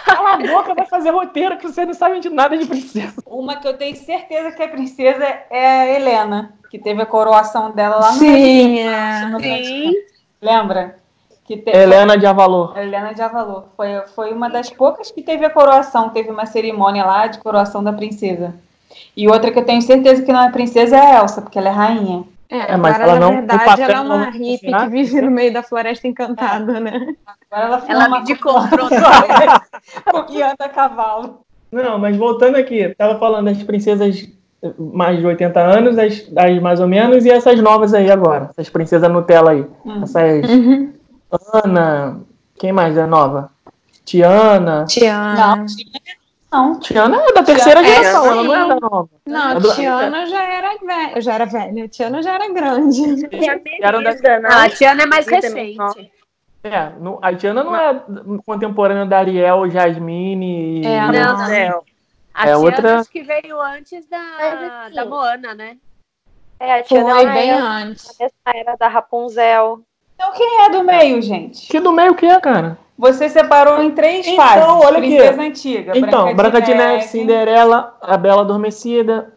Cala 0.04 0.34
a 0.34 0.36
boca, 0.36 0.74
vai 0.74 0.86
fazer 0.86 1.10
roteiro 1.10 1.56
que 1.56 1.66
você 1.66 1.84
não 1.86 1.94
sabe 1.94 2.20
de 2.20 2.28
nada 2.28 2.56
de 2.56 2.66
princesa. 2.66 3.14
Uma 3.26 3.56
que 3.56 3.66
eu 3.66 3.74
tenho 3.76 3.96
certeza 3.96 4.50
que 4.52 4.62
é 4.62 4.68
princesa 4.68 5.24
é 5.50 5.66
a 5.66 5.86
Helena, 5.94 6.54
que 6.70 6.78
teve 6.78 7.00
a 7.02 7.06
coroação 7.06 7.70
dela 7.72 7.96
lá 7.96 8.12
no 8.12 8.18
Sim, 8.18 8.78
é. 8.80 9.26
no 9.26 9.40
Sim. 9.40 9.92
Lembra? 10.40 10.98
Que 11.46 11.56
te... 11.56 11.70
Helena 11.70 12.16
de 12.18 12.26
Avalor. 12.26 12.76
Helena 12.76 13.12
de 13.14 13.22
Avalor. 13.22 13.64
Foi, 13.76 13.88
foi 14.14 14.32
uma 14.32 14.48
das 14.50 14.70
poucas 14.70 15.10
que 15.10 15.22
teve 15.22 15.44
a 15.44 15.50
coroação, 15.50 16.08
teve 16.08 16.30
uma 16.30 16.44
cerimônia 16.46 17.04
lá 17.04 17.26
de 17.28 17.38
coroação 17.38 17.82
da 17.84 17.92
princesa. 17.92 18.54
E 19.16 19.28
outra 19.28 19.50
que 19.50 19.58
eu 19.58 19.64
tenho 19.64 19.80
certeza 19.82 20.22
que 20.22 20.32
não 20.32 20.42
é 20.42 20.50
princesa 20.50 20.96
é 20.96 21.00
a 21.16 21.20
Elsa, 21.20 21.42
porque 21.42 21.58
ela 21.58 21.68
é 21.68 21.72
rainha. 21.72 22.24
É, 22.48 22.72
É, 22.72 22.76
mas 22.76 22.94
agora, 22.94 23.10
ela 23.10 23.20
na 23.20 23.26
não- 23.26 23.34
verdade, 23.36 23.64
papel 23.64 23.84
ela 23.90 23.94
é 23.96 24.00
uma 24.00 24.30
hippie 24.30 24.58
funciona? 24.70 24.84
que 24.84 24.90
vive 24.90 25.20
no 25.20 25.30
meio 25.30 25.52
da 25.52 25.62
floresta 25.62 26.06
encantada, 26.06 26.78
né? 26.80 27.14
Agora 27.50 27.66
ela 27.66 27.84
Ela 27.88 28.06
uma 28.08 28.16
abdicou 28.18 28.58
o 28.58 28.68
trono. 28.68 28.90
e 30.30 30.42
anda 30.42 30.64
a 30.64 30.68
cavalo. 30.68 31.40
Não, 31.72 31.98
mas 31.98 32.16
voltando 32.16 32.56
aqui, 32.56 32.94
tava 32.96 33.18
falando 33.18 33.46
das 33.46 33.62
princesas 33.62 34.28
mais 34.78 35.18
de 35.18 35.26
80 35.26 35.60
anos, 35.60 35.98
as, 35.98 36.24
as 36.36 36.60
mais 36.62 36.80
ou 36.80 36.86
menos, 36.88 37.24
e 37.24 37.30
essas 37.30 37.60
novas 37.60 37.92
aí 37.94 38.10
agora. 38.10 38.48
Essas 38.50 38.68
princesas 38.68 39.10
Nutella 39.10 39.50
aí. 39.52 39.66
Hum. 39.84 40.02
Essas 40.02 40.48
Uhum. 40.48 40.92
Ana. 41.52 42.20
Quem 42.58 42.72
mais 42.72 42.96
é 42.96 43.06
nova? 43.06 43.50
Tiana. 44.04 44.84
Tiana. 44.88 45.56
Não, 46.52 46.72
não. 46.72 46.80
Tiana 46.80 47.20
é 47.22 47.32
da 47.32 47.42
terceira 47.42 47.82
Tiana 47.82 47.88
é 47.88 48.02
geração, 48.04 48.26
ela 48.26 48.42
não 48.44 48.54
é 48.54 48.68
da 48.68 48.80
nova. 48.80 49.08
Não, 49.26 49.50
É 49.50 49.60
do- 49.60 49.74
Tiana 49.74 50.26
já 50.26 50.42
era 50.44 50.76
velha. 50.78 51.20
Já 51.20 51.34
era 51.34 51.44
velha. 51.44 51.88
Tiana 51.88 52.22
já 52.22 52.34
era 52.34 52.52
grande. 52.52 53.26
Tem 53.28 53.50
a 53.50 53.60
Eram 53.82 54.02
da- 54.02 54.40
não? 54.40 54.50
Ah, 54.50 54.64
a 54.64 54.70
Tiana 54.70 55.02
é 55.02 55.06
mais 55.06 55.26
também, 55.26 55.76
recente. 55.76 56.12
É, 56.64 56.90
no- 56.98 57.18
a 57.22 57.34
Tiana 57.34 57.62
não 57.62 57.76
é 57.76 58.00
contemporânea 58.44 59.04
da 59.06 59.18
Ariel, 59.18 59.68
Jasmine. 59.70 60.80
e- 60.82 60.86
É, 60.86 61.00
Não, 61.02 61.12
não. 61.12 61.36
não. 61.38 61.82
A 62.34 62.42
É 62.42 62.44
Tiana 62.46 62.58
outra- 62.58 63.00
acho 63.00 63.10
que 63.10 63.22
veio 63.22 63.60
antes 63.60 64.06
da, 64.08 64.18
assim, 64.86 64.94
da 64.94 65.04
Moana, 65.04 65.54
né? 65.54 65.76
É, 66.58 66.74
a 66.80 66.82
Tiana 66.82 67.10
Foi 67.14 67.26
bem 67.26 67.50
é 67.50 67.58
antes. 67.58 68.18
essa 68.20 68.34
era 68.54 68.76
da 68.76 68.88
Rapunzel. 68.88 69.80
Então 70.16 70.32
quem 70.32 70.62
é 70.64 70.70
do 70.70 70.82
meio, 70.82 71.20
gente? 71.20 71.68
Que 71.68 71.78
do 71.78 71.92
meio 71.92 72.14
que 72.14 72.24
é, 72.26 72.40
cara? 72.40 72.78
Você 72.98 73.28
separou 73.28 73.82
em 73.82 73.90
três 73.90 74.26
Então, 74.26 74.44
fases. 74.44 74.64
olha 74.66 74.98
aqui. 74.98 75.16
Princesa 75.16 75.42
antiga. 75.42 75.92
Então, 75.94 76.34
Branca 76.34 76.62
de 76.62 76.74
Neve, 76.74 77.02
Cinderela, 77.04 77.94
a 78.00 78.16
Bela 78.16 78.40
Adormecida. 78.40 79.34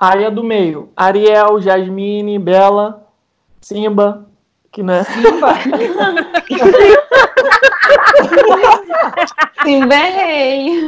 Aí 0.00 0.24
a 0.24 0.30
do 0.30 0.42
meio. 0.42 0.88
Ariel, 0.96 1.60
Jasmine, 1.60 2.38
Bela, 2.38 3.06
Simba, 3.60 4.26
que 4.72 4.82
né? 4.82 5.04
Simba. 5.04 5.54
Simba 9.62 9.94
é 9.94 10.08
rei. 10.08 10.80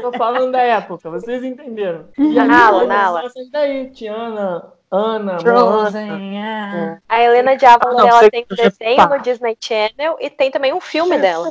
Tô 0.00 0.12
falando 0.12 0.52
da 0.52 0.60
época, 0.62 1.10
vocês 1.10 1.42
entenderam. 1.42 2.06
Uhum. 2.16 2.32
E 2.32 2.34
Nala, 2.36 2.84
Nala. 2.86 3.24
essas 3.24 3.50
daí, 3.50 3.90
Tiana, 3.90 4.72
Ana, 4.90 5.38
é. 5.96 6.98
A 7.08 7.22
Helena 7.22 7.56
de 7.56 7.66
Avalor, 7.66 8.00
Ah, 8.04 8.08
ela 8.08 8.30
tem 8.30 8.46
um 8.50 8.54
desenho 8.54 8.96
tá. 8.96 9.08
no 9.08 9.22
Disney 9.22 9.56
Channel 9.60 10.16
e 10.20 10.30
tem 10.30 10.50
também 10.50 10.72
um 10.72 10.80
filme 10.80 11.18
dela. 11.18 11.48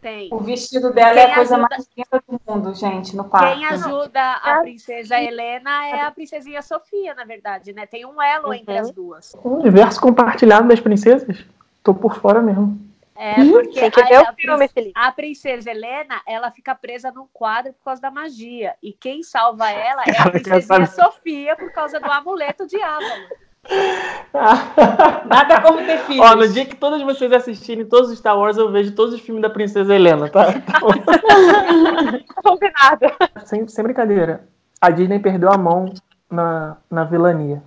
Tem. 0.00 0.28
O 0.30 0.38
vestido 0.38 0.92
dela 0.92 1.18
é 1.18 1.24
Quem 1.24 1.32
a 1.32 1.34
coisa 1.34 1.54
ajuda- 1.56 1.68
mais 1.70 1.88
linda 1.96 2.22
do 2.28 2.40
mundo, 2.46 2.74
gente, 2.74 3.16
no 3.16 3.24
parque. 3.24 3.54
Quem 3.56 3.66
ajuda 3.66 4.20
a 4.32 4.60
princesa 4.60 5.18
Helena 5.18 5.86
é 5.86 6.00
a 6.02 6.10
princesinha 6.10 6.60
Sofia, 6.60 7.14
na 7.14 7.24
verdade, 7.24 7.72
né? 7.72 7.86
Tem 7.86 8.04
um 8.04 8.20
elo 8.20 8.52
entre 8.52 8.76
as 8.76 8.90
duas. 8.90 9.34
O 9.42 9.48
universo 9.60 9.98
compartilhado 10.00 10.68
das 10.68 10.78
princesas? 10.78 11.42
Tô 11.82 11.94
por 11.94 12.16
fora 12.16 12.42
mesmo. 12.42 12.78
É, 13.16 13.34
porque 13.44 13.80
Tem 13.80 13.90
que 13.90 14.00
a- 14.00 14.06
ver 14.06 14.14
a 14.16 14.22
o 14.32 14.34
filme, 14.34 14.68
Felipe. 14.68 14.92
A 14.96 15.12
princesa 15.12 15.70
Helena, 15.70 16.20
ela 16.26 16.50
fica 16.50 16.74
presa 16.74 17.12
num 17.12 17.26
quadro 17.32 17.72
por 17.74 17.84
causa 17.84 18.02
da 18.02 18.10
magia. 18.10 18.74
E 18.82 18.92
quem 18.92 19.22
salva 19.22 19.70
ela 19.70 20.02
é 20.02 20.10
a 20.10 20.36
engraçado. 20.36 20.86
Sofia 20.88 21.54
por 21.56 21.70
causa 21.72 22.00
do 22.00 22.10
amuleto 22.10 22.66
de 22.66 22.80
Avalon. 22.82 23.28
Nada 25.26 25.60
como 25.62 25.78
ter 25.86 25.98
filhos. 26.00 26.26
Ó, 26.26 26.34
no 26.36 26.46
dia 26.48 26.66
que 26.66 26.76
todos 26.76 27.00
vocês 27.02 27.32
assistirem 27.32 27.86
todos 27.86 28.10
os 28.10 28.18
Star 28.18 28.38
Wars, 28.38 28.56
eu 28.56 28.70
vejo 28.70 28.94
todos 28.94 29.14
os 29.14 29.20
filmes 29.20 29.42
da 29.42 29.48
Princesa 29.48 29.94
Helena, 29.94 30.28
tá? 30.28 30.46
Combinado. 32.42 33.06
sem, 33.44 33.66
sem 33.68 33.84
brincadeira. 33.84 34.46
A 34.80 34.90
Disney 34.90 35.18
perdeu 35.18 35.50
a 35.50 35.56
mão 35.58 35.92
na, 36.30 36.76
na 36.90 37.04
vilania. 37.04 37.62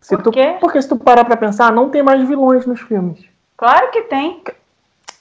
Se 0.00 0.16
Por 0.16 0.22
tu, 0.24 0.30
quê? 0.30 0.56
Porque 0.60 0.80
se 0.80 0.88
tu 0.88 0.96
parar 0.96 1.24
pra 1.24 1.36
pensar, 1.36 1.72
não 1.72 1.90
tem 1.90 2.02
mais 2.02 2.26
vilões 2.26 2.66
nos 2.66 2.80
filmes. 2.80 3.24
Claro 3.56 3.90
que 3.90 4.02
tem. 4.02 4.42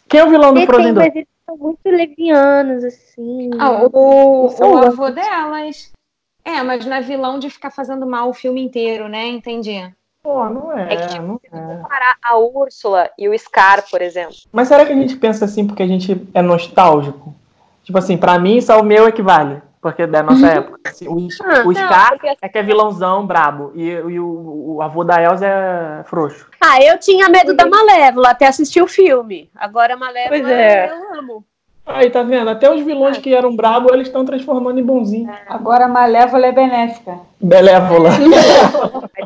Quem 0.07 0.19
é 0.19 0.25
o 0.25 0.29
vilão 0.29 0.53
do 0.53 0.65
Frozen 0.65 0.93
2? 0.93 1.05
mas 1.07 1.15
eles 1.15 1.27
são 1.45 1.57
muito 1.57 1.79
levianos, 1.85 2.83
assim. 2.83 3.49
Ah, 3.59 3.83
o, 3.83 4.45
o 4.45 4.49
São 4.49 4.77
avô 4.77 5.09
delas. 5.09 5.91
É, 6.43 6.63
mas 6.63 6.85
não 6.85 6.95
é 6.95 7.01
vilão 7.01 7.39
de 7.39 7.49
ficar 7.49 7.71
fazendo 7.71 8.05
mal 8.07 8.29
o 8.29 8.33
filme 8.33 8.63
inteiro, 8.63 9.09
né? 9.09 9.27
Entendi. 9.27 9.93
Pô, 10.23 10.49
não 10.49 10.77
é, 10.77 10.93
É 10.93 10.97
que, 10.97 11.07
tipo, 11.07 11.21
não 11.21 11.39
se 11.39 11.47
é. 11.47 11.49
comparar 11.49 12.17
a 12.23 12.37
Úrsula 12.37 13.09
e 13.17 13.29
o 13.29 13.37
Scar, 13.37 13.83
por 13.89 14.01
exemplo. 14.01 14.35
Mas 14.51 14.67
será 14.67 14.85
que 14.85 14.93
a 14.93 14.95
gente 14.95 15.15
pensa 15.17 15.45
assim 15.45 15.67
porque 15.67 15.83
a 15.83 15.87
gente 15.87 16.25
é 16.33 16.41
nostálgico? 16.41 17.35
Tipo 17.83 17.97
assim, 17.97 18.17
pra 18.17 18.37
mim 18.39 18.59
só 18.59 18.79
o 18.79 18.83
meu 18.83 19.07
equivale. 19.07 19.61
Porque 19.81 20.01
é 20.03 20.07
da 20.07 20.23
nossa 20.23 20.47
época. 20.47 20.79
Assim, 20.85 21.07
o, 21.07 21.27
Ah, 21.43 21.61
o 21.61 21.71
não, 21.71 21.73
Scar 21.73 22.09
porque- 22.11 22.35
é 22.41 22.49
que 22.49 22.57
é 22.57 22.63
vilãozão 22.63 23.25
brabo. 23.25 23.71
E, 23.75 23.89
e 23.89 24.19
o, 24.19 24.75
o 24.77 24.81
avô 24.81 25.03
da 25.03 25.21
Elsa 25.21 25.45
é 25.45 26.03
frouxo. 26.05 26.47
Ah, 26.59 26.81
eu 26.83 26.97
tinha 26.99 27.29
medo 27.29 27.53
da 27.55 27.65
Malévola 27.67 28.29
até 28.29 28.47
assistir 28.47 28.81
o 28.81 28.87
filme. 28.87 29.49
Agora 29.55 29.93
a 29.93 29.97
Malévola 29.97 30.29
Pois 30.41 30.47
é. 30.51 30.89
eu 30.89 31.19
amo. 31.19 31.45
Aí, 31.85 32.09
tá 32.09 32.21
vendo? 32.21 32.49
Até 32.49 32.69
os 32.69 32.81
vilões 32.81 33.17
que 33.17 33.33
eram 33.33 33.55
brabo, 33.55 33.93
eles 33.93 34.07
estão 34.07 34.25
transformando 34.25 34.77
em 34.77 34.83
bonzinho. 34.83 35.31
Agora 35.47 35.85
a 35.85 35.87
Malévola 35.87 36.47
é 36.47 36.51
benéfica. 36.51 37.17
Belévola. 37.41 38.09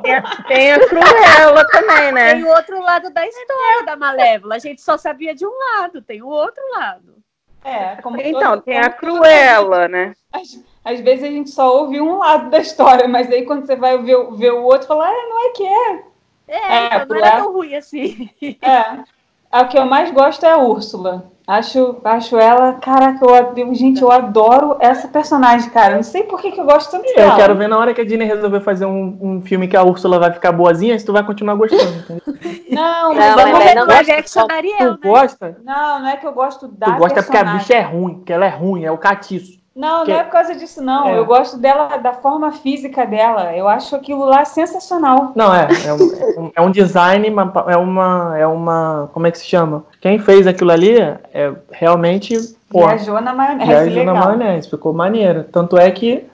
Tem 0.04 0.16
a, 0.16 0.22
tem 0.48 0.72
a 0.74 0.80
Cruella 0.88 1.66
também, 1.68 2.12
né? 2.12 2.34
Tem 2.36 2.44
o 2.44 2.48
outro 2.50 2.82
lado 2.82 3.10
da 3.12 3.26
história 3.28 3.86
da 3.86 3.96
Malévola. 3.96 4.56
A 4.56 4.60
gente 4.60 4.82
só 4.82 4.98
sabia 4.98 5.34
de 5.36 5.46
um 5.46 5.52
lado, 5.80 6.02
tem 6.02 6.22
o 6.22 6.28
outro 6.28 6.62
lado. 6.74 7.16
É, 7.64 7.96
como 8.02 8.20
Então, 8.20 8.42
todo- 8.54 8.62
tem 8.64 8.78
a 8.78 8.90
como 8.90 9.14
Cruella, 9.18 9.88
né? 9.88 10.14
Às, 10.34 10.60
às 10.84 11.00
vezes 11.00 11.24
a 11.24 11.28
gente 11.28 11.50
só 11.52 11.78
ouve 11.78 12.02
um 12.02 12.18
lado 12.18 12.50
da 12.50 12.60
história, 12.60 13.08
mas 13.08 13.32
aí 13.32 13.46
quando 13.46 13.66
você 13.66 13.76
vai 13.76 13.98
ver, 14.00 14.16
o- 14.16 14.32
ver 14.36 14.52
o 14.54 14.64
outro, 14.64 14.88
fala, 14.88 15.08
ah, 15.08 15.28
não 15.30 15.46
é 15.48 15.50
que 15.52 15.64
é. 15.66 16.04
É, 16.48 16.58
É, 16.58 16.86
então 16.96 17.06
não 17.08 17.16
era 17.26 17.38
tão 17.38 17.54
ruim 17.54 17.76
assim. 17.76 18.30
É. 18.62 19.04
A 19.52 19.66
que 19.66 19.78
eu 19.78 19.86
mais 19.86 20.12
gosto 20.12 20.46
é 20.46 20.52
a 20.52 20.58
Úrsula. 20.58 21.26
Acho, 21.48 21.98
acho 22.06 22.38
ela, 22.38 22.74
caraca, 22.74 23.26
eu, 23.26 23.74
gente, 23.76 24.02
eu 24.02 24.10
adoro 24.10 24.78
essa 24.80 25.08
personagem, 25.10 25.70
cara. 25.72 25.96
Não 25.96 26.04
sei 26.04 26.24
por 26.24 26.40
que, 26.40 26.52
que 26.52 26.62
eu 26.62 26.64
gosto 26.66 26.92
tanto 26.92 27.06
Eu 27.10 27.16
dela. 27.16 27.36
quero 27.36 27.56
ver 27.56 27.68
na 27.68 27.78
hora 27.78 27.94
que 27.94 28.00
a 28.00 28.06
Disney 28.06 28.26
resolver 28.26 28.62
fazer 28.62 28.86
um, 28.86 29.18
um 29.22 29.42
filme 29.42 29.68
que 29.68 29.76
a 29.76 29.84
Úrsula 29.84 30.18
vai 30.20 30.32
ficar 30.32 30.54
boazinha, 30.54 30.98
se 30.98 31.06
tu 31.06 31.12
vai 31.12 31.26
continuar 31.26 31.56
gostando. 31.56 31.84
entendeu? 31.84 32.22
Não, 32.70 33.10
Não, 33.14 33.16
mas 33.16 33.36
mas 33.36 33.36
vamos 33.36 33.60
é 33.60 33.64
ver 33.66 33.76
não 33.76 33.88
live 33.88 34.06
gosto 34.12 34.20
action 34.20 34.48
da 34.48 34.54
Ariel, 34.56 34.78
Tu 34.78 34.86
né? 34.86 34.98
gosta? 35.10 35.58
Não, 35.66 36.00
não 36.00 36.08
é 36.08 36.16
que 36.18 36.28
eu 36.28 36.32
gosto 36.34 36.68
da 36.70 36.86
Tu 36.86 36.92
gosta 36.94 37.22
porque 37.22 37.38
a 37.38 37.42
personagem. 37.42 37.58
bicha 37.60 37.74
é 37.74 37.82
ruim, 37.82 38.14
porque 38.16 38.32
ela 38.32 38.46
é 38.46 38.50
ruim, 38.50 38.86
é 38.86 38.92
o 38.92 38.98
catiço. 38.98 39.60
Não, 39.74 40.04
que- 40.04 40.12
não 40.12 40.20
é 40.20 40.24
por 40.24 40.32
causa 40.32 40.54
disso, 40.54 40.82
não. 40.82 41.08
É. 41.08 41.18
Eu 41.18 41.26
gosto 41.26 41.58
dela, 41.58 41.96
da 41.98 42.12
forma 42.14 42.52
física 42.52 43.06
dela. 43.06 43.56
Eu 43.56 43.68
acho 43.70 43.96
aquilo 43.96 44.26
lá 44.26 44.44
sensacional. 44.44 45.32
Não, 45.34 45.54
é. 45.54 45.68
É 45.86 45.94
um, 45.94 46.52
é 46.56 46.62
um- 46.62 46.70
é 46.70 46.72
design, 46.72 47.30
uma- 47.30 47.54
é 47.68 47.78
uma. 47.78 48.38
É 48.38 48.46
uma. 48.48 49.10
Como 49.14 49.28
é 49.28 49.32
que 49.32 49.38
se 49.38 49.46
chama? 49.46 49.86
Quem 50.02 50.20
fez 50.20 50.46
aquilo 50.46 50.72
ali 50.72 51.00
é 51.00 51.54
realmente. 51.72 52.36
Pô, 52.70 52.86
Viajou 52.88 53.20
na 53.22 53.34
maionese, 53.34 53.68
viajou 53.70 54.04
na 54.06 54.12
legal. 54.14 54.28
maionese, 54.38 54.70
ficou 54.70 54.94
maneiro. 54.94 55.44
Tanto 55.46 55.78
é 55.78 55.90
que 55.92 56.26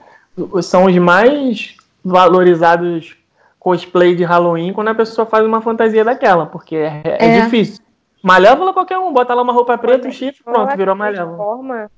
são 0.62 0.84
os 0.86 0.96
mais 0.98 1.76
valorizados 2.04 3.16
cosplay 3.58 4.14
de 4.14 4.24
Halloween 4.24 4.72
quando 4.72 4.88
a 4.88 4.94
pessoa 4.94 5.26
faz 5.26 5.44
uma 5.44 5.60
fantasia 5.60 6.04
daquela, 6.04 6.46
porque 6.46 6.76
é, 6.76 7.02
é 7.04 7.38
É. 7.38 7.40
difícil. 7.42 7.82
Malévola 8.22 8.72
qualquer 8.72 8.98
um, 8.98 9.12
bota 9.12 9.32
lá 9.34 9.42
uma 9.42 9.52
roupa 9.52 9.76
preta, 9.78 10.08
um 10.08 10.12
chifre, 10.12 10.42
pronto, 10.42 10.76
virou 10.76 10.94
Malévola. 10.96 11.36
transforma- 11.36 11.90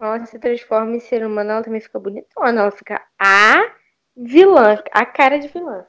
Ela 0.00 0.24
se 0.26 0.38
transforma 0.38 0.94
em 0.96 1.00
ser 1.00 1.24
humano, 1.26 1.50
ela 1.50 1.62
também 1.62 1.80
fica 1.80 1.98
bonitona. 1.98 2.60
Ela 2.62 2.70
fica 2.70 3.00
a 3.18 3.62
vilã, 4.16 4.78
a 4.92 5.04
cara 5.06 5.38
de 5.38 5.48
vilã. 5.48 5.84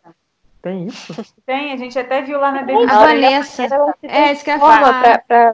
Tem 0.62 0.88
isso? 0.88 1.14
Tem, 1.46 1.72
a 1.72 1.78
gente 1.78 1.98
até 1.98 2.22
viu 2.22 2.38
lá 2.40 2.52
na 2.52 2.60
A 2.60 2.64
Baby 2.64 2.86
Vanessa. 2.86 3.64
Ela 3.64 3.94
se 4.00 4.08
É, 4.08 4.32
isso 4.34 4.44
que 4.44 4.52
eu 4.52 4.60
falar. 4.60 5.02
pra, 5.02 5.20
pra, 5.20 5.54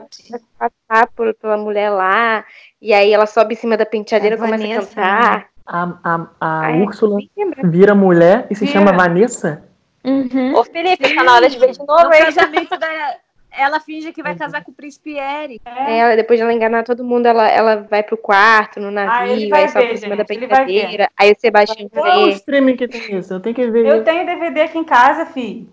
pra 0.59 0.69
passar 0.87 1.07
por, 1.15 1.31
pela 1.35 1.57
mulher 1.57 1.89
lá. 1.91 2.43
E 2.81 2.91
aí 2.93 3.13
ela 3.13 3.27
sobe 3.27 3.53
em 3.53 3.57
cima 3.57 3.77
da 3.77 3.85
penteadeira 3.85 4.35
e 4.35 4.39
A 4.39 4.41
começa 4.41 4.63
a 4.63 4.67
Vanessa, 4.67 4.95
cantar. 4.95 5.47
A, 5.67 5.83
a, 6.03 6.27
a 6.41 6.59
Ai, 6.61 6.81
Úrsula 6.81 7.19
vira 7.65 7.93
mulher 7.93 8.47
e 8.49 8.55
se 8.55 8.65
Vira. 8.65 8.79
chama 8.79 8.93
Vanessa? 8.93 9.63
Uhum. 10.03 10.55
Ô, 10.55 10.63
Felipe, 10.63 11.15
tá 11.15 11.23
na 11.23 11.33
hora 11.35 11.49
de 11.49 11.57
ver 11.57 11.71
de 11.71 11.79
novo, 11.79 12.03
No 12.03 12.09
casamento 12.09 12.77
da. 12.77 13.17
Ela 13.57 13.79
finge 13.79 14.11
que 14.11 14.21
vai 14.23 14.35
casar 14.35 14.63
com 14.63 14.71
o 14.71 14.73
príncipe 14.73 15.17
Eric. 15.17 15.61
É, 15.65 15.97
ela, 15.99 16.15
depois 16.15 16.37
de 16.39 16.43
ela 16.43 16.53
enganar 16.53 16.83
todo 16.83 17.03
mundo, 17.03 17.25
ela, 17.25 17.47
ela 17.47 17.75
vai 17.89 18.03
pro 18.03 18.17
quarto, 18.17 18.79
no 18.79 18.87
Ah, 18.87 18.91
navio, 18.91 19.49
vai 19.49 19.63
aí 19.63 19.69
sobe 19.69 19.85
ver, 19.87 19.93
em 19.93 19.97
cima 19.97 20.15
da 20.15 20.23
gente, 20.23 20.39
ver. 20.39 20.47
penteadeira. 20.47 21.09
Aí 21.17 21.31
o 21.31 21.35
Sebastião 21.39 21.89
Qual 21.89 22.05
é 22.07 22.17
o 22.17 22.25
vê. 22.25 22.31
streaming 22.33 22.75
que 22.75 22.87
tem 22.87 23.15
isso? 23.17 23.33
Eu 23.33 23.39
tenho 23.39 23.55
que 23.55 23.69
ver. 23.69 23.85
Eu 23.85 24.03
tenho 24.03 24.25
DVD 24.25 24.61
aqui 24.61 24.77
em 24.77 24.83
casa, 24.83 25.25
fi. 25.25 25.67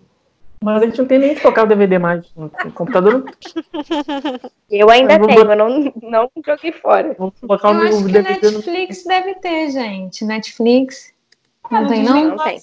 Mas 0.65 0.81
a 0.81 0.87
gente 0.87 0.99
não 0.99 1.07
tem 1.07 1.19
nem 1.19 1.35
que 1.35 1.41
tocar 1.43 1.65
o 1.65 1.67
DVD 1.67 1.99
mais. 1.99 2.25
No 2.37 2.49
computador 2.73 3.25
não 3.25 3.33
Eu 4.71 4.89
ainda 4.91 5.15
Eu 5.15 5.27
tenho, 5.27 5.39
botar- 5.41 5.53
eu 5.53 5.57
não, 5.57 5.93
não 6.01 6.31
joguei 6.47 6.71
fora. 6.73 7.17
vou 7.19 7.33
colocar 7.41 7.71
Eu 7.71 7.75
o 7.75 7.81
acho 7.83 7.97
que 8.07 8.13
DVD 8.13 8.47
no. 8.51 8.59
Netflix 8.59 9.05
deve 9.05 9.35
ter, 9.37 9.71
gente. 9.71 10.25
Netflix. 10.25 11.13
Ah, 11.65 11.75
Não 11.75 11.83
no 11.83 11.89
tem, 11.89 12.03
não? 12.05 12.25
Não 12.25 12.37
tem. 12.39 12.61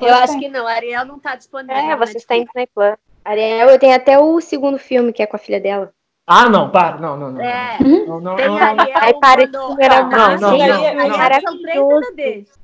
Eu 0.00 0.14
acho 0.14 0.38
que 0.38 0.48
não, 0.48 0.66
a 0.66 0.72
Ariel 0.72 1.04
não 1.04 1.18
tá 1.18 1.36
disponível. 1.36 1.76
É, 1.76 1.94
você 1.96 2.16
está 2.16 2.34
em. 2.34 2.44
Disney 2.46 2.66
Plus. 2.74 2.96
Ariel, 3.26 3.68
eu 3.70 3.78
tenho 3.78 3.94
até 3.94 4.18
o 4.18 4.40
segundo 4.40 4.78
filme, 4.78 5.12
que 5.12 5.22
é 5.22 5.26
com 5.26 5.36
a 5.36 5.38
filha 5.38 5.60
dela. 5.60 5.92
Ah, 6.28 6.48
não, 6.48 6.70
para. 6.70 6.98
Não, 6.98 7.16
não, 7.16 7.30
não. 7.30 7.40
É, 7.40 7.78
Não, 7.80 8.20
não, 8.20 8.36
tem 8.36 8.46
não. 8.48 8.56
Ariel. 8.56 8.96
Aí 9.00 9.14
para 9.20 9.48
quando- 9.48 9.76
que 9.76 9.82
era 9.84 10.02
Não, 10.02 10.10
não, 10.10 10.38
não. 10.38 12.00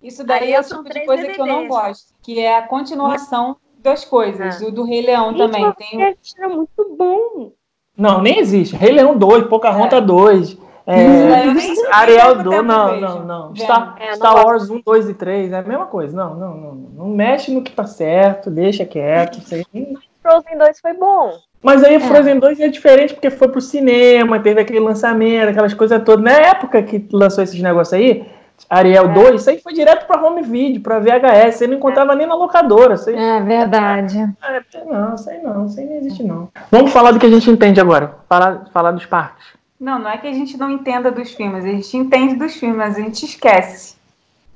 Isso 0.03 0.25
daí 0.25 0.45
Aí 0.45 0.53
é 0.53 0.61
o 0.61 0.65
tipo 0.65 0.83
de 0.85 1.07
coisa 1.07 1.29
que 1.29 1.41
eu 1.41 1.47
não 1.47 1.69
gosto. 1.69 2.13
Que 2.23 2.41
é 2.41 2.59
a 2.59 2.63
continuação 2.63 3.57
das 3.79 4.05
coisas. 4.05 4.61
Ah. 4.63 4.67
O 4.67 4.73
do 4.73 4.85
Rei 4.85 5.03
Leão 5.03 5.31
Gente, 5.31 5.39
também. 5.39 5.73
Tem 5.75 6.03
é, 6.05 6.15
era 6.39 6.49
muito 6.49 6.97
bom. 6.99 7.53
Não, 7.97 8.21
nem 8.21 8.39
existe. 8.39 8.75
Rei 8.75 8.93
Leão 8.93 9.17
2, 9.17 9.47
Pocahontas 9.49 10.05
2. 10.05 10.59
É, 10.85 11.55
sei 11.61 11.87
Ariel 11.93 12.27
quanto 12.35 12.43
2, 12.43 12.57
tempo 12.57 12.67
não, 12.67 13.25
não. 13.25 13.55
Star, 13.57 13.97
É, 14.01 14.07
não 14.09 14.15
Star 14.17 14.33
gosto. 14.33 14.47
Wars 14.47 14.71
1, 14.71 14.81
2 14.85 15.09
e 15.09 15.15
3 15.15 15.53
é 15.53 15.59
a 15.59 15.63
mesma 15.63 15.87
coisa. 15.87 16.17
Não, 16.17 16.35
não, 16.35 16.57
não. 16.57 16.75
Não 16.75 17.07
mexe 17.09 17.53
no 17.53 17.63
que 17.63 17.71
tá 17.71 17.85
certo, 17.87 18.51
deixa 18.51 18.85
quieto. 18.85 19.39
Isso 19.39 19.55
aí. 19.55 19.97
Frozen 20.33 20.59
2 20.59 20.81
foi 20.81 20.95
bom. 20.95 21.33
Mas 21.63 21.85
aí 21.85 22.01
Frozen 22.01 22.39
2 22.39 22.61
é 22.61 22.69
diferente 22.69 23.15
porque 23.15 23.31
foi 23.31 23.49
pro 23.49 23.61
cinema, 23.61 24.41
teve 24.41 24.61
aquele 24.61 24.81
lançamento, 24.81 25.51
aquelas 25.51 25.75
coisas 25.75 26.03
todas. 26.03 26.25
Na 26.25 26.33
época 26.33 26.83
que 26.83 27.07
lançou 27.13 27.45
esses 27.45 27.61
negócios 27.61 27.93
aí, 27.93 28.27
Ariel 28.69 29.09
2, 29.09 29.41
isso 29.41 29.51
aí 29.51 29.61
foi 29.61 29.73
direto 29.73 30.07
pra 30.07 30.23
home 30.23 30.43
video, 30.43 30.81
pra 30.81 30.99
VHS. 30.99 31.57
Você 31.57 31.67
não 31.67 31.77
encontrava 31.77 32.15
nem 32.15 32.27
na 32.27 32.35
locadora. 32.35 32.97
Aí, 33.07 33.15
É 33.15 33.41
verdade. 33.41 34.19
é, 34.19 34.85
não, 34.85 35.15
isso 35.15 35.31
aí 35.31 35.43
não, 35.43 35.67
isso 35.67 35.81
aí 35.81 35.87
não 35.87 35.97
existe 35.97 36.23
não. 36.23 36.49
Vamos 36.71 36.93
falar 36.93 37.13
do 37.13 37.19
que 37.21 37.27
a 37.27 37.31
gente 37.31 37.51
entende 37.51 37.81
agora. 37.81 38.17
Falar, 38.29 38.65
falar 38.73 38.93
dos 38.93 39.07
parques. 39.07 39.47
Não, 39.79 39.99
não 39.99 40.11
é 40.11 40.17
que 40.17 40.29
a 40.29 40.33
gente 40.33 40.57
não 40.57 40.71
entenda 40.71 41.11
dos 41.11 41.33
filmes. 41.33 41.65
A 41.65 41.69
gente 41.69 41.97
entende 41.97 42.37
dos 42.37 42.55
filmes, 42.55 42.79
mas 42.79 42.97
a 42.97 43.01
gente 43.01 43.25
esquece. 43.25 43.97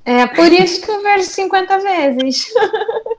É 0.09 0.25
por 0.25 0.49
isso 0.53 0.81
que 0.81 0.89
eu 0.89 1.03
vejo 1.03 1.25
50 1.25 1.79
vezes. 1.79 2.47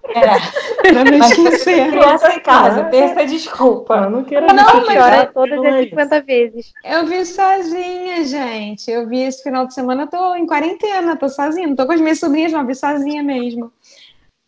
É. 0.08 0.90
pra 0.90 1.04
não 1.04 1.18
Mas 1.18 1.32
esquecer. 1.32 1.90
criança 1.90 2.32
em 2.32 2.40
casa, 2.40 2.84
tem 2.84 3.02
essa 3.02 3.26
desculpa. 3.26 3.94
Eu 4.04 4.10
não 4.10 4.24
quero 4.24 4.46
Não, 4.46 4.86
mas 4.86 4.96
é- 4.96 5.26
todas 5.26 5.56
não 5.58 5.64
é 5.66 5.68
as 5.68 5.80
isso. 5.80 5.90
50 5.90 6.20
vezes. 6.22 6.72
Eu 6.82 7.04
vi 7.04 7.26
sozinha, 7.26 8.24
gente. 8.24 8.90
Eu 8.90 9.06
vi 9.06 9.20
esse 9.20 9.42
final 9.42 9.66
de 9.66 9.74
semana, 9.74 10.04
eu 10.04 10.06
tô 10.06 10.34
em 10.34 10.46
quarentena, 10.46 11.14
tô 11.14 11.28
sozinha. 11.28 11.68
Não 11.68 11.76
tô 11.76 11.84
com 11.84 11.92
as 11.92 12.00
minhas 12.00 12.18
sobrinhas, 12.18 12.52
não, 12.52 12.60
eu 12.60 12.66
vi 12.66 12.74
sozinha 12.74 13.22
mesmo. 13.22 13.70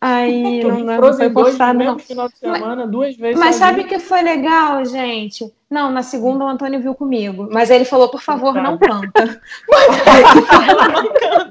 Aí 0.03 0.63
não, 0.63 0.79
não, 0.79 0.99
não 0.99 1.13
foi 1.13 1.29
2 1.29 1.31
no 1.31 1.33
forçado, 1.43 1.77
não. 1.83 1.99
final 1.99 2.27
de 2.27 2.35
semana, 2.39 2.87
duas 2.87 3.15
vezes. 3.15 3.39
Mas 3.39 3.57
sabe 3.57 3.81
o 3.81 3.87
que 3.87 3.99
foi 3.99 4.23
legal, 4.23 4.83
gente? 4.83 5.53
Não, 5.69 5.91
na 5.91 6.01
segunda 6.01 6.43
o 6.43 6.47
Antônio 6.47 6.81
viu 6.81 6.95
comigo. 6.95 7.47
Mas 7.51 7.69
ele 7.69 7.85
falou, 7.85 8.09
por 8.09 8.19
favor, 8.19 8.55
não 8.55 8.79
canta. 8.79 9.39
Mas 9.69 9.85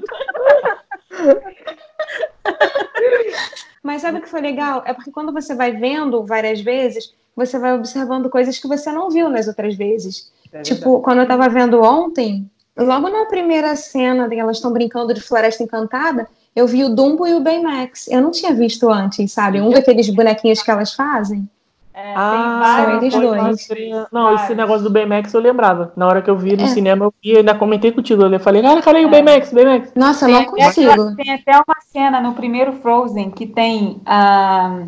sabe 4.01 4.19
o 4.19 4.21
que 4.21 4.29
foi 4.29 4.41
legal? 4.41 4.83
É 4.85 4.93
porque 4.93 5.11
quando 5.11 5.31
você 5.31 5.55
vai 5.55 5.71
vendo 5.71 6.25
várias 6.25 6.61
vezes, 6.61 7.13
você 7.35 7.57
vai 7.57 7.73
observando 7.73 8.29
coisas 8.29 8.57
que 8.59 8.67
você 8.67 8.91
não 8.91 9.09
viu 9.09 9.29
nas 9.29 9.47
outras 9.47 9.75
vezes. 9.75 10.31
É 10.51 10.61
Tipo, 10.61 10.99
quando 11.01 11.19
eu 11.19 11.27
tava 11.27 11.47
vendo 11.49 11.81
ontem, 11.81 12.49
logo 12.77 13.09
na 13.09 13.25
primeira 13.25 13.75
cena 13.75 14.27
que 14.27 14.35
elas 14.35 14.57
estão 14.57 14.71
brincando 14.71 15.13
de 15.13 15.21
Floresta 15.21 15.63
Encantada, 15.63 16.27
eu 16.55 16.67
vi 16.67 16.83
o 16.83 16.89
Dumbo 16.89 17.25
e 17.25 17.33
o 17.33 17.39
Baymax. 17.39 18.07
Eu 18.09 18.21
não 18.21 18.31
tinha 18.31 18.53
visto 18.53 18.89
antes, 18.89 19.31
sabe? 19.31 19.61
Um 19.61 19.69
daqueles 19.69 20.09
bonequinhos 20.09 20.61
que 20.61 20.69
elas 20.69 20.93
fazem. 20.93 21.49
É, 21.93 22.13
Ah, 22.15 22.83
São 22.85 22.97
eles 22.97 23.13
foi, 23.13 23.21
dois. 23.21 23.67
Não, 24.11 24.29
esse 24.33 24.41
Vários. 24.43 24.57
negócio 24.57 24.83
do 24.83 24.89
Baymax 24.89 25.33
eu 25.33 25.41
lembrava. 25.41 25.91
Na 25.95 26.07
hora 26.07 26.21
que 26.21 26.29
eu 26.29 26.37
vi 26.37 26.55
no 26.55 26.63
É. 26.63 26.67
cinema, 26.67 27.05
eu 27.05 27.13
vi, 27.21 27.37
ainda 27.37 27.53
comentei 27.53 27.91
contigo. 27.91 28.23
Eu 28.23 28.39
falei, 28.39 28.61
cara, 28.61 28.81
cadê 28.81 29.05
o 29.05 29.09
Baymax? 29.09 29.51
Baymax? 29.51 29.91
Nossa, 29.95 30.25
eu 30.25 30.31
não 30.31 30.39
Tem 30.39 30.49
consigo. 30.65 31.15
tem 31.15 31.33
até 31.33 31.51
uma 31.55 31.75
cena 31.91 32.21
no 32.21 32.33
primeiro 32.33 32.71
Frozen 32.73 33.29
que 33.31 33.45
tem 33.45 34.01
a, 34.05 34.83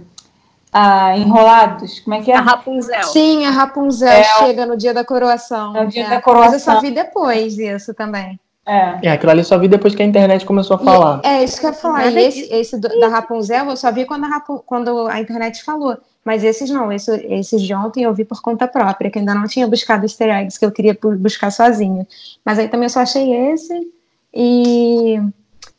a 0.71 1.17
Enrolados. 1.17 1.99
Como 1.99 2.15
é 2.15 2.21
que 2.21 2.31
é? 2.31 2.35
A 2.37 2.41
Rapunzel. 2.41 3.03
Sim, 3.03 3.45
a 3.45 3.51
Rapunzel 3.51 4.07
É, 4.09 4.23
chega 4.23 4.65
no 4.65 4.77
dia 4.77 4.93
da 4.93 5.03
coroação. 5.03 5.75
É 5.75 5.83
o 5.83 5.87
dia 5.87 6.03
da 6.03 6.09
Mas 6.09 6.17
eu 6.19 6.23
coroação. 6.23 6.75
só 6.75 6.79
vi 6.81 6.91
depois 6.91 7.57
isso 7.57 7.93
também. 7.93 8.39
É. 8.65 9.09
É, 9.09 9.11
aquilo 9.11 9.29
ali 9.31 9.41
eu 9.41 9.45
só 9.45 9.57
vi 9.57 9.67
depois 9.67 9.93
que 9.93 10.01
a 10.01 10.05
internet 10.05 10.45
começou 10.45 10.77
a 10.77 10.79
falar. 10.79 11.19
E- 11.23 11.27
é 11.27 11.43
isso 11.43 11.59
que 11.59 11.65
eu 11.65 11.71
ia 11.71 11.75
falar. 11.75 12.05
E 12.07 12.17
esse, 12.17 12.53
esse 12.53 12.79
do- 12.79 12.97
da 12.99 13.09
Rapunzel 13.09 13.65
eu 13.69 13.75
só 13.75 13.91
vi 13.91 14.05
quando 14.05 14.23
a, 14.23 14.27
Rapu- 14.27 14.63
quando 14.65 15.05
a 15.09 15.19
internet 15.19 15.61
falou. 15.65 15.97
Mas 16.25 16.43
esses 16.43 16.69
não, 16.69 16.91
esse- 16.91 17.25
esses 17.27 17.61
de 17.61 17.73
ontem 17.73 18.03
eu 18.03 18.13
vi 18.13 18.23
por 18.23 18.41
conta 18.41 18.67
própria, 18.67 19.11
que 19.11 19.19
ainda 19.19 19.33
não 19.35 19.45
tinha 19.47 19.67
buscado 19.67 20.05
easter 20.05 20.29
eggs 20.29 20.57
que 20.57 20.65
eu 20.65 20.71
queria 20.71 20.97
bu- 20.99 21.17
buscar 21.17 21.51
sozinho. 21.51 22.07
Mas 22.45 22.57
aí 22.59 22.67
também 22.69 22.85
eu 22.85 22.89
só 22.89 23.01
achei 23.01 23.33
esse 23.51 23.91
e 24.33 25.19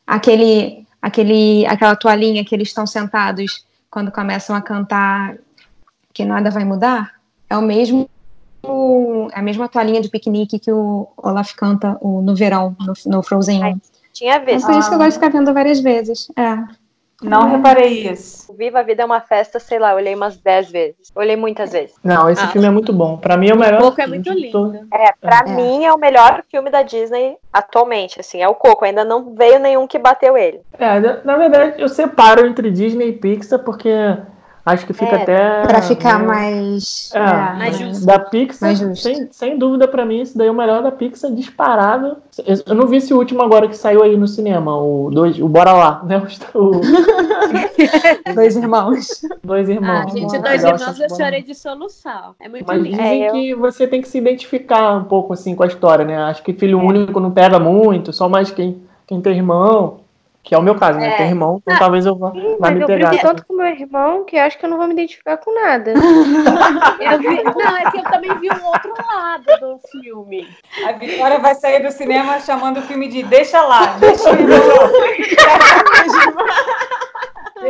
aquele, 0.07 0.87
aquele, 1.01 1.67
aquela 1.67 1.97
toalhinha 1.97 2.45
que 2.45 2.55
eles 2.55 2.69
estão 2.69 2.87
sentados 2.87 3.65
quando 3.91 4.13
começam 4.13 4.55
a 4.55 4.61
cantar 4.61 5.37
que 6.13 6.25
nada 6.25 6.51
vai 6.51 6.65
mudar. 6.65 7.13
É 7.49 7.57
o 7.57 7.63
mesmo 7.63 8.09
é 9.33 9.39
a 9.39 9.43
mesma 9.43 9.69
toalhinha 9.69 10.01
de 10.01 10.09
piquenique 10.09 10.59
que 10.59 10.73
o 10.73 11.07
Olaf 11.19 11.53
canta 11.55 11.99
no 12.03 12.35
verão, 12.35 12.75
no, 12.81 12.95
no 13.07 13.23
Frozen 13.23 13.61
1. 13.61 13.63
Ai, 13.65 13.75
Tinha 14.13 14.35
É 14.37 14.39
visto. 14.39 14.67
por 14.67 14.75
isso 14.79 14.89
que 14.89 14.95
eu 14.95 14.99
gosto 14.99 15.09
de 15.11 15.15
ficar 15.27 15.29
vendo 15.39 15.53
várias 15.53 15.81
vezes. 15.81 16.29
É. 16.37 16.57
Não 17.29 17.49
reparei 17.51 18.11
isso. 18.11 18.53
O 18.53 18.57
Viva 18.57 18.81
a 18.81 18.83
Vida 18.83 19.03
é 19.03 19.07
uma 19.07 19.21
festa, 19.21 19.59
sei 19.59 19.79
lá, 19.79 19.91
eu 19.93 19.97
olhei 19.97 20.15
umas 20.15 20.37
10 20.37 20.71
vezes. 20.71 21.13
Eu 21.15 21.21
olhei 21.23 21.37
muitas 21.37 21.73
vezes. 21.73 21.95
Não, 22.05 22.29
esse 22.31 22.43
Ah. 22.45 22.49
filme 22.49 22.67
é 22.67 22.71
muito 22.71 22.93
bom. 22.93 23.17
Pra 23.17 23.37
mim 23.37 23.49
é 23.51 23.55
o 23.55 23.59
melhor. 23.59 23.81
Coco 23.81 24.01
é 24.01 24.05
filme 24.05 24.19
muito 24.19 24.33
lindo. 24.33 24.53
todo- 24.53 24.87
É, 24.93 25.13
pra 25.21 25.43
É. 25.47 25.51
mim 25.55 25.85
é 25.85 25.93
o 25.93 25.99
melhor 25.99 26.43
filme 26.51 26.71
da 26.71 26.83
Disney 26.83 27.37
atualmente, 27.53 28.21
assim, 28.21 28.43
é 28.43 28.49
o 28.49 28.55
Coco. 28.55 28.85
Ainda 28.85 29.05
não 29.05 29.35
veio 29.35 29.59
nenhum 29.59 29.87
que 29.87 29.99
bateu 29.99 30.37
ele. 30.37 30.61
É, 30.79 31.01
na 31.25 31.37
verdade, 31.37 31.81
eu 31.81 31.89
separo 31.89 32.47
entre 32.47 32.71
Disney 32.71 33.09
e 33.09 33.13
Pixar 33.13 33.59
porque 33.61 33.91
acho 34.65 34.87
que 34.87 34.93
fica 34.93 35.17
É, 35.17 35.23
até. 35.23 35.63
Pra 35.67 35.83
ficar 35.83 36.19
meio- 36.19 36.29
mais. 36.29 37.11
É, 37.15 37.19
é, 37.19 37.23
mais 37.59 37.79
justo. 37.79 38.07
Da 38.07 38.19
Pixar, 38.19 38.69
Mais 38.69 38.79
justo. 38.79 39.03
sem, 39.03 39.29
sem 39.31 39.59
dúvida 39.59 39.87
pra 39.87 40.05
mim, 40.05 40.21
esse 40.21 40.37
daí 40.37 40.49
é 40.49 40.51
o 40.51 40.55
melhor 40.55 40.83
da 40.83 40.91
Pixar 40.91 41.31
disparado. 41.33 42.17
Eu- 42.47 42.57
Eu 42.67 42.75
não 42.75 42.87
vi 42.87 42.97
esse 42.97 43.13
último 43.15 43.43
agora 43.43 43.69
que 43.69 43.77
saiu 43.77 44.03
aí 44.03 44.17
no 44.17 44.27
cinema, 44.27 44.77
o, 44.77 45.11
dois, 45.11 45.39
o 45.39 45.49
Bora 45.49 45.73
Lá, 45.73 46.03
né? 46.05 46.23
O, 46.55 46.71
Dois 48.35 48.57
irmãos. 48.57 49.07
dois 49.43 49.69
Ah, 49.69 49.73
irmãos. 49.73 50.13
gente, 50.13 50.21
Muito 50.29 50.43
dois 50.43 50.63
irmãos 50.65 50.83
essa 50.83 51.05
eu 51.05 51.17
chorei 51.17 51.43
de 51.43 51.55
soluçar. 51.55 52.33
É 52.41 52.49
muito 52.49 52.65
Mas 52.67 52.83
lindo. 52.83 52.97
dizem 52.97 53.25
É, 53.25 53.29
eu- 53.29 53.33
que 53.33 53.55
você 53.55 53.87
tem 53.87 54.01
que 54.01 54.09
se 54.09 54.19
identificar 54.19 54.97
um 54.97 55.05
pouco 55.05 55.33
assim 55.33 55.55
com 55.55 55.63
a 55.63 55.67
história, 55.67 56.05
né? 56.05 56.17
Acho 56.17 56.43
que 56.43 56.53
filho 56.53 56.79
único 56.79 57.21
não 57.21 57.31
pega 57.31 57.59
muito, 57.59 58.13
só 58.13 58.29
mais 58.29 58.51
quem, 58.51 58.83
quem 59.07 59.21
tem 59.21 59.37
irmão, 59.37 59.99
que 60.45 60.55
é 60.55 60.59
o 60.59 60.63
meu 60.63 60.75
caso, 60.77 60.99
né? 60.99 61.15
É. 61.15 61.17
Tem 61.17 61.29
irmão, 61.29 61.57
então 61.63 61.75
Ah, 61.75 61.79
talvez 61.79 62.05
eu 62.07 62.15
vá, 62.17 62.31
Sim, 62.31 62.39
me 62.75 62.81
eu 62.83 62.87
pegar. 62.87 63.09
brinco 63.09 63.23
tanto 63.27 63.47
com 63.47 63.55
meu 63.57 63.67
irmão 63.67 64.25
que 64.25 64.37
eu 64.37 64.43
acho 64.43 64.59
que 64.59 64.65
eu 64.67 64.69
não 64.71 64.77
vou 64.77 64.87
me 64.87 64.93
identificar 64.93 65.39
com 65.39 65.53
nada. 65.55 65.95
Eu 67.01 67.19
vi- 67.19 67.43
não, 67.45 67.77
é 67.77 67.91
que 67.91 67.99
eu 67.99 68.03
também 68.05 68.39
vi 68.39 68.51
um 68.51 68.65
outro 68.67 68.93
lado 68.93 69.45
do 69.61 69.79
filme. 69.91 70.47
A 70.87 70.93
Vitória 70.93 71.39
vai 71.39 71.55
sair 71.55 71.83
do 71.83 71.91
cinema 71.91 72.39
chamando 72.41 72.79
o 72.79 72.83
filme 72.83 73.09
de 73.09 73.23
Deixa 73.25 73.61
lá, 73.63 73.87
deixa 73.99 74.29
eu 74.31 74.41
ir 74.41 74.47
lá. 74.49 74.55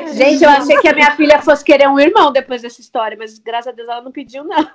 Gente, 0.13 0.43
eu 0.43 0.51
achei 0.51 0.77
que 0.79 0.89
a 0.89 0.93
minha 0.95 1.13
filha 1.13 1.41
fosse 1.43 1.65
querer 1.65 1.89
um 1.89 1.99
irmão 2.01 2.33
depois 2.33 2.63
dessa 2.63 2.81
história, 2.81 3.17
mas 3.19 3.39
graças 3.39 3.69
a 3.69 3.73
Deus 3.73 3.89
ela 3.89 4.01
não 4.03 4.11
pediu, 4.11 4.43
não. 4.45 4.67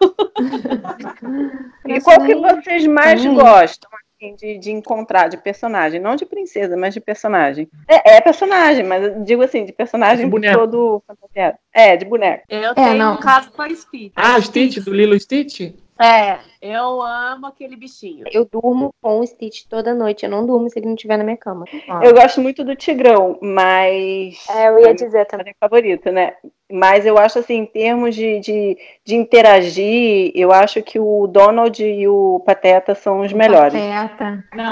E 1.86 2.00
qual 2.02 2.22
que 2.22 2.36
vocês 2.36 2.86
mais 2.88 3.26
Hum. 3.26 3.36
gostam 3.36 3.90
assim, 4.20 4.36
de, 4.36 4.58
de 4.58 4.72
encontrar 4.72 5.30
de 5.30 5.38
personagem? 5.38 6.00
Não 6.00 6.16
de 6.16 6.26
princesa, 6.26 6.76
mas 6.76 6.94
de 6.94 7.00
personagem. 7.00 7.70
É, 7.88 8.18
é 8.18 8.22
personagem, 8.22 8.86
mas 8.86 9.04
eu 9.04 9.24
digo 9.24 9.42
assim, 9.42 9.66
de 9.66 9.72
personagem 9.72 10.26
De 10.26 10.32
boneco. 10.32 10.60
todo 10.60 11.04
fantasiado. 11.08 11.58
É, 11.74 11.96
de 11.96 12.06
boneco. 12.06 12.44
Eu 12.50 12.76
tenho 12.76 12.96
não. 12.96 13.14
um 13.16 13.18
caso 13.18 13.52
com 13.52 13.62
a 13.62 13.70
Stitch. 13.70 14.12
Ah, 14.16 14.38
o 14.38 14.42
Stitch, 14.42 14.80
do 14.80 14.94
Lilo 14.94 15.18
Stitch? 15.20 15.74
É, 16.02 16.40
eu 16.62 17.02
amo 17.02 17.48
aquele 17.48 17.76
bichinho. 17.76 18.26
Eu 18.32 18.46
durmo 18.46 18.94
com 19.02 19.20
o 19.20 19.28
Stitch 19.28 19.66
toda 19.70 19.94
noite. 19.94 20.24
Eu 20.24 20.32
não 20.32 20.46
durmo 20.46 20.70
se 20.70 20.80
ele 20.80 20.88
não 20.88 20.96
estiver 20.96 21.18
na 21.18 21.24
minha 21.26 21.36
cama. 21.36 21.66
Ah. 21.90 22.00
Eu 22.04 22.14
gosto 22.14 22.40
muito 22.40 22.64
do 22.64 22.74
Tigrão, 22.76 23.38
mas. 23.42 24.46
É, 24.50 24.70
eu 24.70 24.80
ia 24.80 24.94
dizer 24.94 25.26
também. 25.26 25.48
É 25.48 25.50
meu 25.50 25.56
favorito, 25.60 26.10
né? 26.10 26.34
Mas 26.72 27.06
eu 27.06 27.18
acho 27.18 27.40
assim, 27.40 27.56
em 27.56 27.66
termos 27.66 28.16
de, 28.16 28.40
de, 28.40 28.78
de 29.04 29.16
interagir, 29.16 30.32
eu 30.36 30.52
acho 30.54 30.82
que 30.82 31.00
o 31.00 31.28
Donald 31.28 31.84
e 31.84 32.08
o 32.08 32.42
Pateta 32.46 32.96
são 32.96 33.20
os 33.20 33.34
melhores. 33.34 33.74
Pateta. 33.74 34.44
Não, 34.56 34.72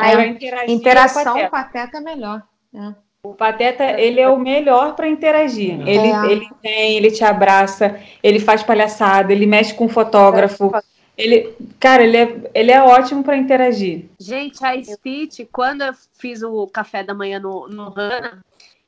Interação, 0.68 1.38
é 1.38 1.48
o 1.48 1.52
Pateta. 1.52 1.98
é 1.98 2.02
melhor. 2.02 2.44
O 3.24 3.34
Pateta, 3.34 4.00
ele 4.00 4.22
é 4.22 4.30
o 4.30 4.38
melhor 4.40 4.96
para 4.96 5.08
interagir. 5.10 5.82
Ele, 5.82 6.08
É. 6.08 6.32
ele 6.32 6.48
vem, 6.64 6.96
ele 6.96 7.12
te 7.12 7.26
abraça, 7.26 8.00
ele 8.24 8.40
faz 8.40 8.64
palhaçada, 8.64 9.34
ele 9.34 9.46
mexe 9.46 9.74
com 9.74 9.86
o 9.86 9.90
fotógrafo. 9.90 10.72
Ele, 11.18 11.56
cara, 11.80 12.04
ele 12.04 12.18
é, 12.18 12.52
ele 12.54 12.72
é 12.72 12.82
ótimo 12.82 13.24
para 13.24 13.36
interagir. 13.36 14.06
Gente, 14.20 14.64
a 14.64 14.82
Stitch, 14.84 15.40
quando 15.52 15.82
eu 15.82 15.94
fiz 16.14 16.44
o 16.44 16.68
café 16.68 17.04
da 17.04 17.14
manhã 17.14 17.40
no, 17.40 17.68
no 17.68 17.90
Hannah, 17.90 18.40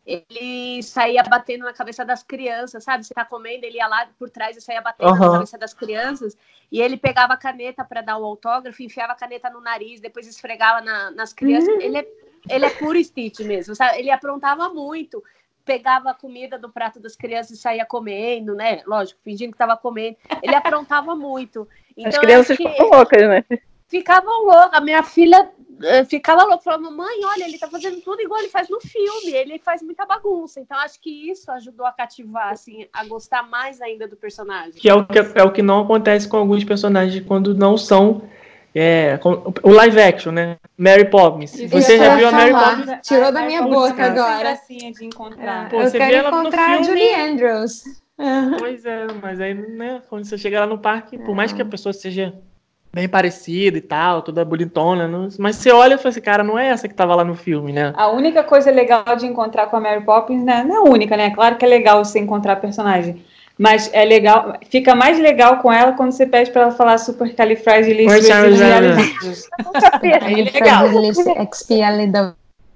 ele 0.06 0.82
saía 0.82 1.24
batendo 1.24 1.66
na 1.66 1.74
cabeça 1.74 2.04
das 2.06 2.24
crianças, 2.24 2.84
sabe? 2.84 3.04
Você 3.04 3.14
tá 3.14 3.26
comendo, 3.26 3.66
ele 3.66 3.78
ia 3.78 3.88
lá 3.88 4.08
por 4.18 4.30
trás 4.30 4.56
e 4.58 4.62
saía 4.62 4.82
batendo 4.82 5.10
na 5.10 5.16
Aham. 5.16 5.32
cabeça 5.34 5.58
das 5.58 5.74
crianças. 5.74 6.38
E 6.72 6.82
ele 6.82 6.98
pegava 6.98 7.34
a 7.34 7.38
caneta 7.38 7.84
para 7.84 8.02
dar 8.02 8.18
o 8.18 8.26
autógrafo, 8.26 8.82
enfiava 8.84 9.14
a 9.14 9.16
caneta 9.16 9.50
no 9.50 9.62
nariz, 9.62 10.00
depois 10.00 10.28
esfregava 10.28 10.82
na- 10.82 11.12
nas 11.12 11.34
crianças. 11.34 11.70
Ele, 11.80 11.98
é, 11.98 12.08
ele 12.50 12.66
é 12.66 12.70
puro 12.70 13.04
Stitch 13.04 13.40
mesmo, 13.42 13.76
sabe? 13.76 14.00
Ele 14.00 14.12
aprontava 14.12 14.70
muito. 14.70 15.24
Pegava 15.66 16.12
a 16.12 16.14
comida 16.14 16.58
do 16.58 16.70
prato 16.70 17.00
das 17.00 17.16
crianças 17.16 17.58
e 17.58 17.62
saía 17.62 17.86
comendo, 17.86 18.56
né? 18.56 18.82
Lógico, 18.86 19.20
fingindo 19.24 19.52
que 19.52 19.56
estava 19.56 19.78
comendo. 19.78 20.18
Ele 20.42 20.56
aprontava 20.56 21.16
muito. 21.16 21.62
As 21.62 21.96
Então, 21.98 22.12
eu 22.14 22.20
crianças 22.22 22.52
acho 22.52 22.58
que- 22.64 22.70
ficam 22.70 22.90
loucas, 22.90 23.22
né? 23.28 23.44
ficavam 23.88 24.46
louca. 24.46 24.80
Minha 24.82 25.02
filha 25.04 25.50
eh, 25.82 26.04
ficava 26.06 26.44
louca, 26.44 26.64
falava, 26.64 26.84
mamãe, 26.84 27.20
olha, 27.26 27.46
ele 27.46 27.58
tá 27.58 27.68
fazendo 27.68 28.00
tudo 28.02 28.22
igual 28.22 28.40
ele 28.40 28.50
faz 28.50 28.70
no 28.70 28.80
filme, 28.82 29.32
ele 29.32 29.58
faz 29.60 29.82
muita 29.82 30.06
bagunça. 30.06 30.60
Então, 30.60 30.78
acho 30.78 31.00
que 31.02 31.30
isso 31.32 31.50
ajudou 31.52 31.86
a 31.86 31.92
cativar, 31.92 32.50
assim, 32.52 32.88
a 32.94 33.04
gostar 33.06 33.44
mais 33.44 33.82
ainda 33.82 34.08
do 34.08 34.16
personagem. 34.16 34.74
Que 34.74 34.90
é 34.90 34.94
o 34.94 35.06
que, 35.06 35.18
é 35.18 35.44
o 35.44 35.52
que 35.52 35.62
não 35.64 35.82
acontece 35.82 36.28
com 36.28 36.38
alguns 36.38 36.64
personagens 36.64 37.26
quando 37.26 37.56
não 37.56 37.78
são. 37.78 38.29
É, 38.76 39.20
o 39.64 39.70
live 39.72 40.00
action, 40.02 40.32
né? 40.32 40.58
Mary 40.78 41.06
Poppins. 41.10 41.54
Isso 41.56 41.70
Você 41.70 41.98
já 41.98 42.16
viu 42.16 42.28
a 42.28 42.32
Mary. 42.32 42.52
Poppins? 42.52 42.98
Tirou 43.04 43.32
da 43.32 43.42
minha 43.44 43.62
boca 43.64 44.04
agora. 44.06 44.40
gracinha 44.40 44.92
de 44.92 45.06
encontrar. 45.06 45.70
Pô, 45.70 45.78
eu 45.82 45.90
você 45.90 45.98
quero 45.98 46.12
vê 46.12 46.18
ela 46.18 46.32
no 46.32 46.40
encontrar 46.42 46.64
a 46.64 46.68
filme- 46.84 46.86
Julie 46.86 47.16
Andrews. 47.16 47.84
Pois 48.60 48.86
é, 48.86 49.08
mas 49.22 49.40
aí, 49.40 49.54
né, 49.54 50.02
quando 50.10 50.26
você 50.26 50.38
chega 50.38 50.60
lá 50.60 50.66
no 50.68 50.78
parque, 50.78 51.18
por 51.18 51.34
mais 51.34 51.54
que 51.54 51.62
a 51.62 51.66
pessoa 51.66 51.94
seja 51.94 52.34
bem 52.92 53.08
parecida 53.08 53.78
e 53.78 53.82
tal, 53.82 54.22
toda 54.22 54.44
bonitona, 54.44 55.08
não- 55.08 55.30
mas 55.40 55.56
você 55.56 55.72
olha 55.72 55.94
e 55.94 55.98
fala 55.98 56.10
assim, 56.10 56.22
cara, 56.22 56.44
não 56.44 56.58
é 56.60 56.68
essa 56.70 56.88
que 56.88 56.94
tava 56.94 57.16
lá 57.16 57.24
no 57.24 57.36
filme, 57.36 57.72
né? 57.72 57.94
A 57.96 58.10
única 58.10 58.44
coisa 58.44 58.72
legal 58.72 59.16
de 59.16 59.26
encontrar 59.26 59.68
com 59.68 59.78
a 59.78 59.80
Mary 59.80 60.04
Poppins, 60.04 60.44
né? 60.44 60.64
Não 60.68 60.76
é 60.76 60.80
a 60.80 60.92
única, 60.92 61.16
né? 61.16 61.30
Claro 61.30 61.56
que 61.56 61.64
é 61.64 61.68
legal 61.68 62.04
você 62.04 62.20
encontrar 62.20 62.56
personagem. 62.58 63.24
Mas 63.62 63.90
é 63.92 64.06
legal, 64.06 64.54
fica 64.70 64.96
mais 64.96 65.20
legal 65.20 65.58
com 65.58 65.70
ela 65.72 65.92
quando 65.92 66.14
você 66.14 66.26
pede 66.26 66.50
pra 66.50 66.62
ela 66.62 66.72
falar 66.72 66.98
supercalifragilisticexpialidocious. 66.98 69.50
Aí 70.22 70.42
é 70.42 70.44
legal. 70.46 70.88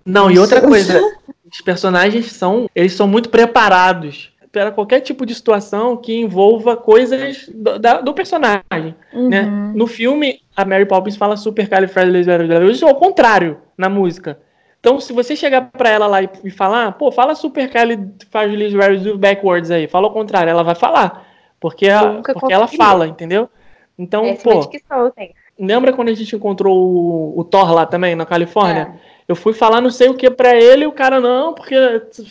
Não, 0.06 0.30
e 0.30 0.38
outra 0.38 0.60
coisa, 0.62 1.00
os 1.50 1.62
personagens 1.62 2.32
são, 2.34 2.70
eles 2.76 2.94
são 2.94 3.08
muito 3.08 3.30
preparados 3.30 4.32
para 4.52 4.72
qualquer 4.72 5.00
tipo 5.00 5.26
de 5.26 5.34
situação 5.34 5.96
que 5.98 6.16
envolva 6.20 6.76
coisas 6.78 7.50
do, 7.54 7.80
da- 7.80 8.02
do 8.02 8.14
personagem, 8.14 8.94
né? 9.14 9.44
Uhum. 9.44 9.72
No 9.74 9.88
filme, 9.88 10.42
a 10.56 10.64
Mary 10.66 10.86
Poppins 10.86 11.16
fala 11.16 11.38
supercalifragilisticexpialidocious 11.38 12.84
ao 12.84 12.96
contrário 12.96 13.58
na 13.78 13.90
música. 13.90 14.38
Então, 14.84 15.00
se 15.00 15.14
você 15.14 15.34
chegar 15.34 15.72
pra 15.72 15.90
ela 15.90 16.08
lá 16.08 16.22
e, 16.22 16.52
falar, 16.52 16.92
pô, 16.92 17.10
fala 17.10 17.36
supercalifragilisticexpialidocious 17.36 19.18
backwards 19.18 19.72
aí, 19.72 19.88
fala 19.88 20.08
ao 20.08 20.14
contrário, 20.14 20.50
ela 20.52 20.62
vai 20.62 20.76
falar, 20.76 21.26
porque, 21.58 21.88
a- 21.88 22.20
porque 22.34 22.52
ela 22.52 22.68
fala, 22.68 23.08
entendeu? 23.08 23.50
Então, 23.98 24.24
Péssima 24.24 24.54
pô. 24.62 24.70
Lembra 25.58 25.94
quando 25.94 26.10
a 26.10 26.14
gente 26.14 26.36
encontrou 26.36 26.78
o, 26.78 27.40
o 27.40 27.46
Thor 27.46 27.72
lá 27.72 27.86
também, 27.86 28.14
na 28.14 28.26
Califórnia? 28.26 28.96
Eu 29.26 29.38
fui 29.38 29.54
falar 29.54 29.80
não 29.80 29.90
sei 29.90 30.10
o 30.10 30.16
que 30.16 30.30
pra 30.30 30.54
ele 30.54 30.84
e 30.84 30.88
o 30.88 30.92
cara 30.92 31.22
não, 31.22 31.54
porque. 31.54 31.76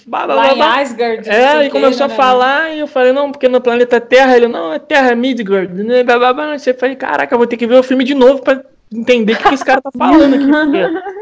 blá, 0.06 0.26
blá, 0.26 0.34
Lá 0.34 0.42
blá, 0.48 0.54
blá. 0.54 0.80
Asgard. 0.80 1.30
É, 1.30 1.56
o 1.56 1.62
e 1.62 1.70
começou 1.70 2.04
a 2.04 2.08
né, 2.08 2.12
né, 2.12 2.22
falar 2.22 2.70
e 2.74 2.80
eu 2.80 2.86
falei, 2.86 3.12
não, 3.12 3.32
porque 3.32 3.48
no 3.48 3.62
planeta 3.62 3.98
Terra, 3.98 4.36
ele, 4.36 4.46
não, 4.46 4.74
é 4.74 4.78
Terra, 4.78 5.12
é 5.12 5.14
Midgard, 5.14 5.72
né, 5.82 6.02
blá, 6.02 6.18
blá, 6.18 6.34
blá. 6.34 6.54
Eu 6.54 6.74
falei, 6.74 6.96
caraca, 6.96 7.32
eu 7.34 7.38
vou 7.38 7.46
ter 7.46 7.56
que 7.56 7.66
ver 7.66 7.78
o 7.78 7.82
filme 7.82 8.04
de 8.04 8.14
novo 8.14 8.42
pra 8.42 8.62
entender 8.92 9.32
o 9.32 9.36
que, 9.38 9.48
que 9.48 9.54
esse 9.54 9.64
cara 9.64 9.80
tá 9.80 9.90
falando 9.90 10.34
aqui. 10.34 11.21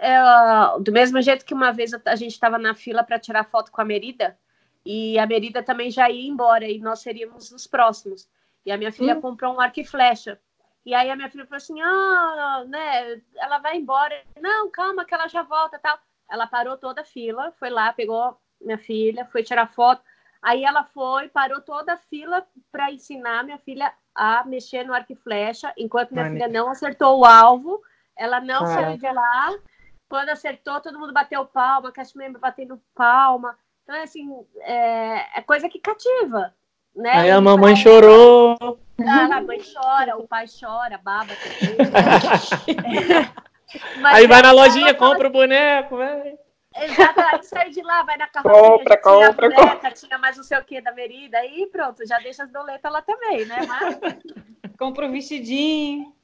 É, 0.00 0.16
do 0.80 0.92
mesmo 0.92 1.20
jeito 1.20 1.44
que 1.44 1.52
uma 1.52 1.72
vez 1.72 1.92
a 1.92 2.14
gente 2.14 2.30
estava 2.32 2.56
na 2.56 2.72
fila 2.72 3.02
para 3.02 3.18
tirar 3.18 3.42
foto 3.44 3.72
com 3.72 3.80
a 3.80 3.84
Merida, 3.84 4.38
e 4.86 5.18
a 5.18 5.26
Merida 5.26 5.60
também 5.62 5.90
já 5.90 6.08
ia 6.08 6.28
embora, 6.28 6.64
e 6.64 6.78
nós 6.78 7.00
seríamos 7.00 7.50
os 7.50 7.66
próximos. 7.66 8.28
E 8.64 8.70
a 8.70 8.76
minha 8.78 8.92
filha 8.92 9.16
Hum. 9.16 9.20
comprou 9.20 9.54
um 9.54 9.60
arco 9.60 9.80
e 9.80 9.84
flecha. 9.84 10.38
E 10.86 10.94
aí 10.94 11.10
a 11.10 11.16
minha 11.16 11.28
filha 11.28 11.44
falou 11.44 11.56
assim: 11.56 11.80
ah, 11.80 12.64
né, 12.68 13.20
ela 13.36 13.58
vai 13.58 13.76
embora. 13.76 14.22
Não, 14.40 14.70
calma, 14.70 15.04
que 15.04 15.12
ela 15.12 15.26
já 15.28 15.42
volta 15.42 15.78
tal. 15.78 15.98
Ela 16.30 16.46
parou 16.46 16.76
toda 16.76 17.00
a 17.00 17.04
fila, 17.04 17.52
foi 17.58 17.68
lá, 17.70 17.92
pegou 17.92 18.38
minha 18.60 18.78
filha, 18.78 19.24
foi 19.26 19.42
tirar 19.42 19.66
foto. 19.66 20.02
Aí 20.40 20.64
ela 20.64 20.84
foi, 20.84 21.28
parou 21.28 21.60
toda 21.60 21.94
a 21.94 21.96
fila 21.96 22.46
para 22.70 22.92
ensinar 22.92 23.42
minha 23.44 23.58
filha 23.58 23.92
a 24.14 24.44
mexer 24.44 24.84
no 24.84 24.94
arco 24.94 25.12
e 25.12 25.16
flecha, 25.16 25.72
enquanto 25.76 26.12
minha 26.12 26.24
Maneiro. 26.24 26.46
filha 26.46 26.60
não 26.62 26.70
acertou 26.70 27.18
o 27.20 27.24
alvo, 27.24 27.82
ela 28.16 28.40
não 28.40 28.60
Caraca. 28.64 28.74
saiu 28.82 28.98
de 28.98 29.10
lá. 29.12 29.58
Quando 30.08 30.30
acertou, 30.30 30.80
todo 30.80 30.98
mundo 30.98 31.12
bateu 31.12 31.44
palma, 31.44 31.92
cast 31.92 32.16
member 32.16 32.40
batendo 32.40 32.80
palma. 32.94 33.58
Então, 33.82 33.94
é 33.94 34.02
assim, 34.02 34.28
é, 34.60 35.38
é 35.38 35.42
coisa 35.42 35.68
que 35.68 35.78
cativa, 35.78 36.54
né? 36.94 37.12
Aí 37.12 37.30
a 37.30 37.40
mamãe 37.40 37.76
chorou. 37.76 38.56
Ah, 39.06 39.36
a 39.36 39.40
mãe 39.40 39.60
chora, 39.60 40.16
o 40.16 40.26
pai 40.26 40.46
chora, 40.48 40.98
baba. 40.98 41.32
Mas 44.00 44.14
Aí 44.16 44.26
vai 44.26 44.42
na 44.42 44.52
lojinha, 44.52 44.94
fala- 44.94 45.12
compra 45.12 45.28
o 45.28 45.32
boneco, 45.32 45.96
velho. 45.98 46.38
Exato, 46.74 47.20
aí 47.20 47.42
sai 47.42 47.70
de 47.70 47.82
lá, 47.82 48.02
vai 48.02 48.16
na 48.16 48.28
carrocinha, 48.28 48.60
Compra, 48.78 48.94
já 48.94 49.00
tinha 49.02 49.26
a 49.26 49.28
compra, 49.32 49.48
boneca, 49.50 49.90
tinha 49.90 50.18
mais 50.18 50.36
não 50.36 50.44
sei 50.44 50.58
o 50.58 50.64
que 50.64 50.80
da 50.80 50.92
Merida, 50.92 51.38
aí 51.38 51.66
pronto, 51.72 52.06
já 52.06 52.18
deixa 52.18 52.44
as 52.44 52.52
doletas 52.52 52.92
lá 52.92 53.02
também, 53.02 53.44
né? 53.46 53.56
Mas, 53.66 53.98
Compra 54.78 55.06
o 55.06 55.10
vestidinho. 55.10 56.14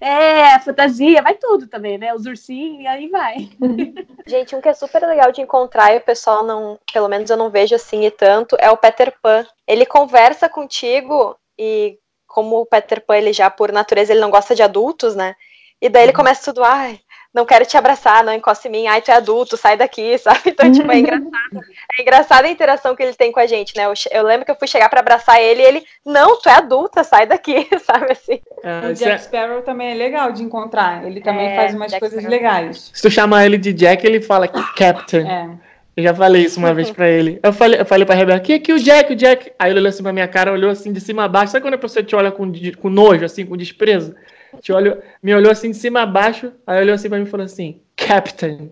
É, 0.00 0.58
fantasia, 0.60 1.22
vai 1.22 1.34
tudo 1.34 1.66
também, 1.66 1.98
né? 1.98 2.14
Os 2.14 2.26
ursinhos, 2.26 2.82
e 2.82 2.86
aí 2.86 3.08
vai. 3.08 3.50
Gente, 4.26 4.54
um 4.54 4.60
que 4.60 4.68
é 4.68 4.72
super 4.72 5.02
legal 5.06 5.32
de 5.32 5.40
encontrar 5.40 5.94
e 5.94 5.98
o 5.98 6.02
pessoal 6.04 6.44
não, 6.44 6.78
pelo 6.92 7.08
menos 7.08 7.30
eu 7.30 7.36
não 7.36 7.50
vejo 7.50 7.74
assim 7.74 8.04
e 8.04 8.10
tanto, 8.10 8.56
é 8.58 8.70
o 8.70 8.76
Peter 8.76 9.14
Pan. 9.22 9.46
Ele 9.66 9.86
conversa 9.86 10.48
contigo 10.48 11.36
e 11.58 11.98
como 12.26 12.60
o 12.60 12.66
Peter 12.66 13.04
Pan, 13.04 13.16
ele 13.16 13.32
já 13.32 13.48
por 13.48 13.72
natureza, 13.72 14.12
ele 14.12 14.20
não 14.20 14.30
gosta 14.30 14.54
de 14.54 14.62
adultos, 14.62 15.14
né? 15.14 15.34
E 15.80 15.88
daí 15.88 16.04
ele 16.04 16.12
começa 16.12 16.52
tudo, 16.52 16.64
ai, 16.64 17.00
não 17.36 17.44
quero 17.44 17.66
te 17.66 17.76
abraçar, 17.76 18.24
não 18.24 18.32
encosta 18.32 18.66
em 18.66 18.70
mim, 18.70 18.86
ai, 18.86 19.02
tu 19.02 19.10
é 19.10 19.14
adulto, 19.14 19.56
sai 19.56 19.76
daqui, 19.76 20.16
sabe? 20.18 20.40
Então, 20.46 20.72
tipo, 20.72 20.90
é 20.90 20.98
engraçado. 20.98 21.60
É 21.98 22.02
engraçada 22.02 22.48
a 22.48 22.50
interação 22.50 22.96
que 22.96 23.02
ele 23.02 23.12
tem 23.14 23.30
com 23.30 23.38
a 23.38 23.46
gente, 23.46 23.76
né? 23.76 23.84
Eu, 23.84 23.92
eu 24.10 24.24
lembro 24.24 24.44
que 24.46 24.50
eu 24.50 24.56
fui 24.56 24.66
chegar 24.66 24.88
pra 24.88 25.00
abraçar 25.00 25.40
ele 25.40 25.60
e 25.62 25.64
ele, 25.66 25.84
não, 26.04 26.40
tu 26.40 26.48
é 26.48 26.52
adulta, 26.54 27.04
sai 27.04 27.26
daqui, 27.26 27.68
sabe 27.84 28.10
assim? 28.12 28.40
É, 28.64 28.88
O 28.88 28.94
Jack 28.94 29.10
é- 29.12 29.18
Sparrow 29.18 29.60
também 29.62 29.90
é 29.90 29.94
legal 29.94 30.32
de 30.32 30.42
encontrar. 30.42 31.04
Ele 31.06 31.20
também 31.20 31.46
É, 31.48 31.56
faz 31.56 31.74
umas 31.74 31.90
Jack 31.90 32.00
coisas 32.00 32.18
Sparrow. 32.20 32.36
legais. 32.36 32.90
se 32.94 33.02
tu 33.02 33.10
chamar 33.10 33.44
ele 33.44 33.58
de 33.58 33.72
Jack, 33.72 34.04
ele 34.06 34.20
fala 34.22 34.48
Captain. 34.48 35.28
É. 35.28 35.48
Eu 35.96 36.02
já 36.04 36.14
falei 36.14 36.42
isso 36.44 36.58
uma 36.58 36.74
vez 36.74 36.90
pra 36.92 37.08
ele. 37.08 37.38
Eu 37.42 37.52
falei, 37.52 37.80
eu 37.80 37.86
falei 37.86 38.04
pra 38.04 38.14
Rebeca, 38.14 38.40
que 38.40 38.52
aqui 38.54 38.72
o 38.72 38.78
Jack, 38.78 39.12
o 39.12 39.16
Jack. 39.16 39.52
Aí 39.58 39.70
ele 39.70 39.78
olhou 39.80 39.88
assim 39.88 40.02
pra 40.02 40.12
minha 40.12 40.28
cara, 40.28 40.52
olhou 40.52 40.70
assim 40.70 40.92
de 40.92 41.00
cima 41.00 41.24
a 41.24 41.28
baixo. 41.28 41.52
Sabe 41.52 41.62
quando 41.64 41.74
a 41.74 41.78
pessoa 41.78 42.02
te 42.02 42.14
olha 42.16 42.30
com, 42.32 42.50
com 42.80 42.88
nojo, 42.90 43.24
assim, 43.24 43.44
com 43.46 43.56
desprezo? 43.56 44.14
Te 44.60 44.72
olhou, 44.72 44.98
me 45.22 45.34
olhou 45.34 45.50
assim 45.52 45.70
de 45.70 45.76
cima 45.76 46.02
a 46.02 46.06
baixo, 46.06 46.52
aí 46.66 46.80
olhou 46.80 46.94
assim 46.94 47.08
pra 47.08 47.18
mim 47.18 47.24
e 47.24 47.28
falou 47.30 47.44
assim, 47.46 47.80
Captain. 47.96 48.70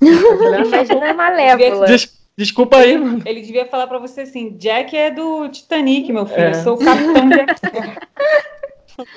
Eu 0.00 0.38
falei, 0.38 0.60
"Ah, 0.60 0.64
Imagina 0.66 1.10
a 1.10 1.14
Malévola. 1.14 1.86
des- 1.86 2.20
desculpa 2.36 2.78
aí, 2.78 2.98
mano. 2.98 3.22
Ele 3.24 3.40
devia 3.40 3.66
falar 3.66 3.86
pra 3.86 3.98
você 3.98 4.22
assim: 4.22 4.56
Jack 4.56 4.96
é 4.96 5.10
do 5.10 5.48
Titanic, 5.48 6.12
meu 6.12 6.26
filho. 6.26 6.40
É. 6.40 6.50
Eu 6.50 6.54
sou 6.54 6.74
o 6.74 6.78
Capitão 6.84 7.28
Jack. 7.30 7.54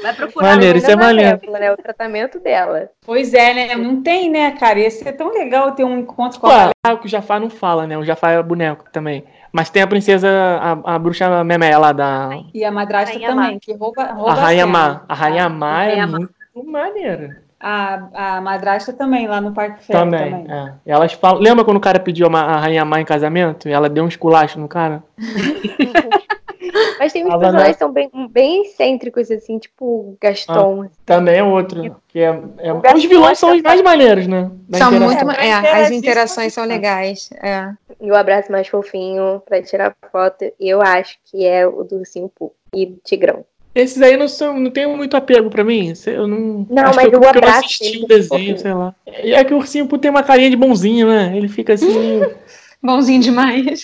Vai 0.01 0.13
procurar. 0.13 0.49
Maneiro, 0.49 0.78
isso 0.78 0.89
é 0.89 0.93
a 0.93 0.97
maneiro. 0.97 1.39
Né? 1.51 1.71
O 1.71 1.78
tratamento 1.78 2.39
dela. 2.39 2.89
Pois 3.05 3.34
é, 3.34 3.53
né? 3.53 3.76
Não 3.76 4.01
tem, 4.01 4.30
né, 4.30 4.51
cara? 4.51 4.80
Ia 4.80 4.91
ser 4.91 5.13
tão 5.13 5.32
legal 5.34 5.71
ter 5.71 5.84
um 5.84 5.99
encontro 5.99 6.39
com 6.39 6.47
a 6.47 6.71
Ué, 6.88 6.93
o 6.93 6.97
que 6.97 7.05
o 7.05 7.09
Jafar 7.09 7.39
não 7.39 7.49
fala, 7.49 7.86
né? 7.88 7.97
O 7.97 8.03
Jafar 8.05 8.34
é 8.34 8.43
boneco 8.43 8.86
também. 8.91 9.23
Mas 9.51 9.69
tem 9.69 9.82
a 9.82 9.88
princesa, 9.88 10.30
a, 10.30 10.95
a 10.95 10.99
bruxa 10.99 11.43
Memé 11.43 11.78
lá 11.78 11.91
da. 11.93 12.30
E 12.53 12.63
a 12.65 12.71
madrasta 12.71 13.13
Rainha 13.13 13.30
também, 13.30 13.53
Má. 13.53 13.59
que 13.61 13.73
rouba, 13.73 14.03
rouba 14.11 14.32
A 14.32 14.36
Rainha. 14.36 14.67
Má. 14.67 15.01
A 15.07 15.13
Rainha 15.13 15.49
Má 15.49 15.84
é 15.84 15.88
Rainha 15.88 16.07
Má. 16.07 16.17
muito 16.19 16.71
maneira. 16.71 17.45
A, 17.57 18.36
a 18.38 18.41
madrasta 18.41 18.91
também, 18.93 19.28
lá 19.28 19.39
no 19.39 19.53
Parque 19.53 19.86
Ferro 19.86 19.99
Também. 19.99 20.30
também. 20.30 20.51
é. 20.51 20.73
Elas 20.86 21.13
falam. 21.13 21.41
Lembra 21.41 21.63
quando 21.63 21.78
o 21.78 21.82
cara 21.82 21.99
pediu 21.99 22.28
a, 22.28 22.39
a 22.41 22.57
Rainha 22.57 22.84
Má 22.86 22.99
em 22.99 23.05
casamento? 23.05 23.67
E 23.69 23.71
ela 23.71 23.89
deu 23.89 24.03
um 24.03 24.07
esculacho 24.07 24.59
no 24.59 24.67
cara? 24.67 25.01
Mas 27.06 27.14
tem 27.14 27.24
uns 27.24 27.30
personagens 27.30 27.68
na- 27.68 27.74
que 27.74 27.80
são 27.80 27.91
bem, 27.91 28.10
bem 28.32 28.62
excêntricos, 28.64 29.30
assim, 29.30 29.60
tipo 29.60 29.86
o 29.86 30.18
Gaston. 30.20 30.88
Também 31.06 31.36
é 31.38 31.43
outro. 31.43 31.95
Que 32.08 32.20
é, 32.20 32.39
é- 32.58 32.74
Gaston 32.74 32.97
Os 32.97 33.06
vilões 33.06 33.38
são 33.38 33.56
os 33.56 33.62
mais 33.62 33.80
maneiros, 33.82 34.26
né? 34.26 34.49
Da 34.68 34.78
São 34.80 34.91
muito. 34.91 35.24
pra 35.24 35.34
É, 35.36 35.51
as 35.53 35.60
interagir, 35.64 35.97
interações 35.97 36.53
são 36.53 36.66
legais. 36.66 37.30
É. 37.43 37.70
E 38.01 38.10
o 38.12 38.16
abraço 38.16 38.51
mais 38.51 38.68
fofinho 38.68 39.41
pra 39.45 39.62
tirar 39.62 39.95
foto, 40.12 40.45
eu 40.60 40.82
acho 40.82 41.18
que 41.26 41.45
é 41.45 41.68
o 41.68 41.84
do 41.84 41.97
Ursinho 41.97 42.30
Poo 42.36 42.51
e 42.74 42.88
do 42.88 42.97
Tigrão. 43.03 43.45
Esses 43.76 44.01
aí 44.01 44.16
não, 44.18 44.28
são, 44.28 44.58
não 44.60 44.72
tem 44.72 44.88
muito 44.88 45.16
apego 45.18 45.49
pra 45.49 45.64
mim. 45.64 45.93
Eu 46.08 46.28
não. 46.28 46.66
Não, 46.70 46.84
acho 46.86 46.95
mas 46.95 47.10
que 47.10 47.16
eu, 47.16 47.20
o 47.20 47.22
porque 47.22 47.38
eu 47.38 47.41
não 47.41 47.49
abraço 47.49 47.66
assisti 47.66 47.99
o 47.99 48.06
é 48.06 48.08
desenho, 48.08 48.58
sei 48.58 48.74
lá. 48.74 48.95
E 49.24 49.34
é 49.34 49.43
que 49.43 49.53
o 49.53 49.58
ursinho 49.58 49.86
Poo 49.86 49.99
tem 49.99 50.10
uma 50.10 50.24
carinha 50.24 50.49
de 50.49 50.56
bonzinho, 50.56 51.08
né? 51.08 51.34
Ele 51.36 51.47
fica 51.47 51.74
assim. 51.74 51.88
Bonzinho 52.86 53.21
demais. 53.21 53.83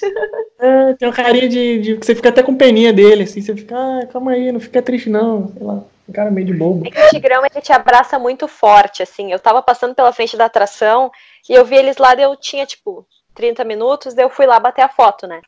é, 0.60 0.94
tem 0.94 1.08
uma 1.08 1.14
carinha 1.14 1.50
de, 1.50 1.80
de. 1.80 1.98
que 1.98 2.06
Você 2.06 2.16
fica 2.16 2.30
até 2.30 2.44
com 2.44 2.56
peninha 2.56 2.94
dele, 2.94 3.24
assim. 3.24 3.42
Você 3.42 3.56
fica, 3.56 3.76
ah, 3.76 4.06
calma 4.08 4.32
aí, 4.32 4.52
não 4.52 4.60
fica 4.60 4.82
triste, 4.82 5.10
não. 5.10 5.48
Sei 5.54 5.64
lá. 5.64 5.84
Um 6.08 6.14
cara 6.14 6.30
meio 6.30 6.46
de 6.48 6.54
bobo. 6.54 6.86
É 6.86 6.92
que 6.92 7.00
o 7.00 7.10
Tigrão, 7.10 7.42
ele 7.46 7.62
te 7.62 7.72
abraça 7.72 8.20
muito 8.20 8.48
forte, 8.48 9.02
assim. 9.02 9.32
Eu 9.32 9.40
tava 9.40 9.62
passando 9.62 9.96
pela 9.96 10.12
frente 10.12 10.36
da 10.36 10.46
atração 10.46 11.10
e 11.50 11.54
eu 11.54 11.64
vi 11.64 11.76
eles 11.78 11.98
lá, 11.98 12.14
daí 12.14 12.26
eu 12.26 12.36
tinha, 12.36 12.66
tipo, 12.66 13.06
30 13.34 13.64
minutos, 13.64 14.14
daí 14.14 14.26
eu 14.26 14.30
fui 14.30 14.46
lá 14.46 14.60
bater 14.60 14.82
a 14.82 14.90
foto, 14.90 15.26
né? 15.26 15.40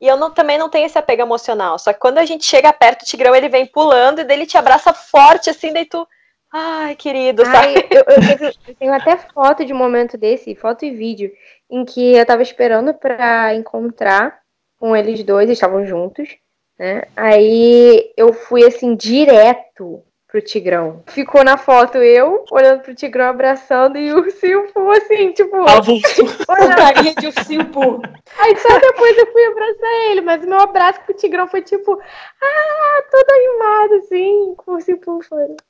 E 0.00 0.06
eu 0.08 0.16
não- 0.16 0.30
também 0.30 0.58
não 0.58 0.68
tenho 0.68 0.86
esse 0.86 0.98
apego 0.98 1.22
emocional. 1.22 1.78
Só 1.78 1.92
que 1.92 2.00
quando 2.00 2.18
a 2.18 2.24
gente 2.24 2.44
chega 2.44 2.72
perto, 2.72 3.02
o 3.02 3.04
Tigrão, 3.06 3.34
ele 3.34 3.48
vem 3.48 3.66
pulando 3.66 4.20
e 4.20 4.24
daí 4.24 4.38
ele 4.38 4.46
te 4.46 4.56
abraça 4.58 4.92
forte, 4.92 5.50
assim, 5.50 5.72
daí 5.72 5.84
tu... 5.84 6.06
Ai, 6.50 6.96
querido, 6.96 7.44
sabe? 7.44 7.56
Ai, 7.56 7.88
eu, 7.90 8.04
eu 8.06 8.38
tenho, 8.38 8.52
eu 8.66 8.74
tenho 8.74 8.94
até 8.94 9.16
foto 9.16 9.64
de 9.64 9.72
um 9.72 9.76
momento 9.76 10.16
desse, 10.16 10.54
foto 10.54 10.84
e 10.84 10.90
vídeo, 10.90 11.30
em 11.70 11.84
que 11.84 12.14
eu 12.14 12.24
tava 12.24 12.42
esperando 12.42 12.94
pra 12.94 13.54
encontrar 13.54 14.40
com 14.78 14.96
eles 14.96 15.22
dois, 15.22 15.46
eles 15.46 15.58
estavam 15.58 15.84
juntos, 15.84 16.36
né? 16.78 17.02
Aí 17.14 18.12
eu 18.16 18.32
fui 18.32 18.64
assim, 18.64 18.94
direto 18.94 20.02
pro 20.28 20.42
Tigrão. 20.42 21.02
Ficou 21.06 21.42
na 21.42 21.56
foto 21.56 21.98
eu, 21.98 22.44
olhando 22.50 22.82
pro 22.82 22.94
Tigrão 22.94 23.28
abraçando, 23.28 23.96
e 23.96 24.12
o 24.12 24.30
foi 24.30 24.98
assim, 24.98 25.32
tipo, 25.32 25.56
Avulso. 25.56 26.22
olhando. 26.46 26.76
Carinha 26.76 27.14
de 27.14 27.26
ursinho 27.26 27.64
puro. 27.66 28.02
Aí 28.38 28.56
só 28.58 28.78
depois 28.78 29.16
eu 29.16 29.32
fui 29.32 29.44
abraçar 29.46 29.92
ele, 30.10 30.20
mas 30.20 30.44
o 30.44 30.48
meu 30.48 30.60
abraço 30.60 31.00
pro 31.00 31.14
Tigrão 31.14 31.48
foi 31.48 31.62
tipo, 31.62 31.98
ah, 32.42 33.02
todo 33.10 33.30
animado, 33.30 33.94
assim, 33.94 34.54
com 34.56 34.72
o 34.72 34.74
ursinho 34.74 34.98
puro 34.98 35.26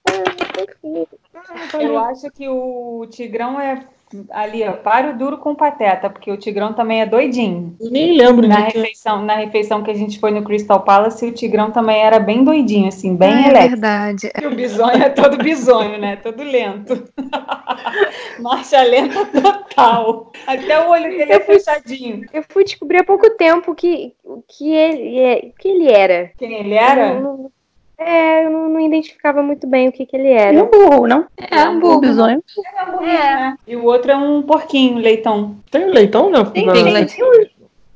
ah. 0.09 1.81
Eu 1.81 1.97
acho 1.99 2.29
que 2.33 2.49
o 2.49 3.07
Tigrão 3.09 3.61
é 3.61 3.87
ali, 4.31 4.63
ó, 4.67 4.73
páreo 4.73 5.17
duro 5.19 5.39
com 5.39 5.55
pateta, 5.55 6.09
porque 6.11 6.31
o 6.31 6.37
Tigrão 6.37 6.73
também 6.73 7.01
é 7.03 7.07
doidinho. 7.07 7.77
Eu 7.81 7.91
nem 7.91 8.17
lembro 8.17 8.47
Na 8.47 8.57
refeição, 8.61 9.23
na 9.25 9.37
refeição 9.37 9.83
que 9.83 9.91
a 9.91 9.95
gente 9.95 10.19
foi 10.19 10.31
no 10.31 10.43
Crystal 10.45 10.81
Palace, 10.83 11.27
o 11.27 11.33
Tigrão 11.33 11.71
também 11.71 12.01
era 12.01 12.19
bem 12.19 12.43
doidinho, 12.45 12.89
assim, 12.89 13.15
bem 13.17 13.33
é 13.33 13.49
elétrico. 13.49 13.69
verdade. 13.71 14.31
E 14.43 14.47
o 14.47 14.55
bisonho 14.55 15.03
é 15.03 15.09
todo 15.11 15.37
bisonho, 15.39 15.99
né? 15.99 16.17
Todo 16.17 16.43
lento. 16.43 17.05
Marcha 18.41 18.83
lenta 18.83 19.25
total. 19.27 20.33
Até 20.47 20.81
o 20.87 20.91
olho 20.91 21.11
dele 21.11 21.33
é 21.33 21.41
fechadinho. 21.41 22.25
Eu 22.33 22.43
fui 22.49 22.65
descobrir 22.65 22.99
há 22.99 23.05
pouco 23.05 23.29
tempo 23.37 23.75
que, 23.75 24.15
que, 24.49 24.71
ele, 24.71 25.19
é- 25.19 25.51
que 25.59 25.69
ele 25.69 25.91
era. 25.91 26.31
Quem 26.39 26.55
ele 26.55 26.75
era? 26.75 27.15
Eu 27.15 27.51
é, 27.99 28.47
eu 28.47 28.51
não, 28.51 28.69
não 28.69 28.81
identificava 28.81 29.43
muito 29.43 29.67
bem 29.67 29.89
o 29.89 29.93
que, 29.93 30.07
que 30.07 30.17
ele 30.17 30.29
era. 30.29 30.55
E 30.57 30.63
um 30.63 30.67
burro, 30.71 31.07
não? 31.07 31.27
É 31.37 31.69
um 31.69 31.81
burro. 31.81 32.01
bisonho. 32.01 32.43
É 32.77 32.85
um 32.85 32.93
burrinho, 32.93 33.13
né? 33.19 33.57
E 33.67 33.77
o 33.77 33.85
outro 33.85 34.11
é 34.13 34.17
um 34.17 34.41
porquinho, 34.43 34.99
leitão. 34.99 35.57
Tem 35.71 35.85
o 35.85 35.93
leitão, 35.93 36.31
né? 36.31 36.45
Tem, 36.53 36.65
Na- 36.67 36.73
tem. 36.73 36.87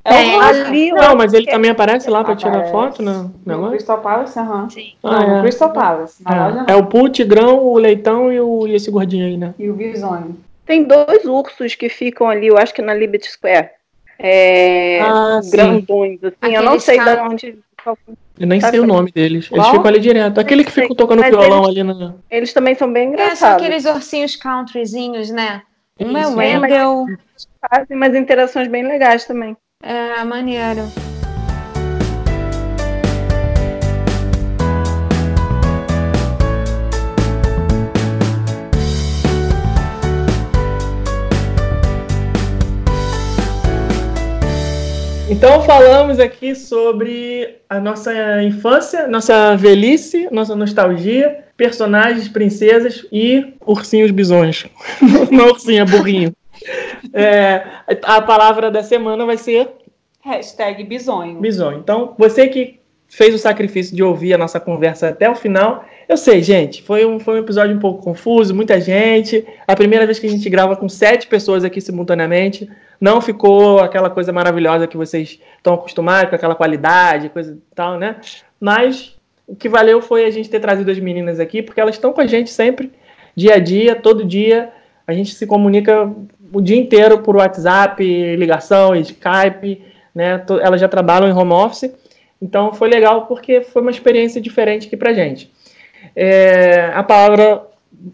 É 0.05 0.13
Tem. 0.15 0.35
o 0.37 0.41
Rosca. 0.41 0.67
Ali, 0.67 0.91
Não, 0.91 1.15
mas 1.17 1.33
ele 1.33 1.47
também 1.47 1.71
aparece 1.71 2.11
lá 2.11 2.25
pra 2.25 2.35
tirar 2.35 2.65
foto, 2.65 3.01
né? 3.03 3.13
No 3.13 3.33
Negócio? 3.47 3.71
Crystal 3.71 4.01
Palace, 4.01 4.37
aham. 4.39 4.69
Ah, 5.05 5.11
Não, 5.11 5.29
no 5.29 5.37
é. 5.37 5.41
Crystal 5.43 5.71
Palace. 5.73 6.23
Na 6.25 6.47
loja 6.47 6.59
É, 6.59 6.61
não. 6.61 6.67
é 6.69 6.77
o 6.77 6.87
Poo, 6.87 7.05
o 7.05 7.09
Tigrão, 7.09 7.59
o 7.65 7.79
Leitão 7.79 8.33
e, 8.33 8.41
o, 8.41 8.67
e 8.67 8.75
esse 8.75 8.91
gordinho 8.91 9.27
aí, 9.27 9.37
né? 9.37 9.55
E 9.59 9.71
o 9.71 9.75
bisonho. 9.75 10.37
Tem 10.67 10.83
dois 10.83 11.25
ursos 11.25 11.77
que 11.77 11.89
ficam 11.89 12.29
ali, 12.29 12.49
eu 12.49 12.59
acho 12.59 12.75
que 12.75 12.83
na 12.83 12.95
Liberty 12.95 13.31
Square. 13.31 13.71
É, 14.19 15.01
Ah, 15.03 15.41
sim. 15.43 15.51
grandões, 15.53 16.19
assim. 16.25 16.55
eu 16.55 16.63
não 16.63 16.79
sei 16.81 16.99
de 16.99 17.11
onde. 17.21 17.59
Eu 18.43 18.49
nem 18.49 18.61
Sabe 18.61 18.73
sei 18.73 18.81
o 18.81 18.87
nome 18.87 19.13
deles. 19.13 19.49
Eles 19.53 19.65
Qual? 19.65 19.75
ficam 19.77 19.87
ali 19.87 20.01
direto. 20.01 20.39
Aquele 20.41 20.65
que 20.65 20.73
sei, 20.73 20.83
ficam 20.83 20.97
tocando 20.97 21.21
mas 21.21 21.31
violão 21.31 21.65
eles- 21.65 21.69
ali 21.69 21.83
na. 21.85 22.15
Eles 22.29 22.53
também 22.53 22.75
são 22.75 22.93
bem 22.93 23.05
É, 23.05 23.07
são 23.07 23.15
engraçados. 23.25 23.63
aqueles 23.65 23.85
ursinhos 23.85 24.35
countryzinhos, 24.35 25.31
né? 25.31 25.63
Uma 26.01 26.19
é 26.19 26.23
Isso, 26.23 26.37
Wendell. 26.37 27.07
Fazem 27.71 27.97
umas 27.97 28.15
interações 28.17 28.67
bem 28.67 28.83
legais 28.87 29.25
também. 29.25 29.57
É, 29.83 30.25
maneiro. 30.25 30.83
Então 45.33 45.63
falamos 45.63 46.21
aqui 46.21 46.55
sobre 46.55 47.57
a 47.67 47.81
nossa 47.81 48.43
infância, 48.43 49.09
nossa 49.09 49.57
velhice, 49.57 50.29
nossa 50.31 50.55
nostalgia, 50.55 51.47
personagens, 51.57 52.29
princesas 52.29 53.07
e 53.11 53.55
ursinhos 53.67 54.11
bisões. 54.11 54.67
Não 55.33 55.47
ursinho, 55.47 55.81
é 55.81 55.85
burrinho. 55.87 56.37
É, 57.15 57.63
a 58.03 58.21
palavra 58.21 58.71
da 58.71 58.83
semana 58.83 59.25
vai 59.25 59.39
ser 59.39 59.71
Hashtag 60.21 60.85
bisonho. 60.85 61.41
bisonho. 61.41 61.79
Então, 61.79 62.15
você 62.19 62.49
que 62.49 62.79
fez 63.09 63.35
o 63.35 63.39
sacrifício 63.39 63.97
de 63.97 64.03
ouvir 64.03 64.35
a 64.35 64.39
nossa 64.39 64.61
conversa 64.61 65.09
até 65.09 65.31
o 65.31 65.35
final, 65.35 65.83
eu 66.09 66.17
sei, 66.17 66.43
gente, 66.43 66.83
foi 66.83 67.05
um, 67.07 67.19
foi 67.19 67.35
um 67.35 67.39
episódio 67.39 67.75
um 67.75 67.79
pouco 67.79 68.03
confuso, 68.03 68.55
muita 68.55 68.81
gente. 68.81 69.47
A 69.67 69.75
primeira 69.75 70.05
vez 70.05 70.19
que 70.19 70.27
a 70.27 70.31
gente 70.31 70.49
grava 70.51 70.77
com 70.77 70.89
sete 70.89 71.27
pessoas 71.27 71.65
aqui 71.65 71.81
simultaneamente, 71.81 72.69
não 73.01 73.21
ficou 73.21 73.81
aquela 73.81 74.09
coisa 74.09 74.33
maravilhosa 74.33 74.87
que 74.87 74.97
vocês 74.97 75.41
estão 75.57 75.75
acostumados, 75.75 76.31
com 76.31 76.37
aquela 76.37 76.55
qualidade, 76.55 77.29
coisa 77.29 77.53
e 77.53 77.75
tal, 77.75 77.99
né? 77.99 78.17
Mas 78.61 79.17
o 79.47 79.57
que 79.57 79.69
valeu 79.69 80.01
foi 80.01 80.25
a 80.25 80.31
gente 80.31 80.49
ter 80.49 80.61
trazido 80.61 80.91
as 80.91 80.99
meninas 80.99 81.41
aqui, 81.41 81.63
porque 81.63 81.81
elas 81.81 81.95
estão 81.95 82.13
com 82.13 82.21
a 82.21 82.27
gente 82.27 82.51
sempre, 82.51 82.93
dia 83.35 83.55
a 83.55 83.59
dia, 83.59 83.95
todo 83.97 84.25
dia. 84.25 84.71
A 85.07 85.13
gente 85.13 85.35
se 85.35 85.47
comunica 85.47 86.13
o 86.53 86.61
dia 86.61 86.77
inteiro 86.77 87.19
por 87.19 87.37
WhatsApp, 87.37 88.05
ligação, 88.37 88.95
Skype, 88.95 89.83
né? 90.15 90.45
Elas 90.63 90.81
já 90.81 90.89
trabalham 90.89 91.29
em 91.29 91.33
home 91.33 91.53
office, 91.53 91.93
então 92.41 92.73
foi 92.73 92.89
legal 92.89 93.27
porque 93.27 93.63
foi 93.63 93.83
uma 93.83 93.91
experiência 93.91 94.41
diferente 94.41 94.87
aqui 94.87 94.97
pra 94.97 95.13
gente. 95.13 95.51
É, 96.15 96.91
a 96.95 97.03
palavra 97.03 97.63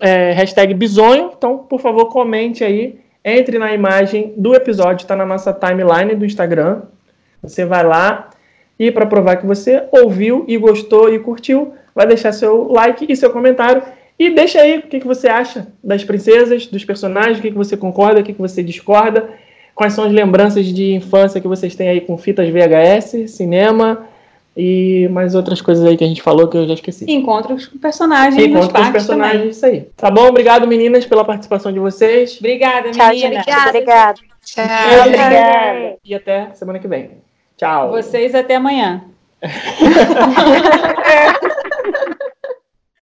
é 0.01 0.33
hashtag 0.33 0.75
bisonho, 0.75 1.33
então 1.37 1.59
por 1.59 1.81
favor 1.81 2.07
comente 2.07 2.63
aí, 2.63 2.99
entre 3.25 3.59
na 3.59 3.73
imagem 3.73 4.33
do 4.37 4.55
episódio, 4.55 5.05
está 5.05 5.17
na 5.17 5.27
nossa 5.27 5.53
timeline 5.53 6.15
do 6.15 6.25
Instagram. 6.25 6.83
Você 7.43 7.65
vai 7.65 7.85
lá 7.85 8.31
e 8.79 8.91
para 8.91 9.07
provar 9.07 9.37
que 9.37 9.47
você 9.47 9.85
ouviu 9.91 10.45
e 10.47 10.57
gostou 10.57 11.13
e 11.13 11.19
curtiu, 11.19 11.75
vai 11.95 12.07
deixar 12.07 12.33
seu 12.33 12.71
like 12.71 13.07
e 13.09 13.17
seu 13.17 13.31
comentário. 13.31 13.83
E 14.19 14.31
deixa 14.31 14.61
aí 14.61 14.79
o 14.79 14.83
que, 14.83 15.01
que 15.01 15.07
você 15.07 15.29
acha 15.29 15.69
das 15.83 16.05
princesas, 16.05 16.67
dos 16.67 16.85
personagens, 16.85 17.39
o 17.39 17.43
que, 17.43 17.51
que 17.51 17.57
você 17.57 17.77
concorda, 17.77 18.21
o 18.21 18.23
que, 18.23 18.33
que 18.33 18.41
você 18.41 18.63
discorda, 18.63 19.29
quais 19.75 19.93
são 19.93 20.05
as 20.05 20.13
lembranças 20.13 20.67
de 20.67 20.93
infância 20.93 21.41
que 21.41 21.47
vocês 21.47 21.75
têm 21.77 21.89
aí 21.89 22.01
com 22.01 22.19
fitas 22.19 22.49
VHS, 22.49 23.31
cinema 23.31 24.07
e 24.61 25.07
mais 25.13 25.37
outras 25.37 25.61
coisas 25.61 25.85
aí 25.85 25.97
que 25.97 26.03
a 26.03 26.07
gente 26.09 26.21
falou 26.21 26.49
que 26.49 26.57
eu 26.57 26.67
já 26.67 26.75
esqueci. 26.75 27.05
Encontros 27.09 27.69
com 27.69 27.79
personagens 27.79 28.43
E 28.43 28.49
nos 28.49 28.63
conta 28.63 28.67
com 28.67 28.73
parques 28.73 28.91
personagens, 28.93 29.37
também. 29.39 29.51
isso 29.51 29.65
aí. 29.65 29.89
Tá 29.97 30.11
bom? 30.11 30.27
Obrigado, 30.27 30.67
meninas, 30.67 31.07
pela 31.07 31.25
participação 31.25 31.73
de 31.73 31.79
vocês. 31.79 32.37
Obrigada, 32.41 32.91
Tchau, 32.91 33.09
menina. 33.11 33.35
gente. 33.45 33.69
Obrigada. 33.69 34.19
Tchau. 34.45 34.65
Obrigada. 35.07 35.97
E 36.05 36.13
até 36.13 36.51
semana 36.55 36.81
que 36.81 36.89
vem. 36.89 37.11
Tchau. 37.57 37.93
Vocês 37.93 38.35
até 38.35 38.57
amanhã. 38.57 39.05